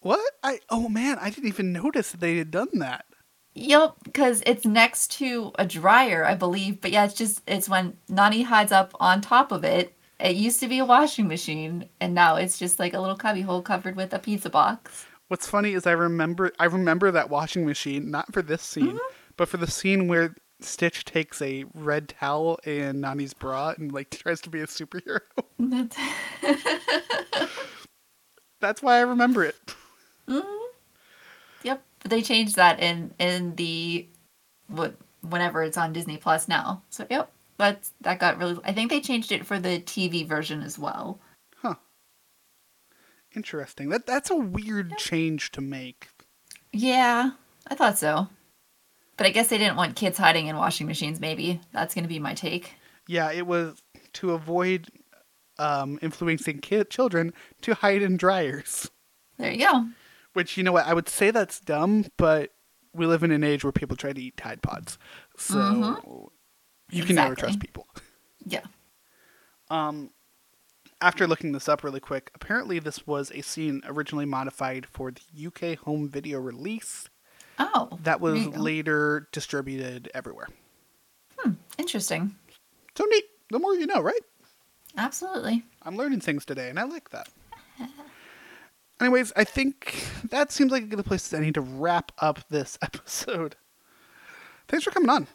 [0.00, 0.20] What?
[0.42, 3.06] I oh man, I didn't even notice that they had done that.
[3.54, 6.80] Yep, because it's next to a dryer, I believe.
[6.80, 9.94] But yeah, it's just it's when Nani hides up on top of it.
[10.20, 13.40] It used to be a washing machine, and now it's just like a little cubby
[13.40, 15.06] hole covered with a pizza box.
[15.28, 19.14] What's funny is I remember I remember that washing machine not for this scene, mm-hmm.
[19.36, 24.10] but for the scene where Stitch takes a red towel in Nani's bra and like
[24.18, 25.20] tries to be a superhero.
[25.58, 25.96] That's
[28.60, 29.56] That's why I remember it.
[30.28, 30.64] Mm-hmm.
[31.64, 34.06] Yep, but they changed that in in the
[34.68, 36.82] what whenever it's on Disney Plus now.
[36.90, 38.58] So yep, that's that got really.
[38.64, 41.18] I think they changed it for the TV version as well.
[43.36, 43.88] Interesting.
[43.88, 46.08] That that's a weird change to make.
[46.72, 47.32] Yeah,
[47.66, 48.28] I thought so.
[49.16, 51.20] But I guess they didn't want kids hiding in washing machines.
[51.20, 52.74] Maybe that's going to be my take.
[53.06, 53.80] Yeah, it was
[54.14, 54.88] to avoid
[55.58, 57.32] um, influencing kid children
[57.62, 58.90] to hide in dryers.
[59.38, 59.86] There you go.
[60.32, 62.50] Which you know what I would say that's dumb, but
[62.92, 64.98] we live in an age where people try to eat Tide Pods,
[65.36, 66.32] So
[66.90, 67.86] you can never trust people.
[68.46, 68.62] Yeah.
[69.70, 70.10] Um,
[71.04, 75.46] after looking this up really quick, apparently this was a scene originally modified for the
[75.46, 77.08] UK home video release
[77.58, 77.98] Oh.
[78.02, 80.48] that was later distributed everywhere.
[81.36, 82.34] Hmm, interesting.
[82.96, 83.24] So neat.
[83.50, 84.20] The more you know, right?
[84.96, 85.62] Absolutely.
[85.82, 87.28] I'm learning things today, and I like that.
[89.00, 92.78] Anyways, I think that seems like a good place I need to wrap up this
[92.82, 93.56] episode.
[94.68, 95.26] Thanks for coming on.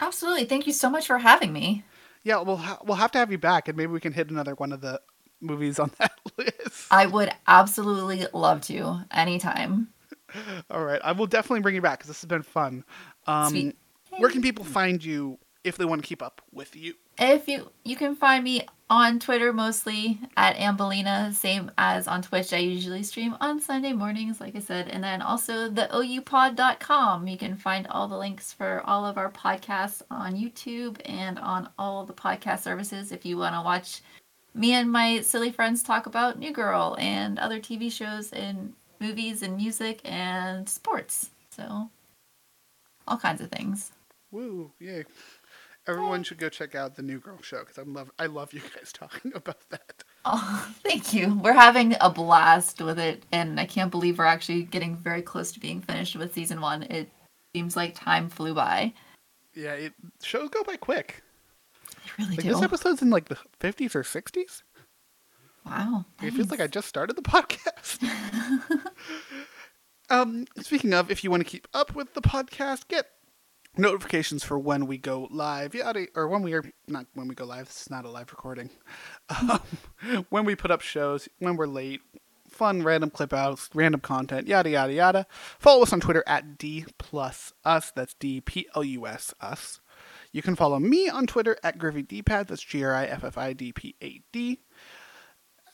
[0.00, 0.44] Absolutely.
[0.44, 1.84] Thank you so much for having me.
[2.24, 4.54] Yeah, we'll ha- we'll have to have you back, and maybe we can hit another
[4.54, 5.00] one of the
[5.40, 6.86] movies on that list.
[6.90, 9.88] I would absolutely love to anytime.
[10.70, 12.84] All right, I will definitely bring you back because this has been fun.
[13.26, 13.76] Um, Sweet.
[14.18, 16.94] Where can people find you if they want to keep up with you?
[17.18, 22.52] If you you can find me on Twitter mostly at Ambelina, same as on Twitch.
[22.52, 27.26] I usually stream on Sunday mornings, like I said, and then also the oupod.com.
[27.26, 31.68] You can find all the links for all of our podcasts on YouTube and on
[31.78, 34.02] all the podcast services if you want to watch
[34.54, 39.42] me and my silly friends talk about New Girl and other TV shows and movies
[39.42, 41.30] and music and sports.
[41.50, 41.88] So
[43.08, 43.92] all kinds of things.
[44.30, 44.70] Woo!
[44.78, 45.04] Yay!
[45.88, 48.60] Everyone should go check out the New Girl show because I love I love you
[48.60, 50.04] guys talking about that.
[50.24, 51.34] Oh, thank you.
[51.42, 55.50] We're having a blast with it, and I can't believe we're actually getting very close
[55.52, 56.84] to being finished with season one.
[56.84, 57.10] It
[57.54, 58.92] seems like time flew by.
[59.54, 59.92] Yeah, it,
[60.22, 61.22] shows go by quick.
[62.06, 62.52] They really Like do.
[62.54, 64.62] this episode's in like the fifties or sixties.
[65.66, 66.04] wow.
[66.22, 67.98] It feels like I just started the podcast.
[70.10, 73.06] um, speaking of, if you want to keep up with the podcast, get
[73.76, 75.74] notifications for when we go live.
[75.74, 77.66] Yada, or when we are not when we go live.
[77.66, 78.70] This is not a live recording.
[79.30, 79.60] Um,
[80.28, 82.02] when we put up shows, when we're late,
[82.50, 85.26] fun random clip outs, random content, yada yada yada.
[85.58, 87.90] Follow us on Twitter at D plus us.
[87.94, 89.80] That's D P L U S us.
[90.32, 92.48] You can follow me on Twitter at Griffi Dpad.
[92.48, 94.60] That's G R I F F I D P A D.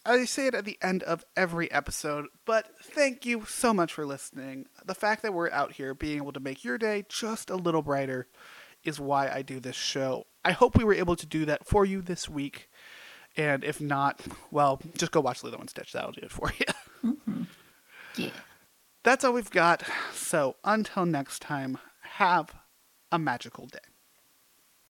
[0.09, 4.07] I say it at the end of every episode, but thank you so much for
[4.07, 4.67] listening.
[4.85, 7.83] The fact that we're out here being able to make your day just a little
[7.83, 8.27] brighter
[8.85, 10.27] is why I do this show.
[10.45, 12.71] I hope we were able to do that for you this week.
[13.37, 15.93] And if not, well, just go watch Lilo and Stitch.
[15.93, 16.67] That'll do it for you.
[17.05, 17.45] Mm-hmm.
[18.17, 18.31] Yeah.
[19.05, 19.85] That's all we've got.
[20.13, 22.53] So until next time, have
[23.13, 23.79] a magical day.